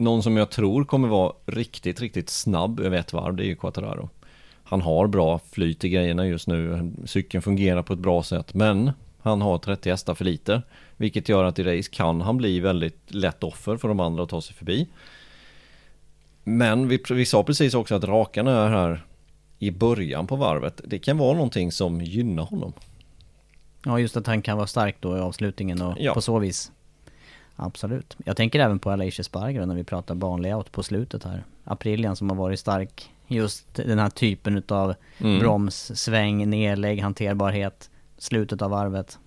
någon 0.02 0.24
som 0.24 0.38
jag 0.38 0.50
tror 0.50 0.84
kommer 0.84 1.08
vara 1.08 1.34
riktigt, 1.46 2.02
riktigt 2.02 2.30
snabb 2.30 2.80
över 2.80 2.98
ett 2.98 3.14
varv, 3.14 3.36
det 3.36 3.44
är 3.44 3.48
ju 3.48 3.56
Quattararo. 3.56 4.10
Han 4.64 4.82
har 4.82 5.08
bra 5.08 5.40
flyt 5.52 5.84
i 5.84 5.90
grejerna 5.90 6.28
just 6.28 6.48
nu. 6.48 6.92
Cykeln 7.06 7.42
fungerar 7.42 7.84
på 7.84 7.94
ett 7.94 8.00
bra 8.00 8.24
sätt, 8.24 8.54
men 8.54 8.92
han 9.22 9.42
har 9.42 9.58
30 9.58 9.90
hästar 9.90 10.16
för 10.16 10.26
lite. 10.26 10.62
Vilket 10.98 11.30
gör 11.30 11.44
att 11.44 11.60
i 11.60 11.64
race 11.64 11.90
kan 11.92 12.22
han 12.22 12.38
bli 12.38 12.60
väldigt 12.60 13.14
lätt 13.14 13.44
offer 13.44 13.78
för 13.78 13.88
de 13.88 14.00
andra 14.00 14.24
att 14.24 14.30
ta 14.30 14.42
sig 14.42 14.56
förbi. 14.56 14.88
Men 16.44 16.88
vi, 16.88 17.04
vi 17.10 17.26
sa 17.26 17.44
precis 17.44 17.74
också 17.74 17.96
att 17.96 18.04
rakarna 18.04 18.52
är 18.66 18.70
här 18.70 19.06
i 19.60 19.72
början 19.72 20.28
på 20.28 20.36
varvet. 20.36 20.82
Det 20.86 21.00
kan 21.00 21.18
vara 21.18 21.34
någonting 21.34 21.72
som 21.72 22.02
gynnar 22.02 22.44
honom. 22.44 22.74
Ja, 23.86 24.00
just 24.00 24.18
att 24.18 24.28
han 24.28 24.42
kan 24.42 24.58
vara 24.58 24.68
stark 24.68 24.96
då 25.00 25.18
i 25.18 25.20
avslutningen 25.20 25.82
och 25.82 25.96
Ja. 26.00 26.14
på 26.14 26.22
så 26.22 26.40
vis. 26.40 26.72
Absolut. 27.56 28.18
Jag 28.26 28.38
tänker 28.38 28.60
även 28.60 28.80
på 28.80 28.92
Alicia 28.92 29.24
Sparger 29.24 29.66
när 29.66 29.76
vi 29.76 29.84
pratar 29.84 30.16
banlayout 30.16 30.72
på 30.72 30.84
slutet 30.84 31.24
här. 31.24 31.44
Aprilian 31.64 32.16
som 32.16 32.30
har 32.30 32.38
varit 32.38 32.60
stark. 32.60 33.10
Just 33.28 33.74
den 33.76 34.00
här 34.00 34.10
typen 34.10 34.58
utav 34.58 34.94
Mm. 35.20 35.40
broms, 35.40 35.92
sväng, 36.00 36.50
nedlägg, 36.50 37.00
hanterbarhet. 37.02 37.90
Slutet 38.18 38.62
av 38.62 38.70
varvet. 38.72 39.18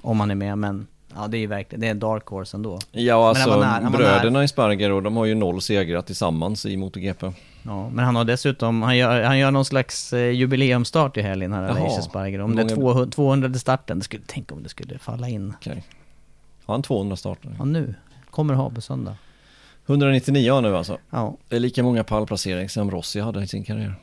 Om 0.00 0.20
han 0.20 0.30
är 0.30 0.34
med, 0.34 0.58
men 0.58 0.86
ja 1.16 1.26
det 1.28 1.36
är 1.36 1.40
ju 1.40 1.46
verkligen, 1.46 1.80
det 1.80 1.88
är 1.88 1.94
dark 1.94 2.26
horse 2.26 2.56
ändå. 2.56 2.78
Ja, 2.92 3.28
alltså 3.28 3.50
han 3.62 3.82
var 3.84 3.90
bröderna 3.90 4.44
i 4.44 4.48
Sparger 4.48 4.92
och 4.92 5.02
de 5.02 5.16
har 5.16 5.24
ju 5.24 5.34
noll 5.34 5.60
segrar 5.62 6.02
tillsammans 6.02 6.66
i 6.66 6.76
MotoGP. 6.76 7.32
Ja, 7.62 7.88
men 7.90 8.04
han 8.04 8.16
har 8.16 8.24
dessutom, 8.24 8.82
han 8.82 8.96
gör, 8.96 9.22
han 9.22 9.38
gör 9.38 9.50
någon 9.50 9.64
slags 9.64 10.12
eh, 10.12 10.30
jubileumstart 10.30 11.16
i 11.16 11.22
helgen 11.22 11.52
här. 11.52 11.62
Alicia 11.68 12.02
Sparger. 12.02 12.40
Om 12.40 12.56
det 12.56 12.62
är 12.62 12.64
Många- 12.64 12.76
200, 12.76 13.10
200 13.10 13.54
starten, 13.54 13.98
det 13.98 14.04
skulle, 14.04 14.22
tänk 14.26 14.52
om 14.52 14.62
det 14.62 14.68
skulle 14.68 14.98
falla 14.98 15.28
in. 15.28 15.54
Okej. 15.56 15.84
Har 16.70 16.74
han 16.74 16.82
200 16.82 17.16
starter? 17.16 17.54
Ja 17.58 17.64
nu, 17.64 17.94
kommer 18.30 18.54
ha 18.54 18.70
på 18.70 18.80
söndag. 18.80 19.16
199 19.86 20.52
har 20.52 20.60
nu 20.60 20.76
alltså. 20.76 20.98
Ja. 21.10 21.36
Det 21.48 21.56
är 21.56 21.60
lika 21.60 21.82
många 21.82 22.04
pallplaceringar 22.04 22.68
som 22.68 22.90
Rossi 22.90 23.20
hade 23.20 23.42
i 23.42 23.46
sin 23.46 23.64
karriär. 23.64 23.94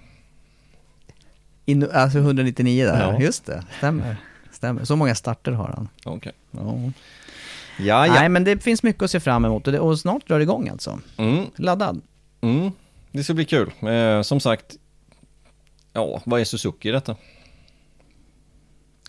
In, 1.65 1.91
alltså 1.93 2.17
199 2.17 2.85
där, 2.85 3.11
Ja. 3.13 3.19
just 3.19 3.45
det. 3.45 3.63
Stämmer. 3.77 4.17
Stämmer. 4.51 4.83
Så 4.85 4.95
många 4.95 5.15
starter 5.15 5.51
har 5.51 5.67
han. 5.75 5.89
Okej. 6.03 6.31
Ja. 6.51 6.73
Ja, 7.79 8.07
ja. 8.07 8.13
Nej 8.13 8.29
men 8.29 8.43
det 8.43 8.63
finns 8.63 8.83
mycket 8.83 9.03
att 9.03 9.11
se 9.11 9.19
fram 9.19 9.45
emot 9.45 9.67
och, 9.67 9.73
det, 9.73 9.79
och 9.79 9.99
snart 9.99 10.27
drar 10.27 10.37
det 10.37 10.43
igång 10.43 10.69
alltså. 10.69 10.99
Mm, 11.17 11.45
Laddad. 11.55 12.01
mm. 12.41 12.71
Det 13.11 13.23
ska 13.23 13.33
bli 13.33 13.45
kul. 13.45 13.71
Eh, 13.81 14.21
som 14.21 14.39
sagt, 14.39 14.75
ja, 15.93 16.21
vad 16.25 16.41
är 16.41 16.45
Suzuki 16.45 16.89
i 16.89 16.91
detta? 16.91 17.15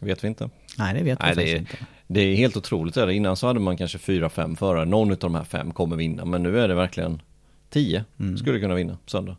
Vet 0.01 0.25
vi 0.25 0.29
inte. 0.29 0.51
Nej 0.79 0.95
det 0.95 1.03
vet 1.03 1.19
Nej, 1.21 1.29
jag 1.29 1.37
det 1.37 1.41
faktiskt 1.41 1.55
är, 1.55 1.59
inte. 1.59 1.77
det 2.07 2.21
är 2.21 2.37
helt 2.37 2.57
otroligt. 2.57 2.97
Är 2.97 3.07
det. 3.07 3.15
Innan 3.15 3.37
så 3.37 3.47
hade 3.47 3.61
man 3.61 3.77
kanske 3.77 3.99
fyra, 3.99 4.29
fem 4.29 4.57
förare. 4.57 4.85
Någon 4.85 5.11
av 5.11 5.17
de 5.19 5.35
här 5.35 5.45
fem 5.45 5.73
kommer 5.73 5.97
vinna. 5.97 6.25
Men 6.25 6.43
nu 6.43 6.61
är 6.61 6.69
det 6.69 6.75
verkligen 6.75 7.23
tio 7.71 8.05
Mm. 8.21 8.39
skulle 8.39 8.61
kunna 8.61 8.75
vinna 8.75 8.93
på 9.05 9.11
söndag. 9.11 9.37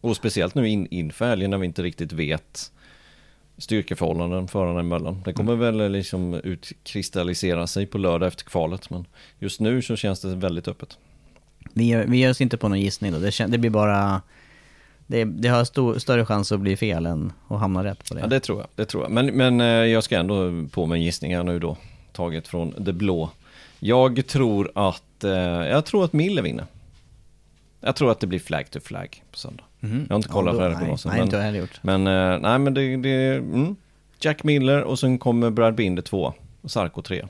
Och 0.00 0.16
speciellt 0.16 0.54
nu 0.54 0.68
in, 0.68 0.86
inför 0.90 1.26
helgen 1.28 1.50
när 1.50 1.58
vi 1.58 1.66
inte 1.66 1.82
riktigt 1.82 2.12
vet 2.12 2.72
styrkeförhållanden 3.58 4.48
förarna 4.48 4.80
emellan. 4.80 5.22
Det 5.24 5.32
kommer 5.32 5.52
Mm. 5.52 5.78
väl 5.78 5.92
liksom 5.92 6.34
utkristallisera 6.34 7.66
sig 7.66 7.86
på 7.86 7.98
lördag 7.98 8.26
efter 8.26 8.44
kvalet. 8.44 8.90
Men 8.90 9.04
just 9.38 9.60
nu 9.60 9.82
så 9.82 9.96
känns 9.96 10.20
det 10.20 10.34
väldigt 10.34 10.68
öppet. 10.68 10.98
Vi, 11.72 11.84
gör, 11.88 12.04
vi 12.06 12.18
gör 12.18 12.30
oss 12.30 12.40
inte 12.40 12.56
på 12.56 12.68
någon 12.68 12.80
gissning 12.80 13.12
då. 13.12 13.18
Det, 13.18 13.30
kän, 13.32 13.50
det 13.50 13.58
blir 13.58 13.70
bara... 13.70 14.22
Det, 15.10 15.24
det 15.24 15.48
har 15.48 15.64
stor, 15.64 15.98
större 15.98 16.26
chans 16.26 16.52
att 16.52 16.60
bli 16.60 16.76
fel 16.76 17.06
än 17.06 17.32
att 17.48 17.60
hamna 17.60 17.84
rätt 17.84 18.08
på 18.08 18.14
det. 18.14 18.20
Ja, 18.20 18.26
det 18.26 18.40
tror 18.40 18.58
jag. 18.58 18.66
Det 18.74 18.84
tror 18.84 19.02
jag. 19.02 19.12
Men, 19.12 19.26
men 19.26 19.60
eh, 19.60 19.66
jag 19.66 20.04
ska 20.04 20.18
ändå 20.18 20.66
på 20.70 20.86
med 20.86 20.96
en 20.96 21.02
gissning 21.02 21.36
här 21.36 21.42
nu 21.42 21.58
då. 21.58 21.76
Taget 22.12 22.48
från 22.48 22.74
det 22.78 22.92
blå. 22.92 23.30
Jag 23.78 24.26
tror 24.26 24.70
att, 24.74 25.24
eh, 25.24 25.30
jag 25.32 25.84
tror 25.84 26.04
att 26.04 26.12
Mille 26.12 26.42
vinner. 26.42 26.66
Jag 27.80 27.96
tror 27.96 28.10
att 28.10 28.20
det 28.20 28.26
blir 28.26 28.38
flag 28.38 28.70
to 28.70 28.80
flag 28.80 29.22
på 29.32 29.38
söndag. 29.38 29.64
Mhm. 29.80 30.04
Jag 30.08 30.14
har 30.14 30.16
inte 30.16 30.28
kollat 30.28 30.54
då- 30.54 30.60
väderprognosen, 30.60 31.08
Nej, 31.10 31.16
nej 31.16 31.20
men- 31.20 31.26
inte 31.26 31.36
jag 31.36 31.42
heller 31.44 31.58
gjort. 31.58 31.80
Men 31.82 32.06
eh, 32.06 32.38
nej 32.40 32.58
men 32.58 32.74
det, 32.74 32.96
det 32.96 33.36
mm. 33.36 33.76
Jack 34.20 34.44
Miller 34.44 34.82
och 34.82 34.98
sen 34.98 35.18
kommer 35.18 35.50
Brad 35.50 35.74
Binder 35.74 36.02
två 36.02 36.32
och 36.62 36.70
Sarko 36.70 37.02
tre. 37.02 37.26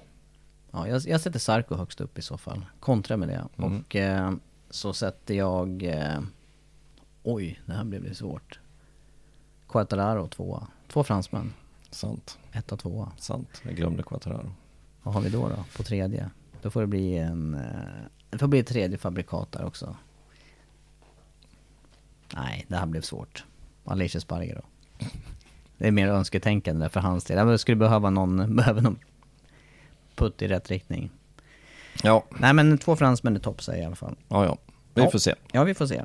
Ja, 0.71 0.89
jag, 0.89 1.03
jag 1.07 1.21
sätter 1.21 1.39
Sarko 1.39 1.75
högst 1.75 2.01
upp 2.01 2.19
i 2.19 2.23
så 2.23 2.39
fall. 2.39 2.65
Kontra 2.81 3.17
med 3.17 3.29
det. 3.29 3.43
Mm. 3.59 3.79
Och 3.87 3.97
eh, 3.97 4.33
så 4.71 4.93
sätter 4.93 5.35
jag... 5.35 5.83
Eh, 5.83 6.19
oj, 7.23 7.61
det 7.67 7.73
här 7.73 7.85
blev 7.85 8.03
det 8.03 8.15
svårt. 8.15 8.61
Quattararo 9.69 10.29
tvåa. 10.29 10.67
Två 10.89 11.05
fransmän. 11.05 11.53
Sant, 11.91 12.39
Etta, 12.53 12.77
tvåa. 12.77 13.13
sant. 13.19 13.63
Jag 13.65 13.77
glömde 13.77 14.03
Quattararo. 14.03 14.53
Vad 15.03 15.15
har 15.15 15.21
vi 15.21 15.31
då 15.31 15.49
då? 15.49 15.65
På 15.77 15.83
tredje? 15.83 16.31
Då 16.63 16.71
får 16.71 16.81
det 16.81 16.87
bli 16.87 17.19
en... 17.19 17.55
Eh, 17.55 17.61
det 18.31 18.39
får 18.39 18.47
bli 18.47 18.59
ett 18.59 18.67
tredje 18.67 18.99
fabrikat 18.99 19.53
där 19.53 19.65
också. 19.65 19.97
Nej, 22.35 22.65
det 22.69 22.77
här 22.77 22.87
blev 22.87 23.01
svårt. 23.03 23.45
Alicia 23.85 24.21
Sparger 24.21 24.55
då. 24.55 24.63
Det 25.79 25.87
är 25.89 25.93
mer 25.93 26.09
önsketänkande 26.09 26.85
där 26.85 26.89
för 26.89 27.01
hans 27.01 27.25
del. 27.25 27.37
Jag 27.49 27.61
skulle 27.61 27.77
behöva 27.77 28.11
någon, 28.11 28.57
behöver 28.57 28.81
någon 28.83 28.99
putt 30.15 30.43
i 30.43 30.49
rätt 30.49 30.69
riktning. 30.71 31.11
Ja, 32.03 32.25
Nej 32.39 32.53
men 32.55 32.79
två 32.79 32.97
fransmän 32.97 33.37
är 33.37 33.41
topp 33.41 33.63
säger 33.63 33.79
jag 33.79 33.83
i 33.83 33.87
alla 33.87 33.97
fall. 33.97 34.17
ja, 34.29 34.45
ja. 34.45 34.57
Vi 34.95 35.03
Ja. 35.03 35.11
får 35.11 35.19
se. 35.19 35.35
Ja, 35.53 35.65
vi 35.65 35.75
får 35.75 35.87
se. 35.87 36.05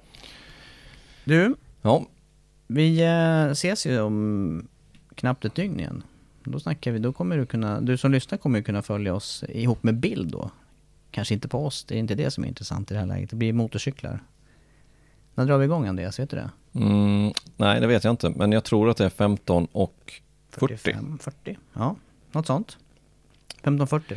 Du, 1.23 1.55
Ja, 1.81 2.05
vi 2.67 3.01
eh, 3.01 3.51
ses 3.51 3.85
ju 3.85 4.01
om 4.01 4.67
knappt 5.15 5.45
ett 5.45 5.55
dygn 5.55 5.79
igen. 5.79 6.03
Då 6.43 6.59
snackar 6.59 6.91
vi, 6.91 6.99
då 6.99 7.13
kommer 7.13 7.37
du 7.37 7.45
kunna, 7.45 7.81
du 7.81 7.97
som 7.97 8.11
lyssnar 8.11 8.37
kommer 8.37 8.59
ju 8.59 8.63
kunna 8.63 8.81
följa 8.81 9.13
oss 9.15 9.43
ihop 9.49 9.83
med 9.83 9.95
bild 9.95 10.31
då. 10.31 10.51
Kanske 11.11 11.33
inte 11.33 11.47
på 11.47 11.65
oss, 11.65 11.83
det 11.83 11.95
är 11.95 11.99
inte 11.99 12.15
det 12.15 12.31
som 12.31 12.43
är 12.43 12.47
intressant 12.47 12.91
i 12.91 12.93
det 12.93 12.99
här 12.99 13.07
läget. 13.07 13.29
Det 13.29 13.35
blir 13.35 13.53
motorcyklar. 13.53 14.19
När 15.35 15.45
drar 15.45 15.57
vi 15.57 15.65
igång 15.65 15.87
Andreas, 15.87 16.19
vet 16.19 16.29
du 16.29 16.37
det? 16.37 16.49
mm, 16.73 17.33
nej 17.57 17.81
det 17.81 17.87
vet 17.87 18.03
jag 18.03 18.13
inte. 18.13 18.29
Men 18.29 18.51
jag 18.51 18.63
tror 18.63 18.89
att 18.89 18.97
det 18.97 19.05
är 19.05 19.09
15 19.09 19.67
och 19.71 20.21
40. 20.49 20.77
45, 20.77 21.17
40? 21.21 21.57
Ja, 21.73 21.95
något 22.31 22.47
sånt. 22.47 22.77
15.40 23.63 24.01
då. 24.09 24.15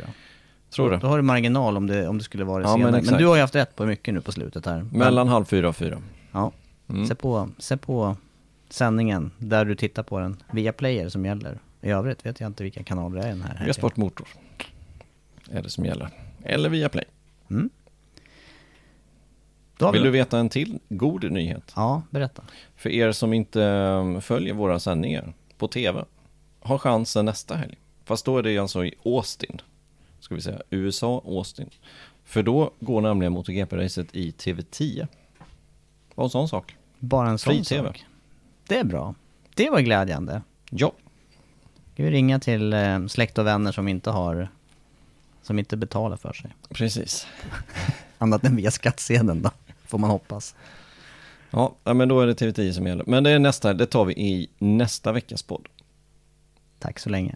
Tror 0.69 0.91
du? 0.91 0.97
Då 0.97 1.07
har 1.07 1.17
du 1.17 1.23
marginal 1.23 1.77
om 1.77 1.87
det, 1.87 2.07
om 2.07 2.17
det 2.17 2.23
skulle 2.23 2.43
vara 2.43 2.63
Ja, 2.63 2.67
men 2.69 2.77
senare. 2.77 2.91
Men, 2.91 2.99
exakt. 2.99 3.17
du 3.19 3.25
har 3.25 3.35
ju 3.35 3.41
haft 3.41 3.55
rätt 3.55 3.75
på 3.75 3.85
mycket 3.85 4.13
nu 4.13 4.21
på 4.21 4.31
slutet 4.31 4.65
här. 4.65 4.85
Mellan 4.91 5.27
halv 5.27 5.45
fyra 5.45 5.69
och 5.69 5.75
fyra. 5.75 6.01
Ja. 6.31 6.51
Mm. 6.89 7.07
Se, 7.07 7.15
på, 7.15 7.49
se 7.57 7.77
på 7.77 8.17
sändningen 8.69 9.31
där 9.37 9.65
du 9.65 9.75
tittar 9.75 10.03
på 10.03 10.19
den 10.19 10.43
via 10.51 10.73
player 10.73 11.09
som 11.09 11.25
gäller. 11.25 11.59
I 11.81 11.89
övrigt 11.89 12.25
vet 12.25 12.39
jag 12.39 12.47
inte 12.47 12.63
vilka 12.63 12.83
kanaler 12.83 13.21
det 13.21 13.23
är 13.23 13.29
den 13.29 13.41
här. 13.41 13.65
Via 13.65 13.73
Sportmotor. 13.73 14.27
Är 15.51 15.61
det 15.63 15.69
som 15.69 15.85
gäller. 15.85 16.09
Eller 16.43 16.69
via 16.69 16.89
Play. 16.89 17.05
Mm. 17.49 17.69
Vi 19.79 19.85
Vill 19.91 20.01
det. 20.01 20.07
du 20.07 20.11
veta 20.11 20.39
en 20.39 20.49
till 20.49 20.79
god 20.89 21.31
nyhet? 21.31 21.73
Ja, 21.75 22.01
berätta. 22.09 22.43
För 22.75 22.89
er 22.89 23.11
som 23.11 23.33
inte 23.33 23.63
eh, 23.63 24.19
följer 24.19 24.53
våra 24.53 24.79
sändningar 24.79 25.33
på 25.57 25.67
TV. 25.67 26.05
Har 26.59 26.77
chansen 26.77 27.25
nästa 27.25 27.55
helg. 27.55 27.77
Fast 28.05 28.25
då 28.25 28.37
är 28.37 28.43
det 28.43 28.57
alltså 28.57 28.85
i 28.85 28.93
Austin. 29.05 29.61
Ska 30.19 30.35
vi 30.35 30.41
säga. 30.41 30.61
USA, 30.69 31.21
Austin. 31.25 31.69
För 32.23 32.43
då 32.43 32.71
går 32.79 33.01
nämligen 33.01 33.33
MotoGP-racet 33.33 34.07
i 34.11 34.31
TV10. 34.31 35.07
Bara 36.17 36.23
en 36.25 36.29
sån 36.29 36.49
sak. 36.49 36.75
Bara 36.99 37.29
en 37.29 37.37
sån 37.37 37.53
Fri-TV. 37.53 37.87
sak. 37.87 38.05
Det 38.67 38.77
är 38.77 38.83
bra. 38.83 39.15
Det 39.55 39.69
var 39.69 39.81
glädjande. 39.81 40.41
Ja. 40.69 40.91
Ska 41.93 42.03
vi 42.03 42.11
ringa 42.11 42.39
till 42.39 42.73
eh, 42.73 43.05
släkt 43.07 43.37
och 43.37 43.45
vänner 43.47 43.71
som 43.71 43.87
inte 43.87 44.09
har 44.09 44.49
som 45.41 45.59
inte 45.59 45.77
betalar 45.77 46.17
för 46.17 46.33
sig. 46.33 46.55
Precis. 46.69 47.27
Annat 48.17 48.43
än 48.43 48.55
via 48.55 48.71
skattsedeln 48.71 49.41
då, 49.41 49.51
får 49.85 49.97
man 49.97 50.09
hoppas. 50.09 50.55
Ja, 51.49 51.75
ja, 51.83 51.93
men 51.93 52.09
då 52.09 52.21
är 52.21 52.27
det 52.27 52.33
TV10 52.33 52.71
som 52.71 52.87
gäller. 52.87 53.03
Men 53.07 53.23
det 53.23 53.29
är 53.29 53.39
nästa, 53.39 53.73
det 53.73 53.85
tar 53.85 54.05
vi 54.05 54.13
i 54.13 54.49
nästa 54.57 55.11
veckas 55.11 55.43
podd. 55.43 55.67
Tack 56.79 56.99
så 56.99 57.09
länge. 57.09 57.35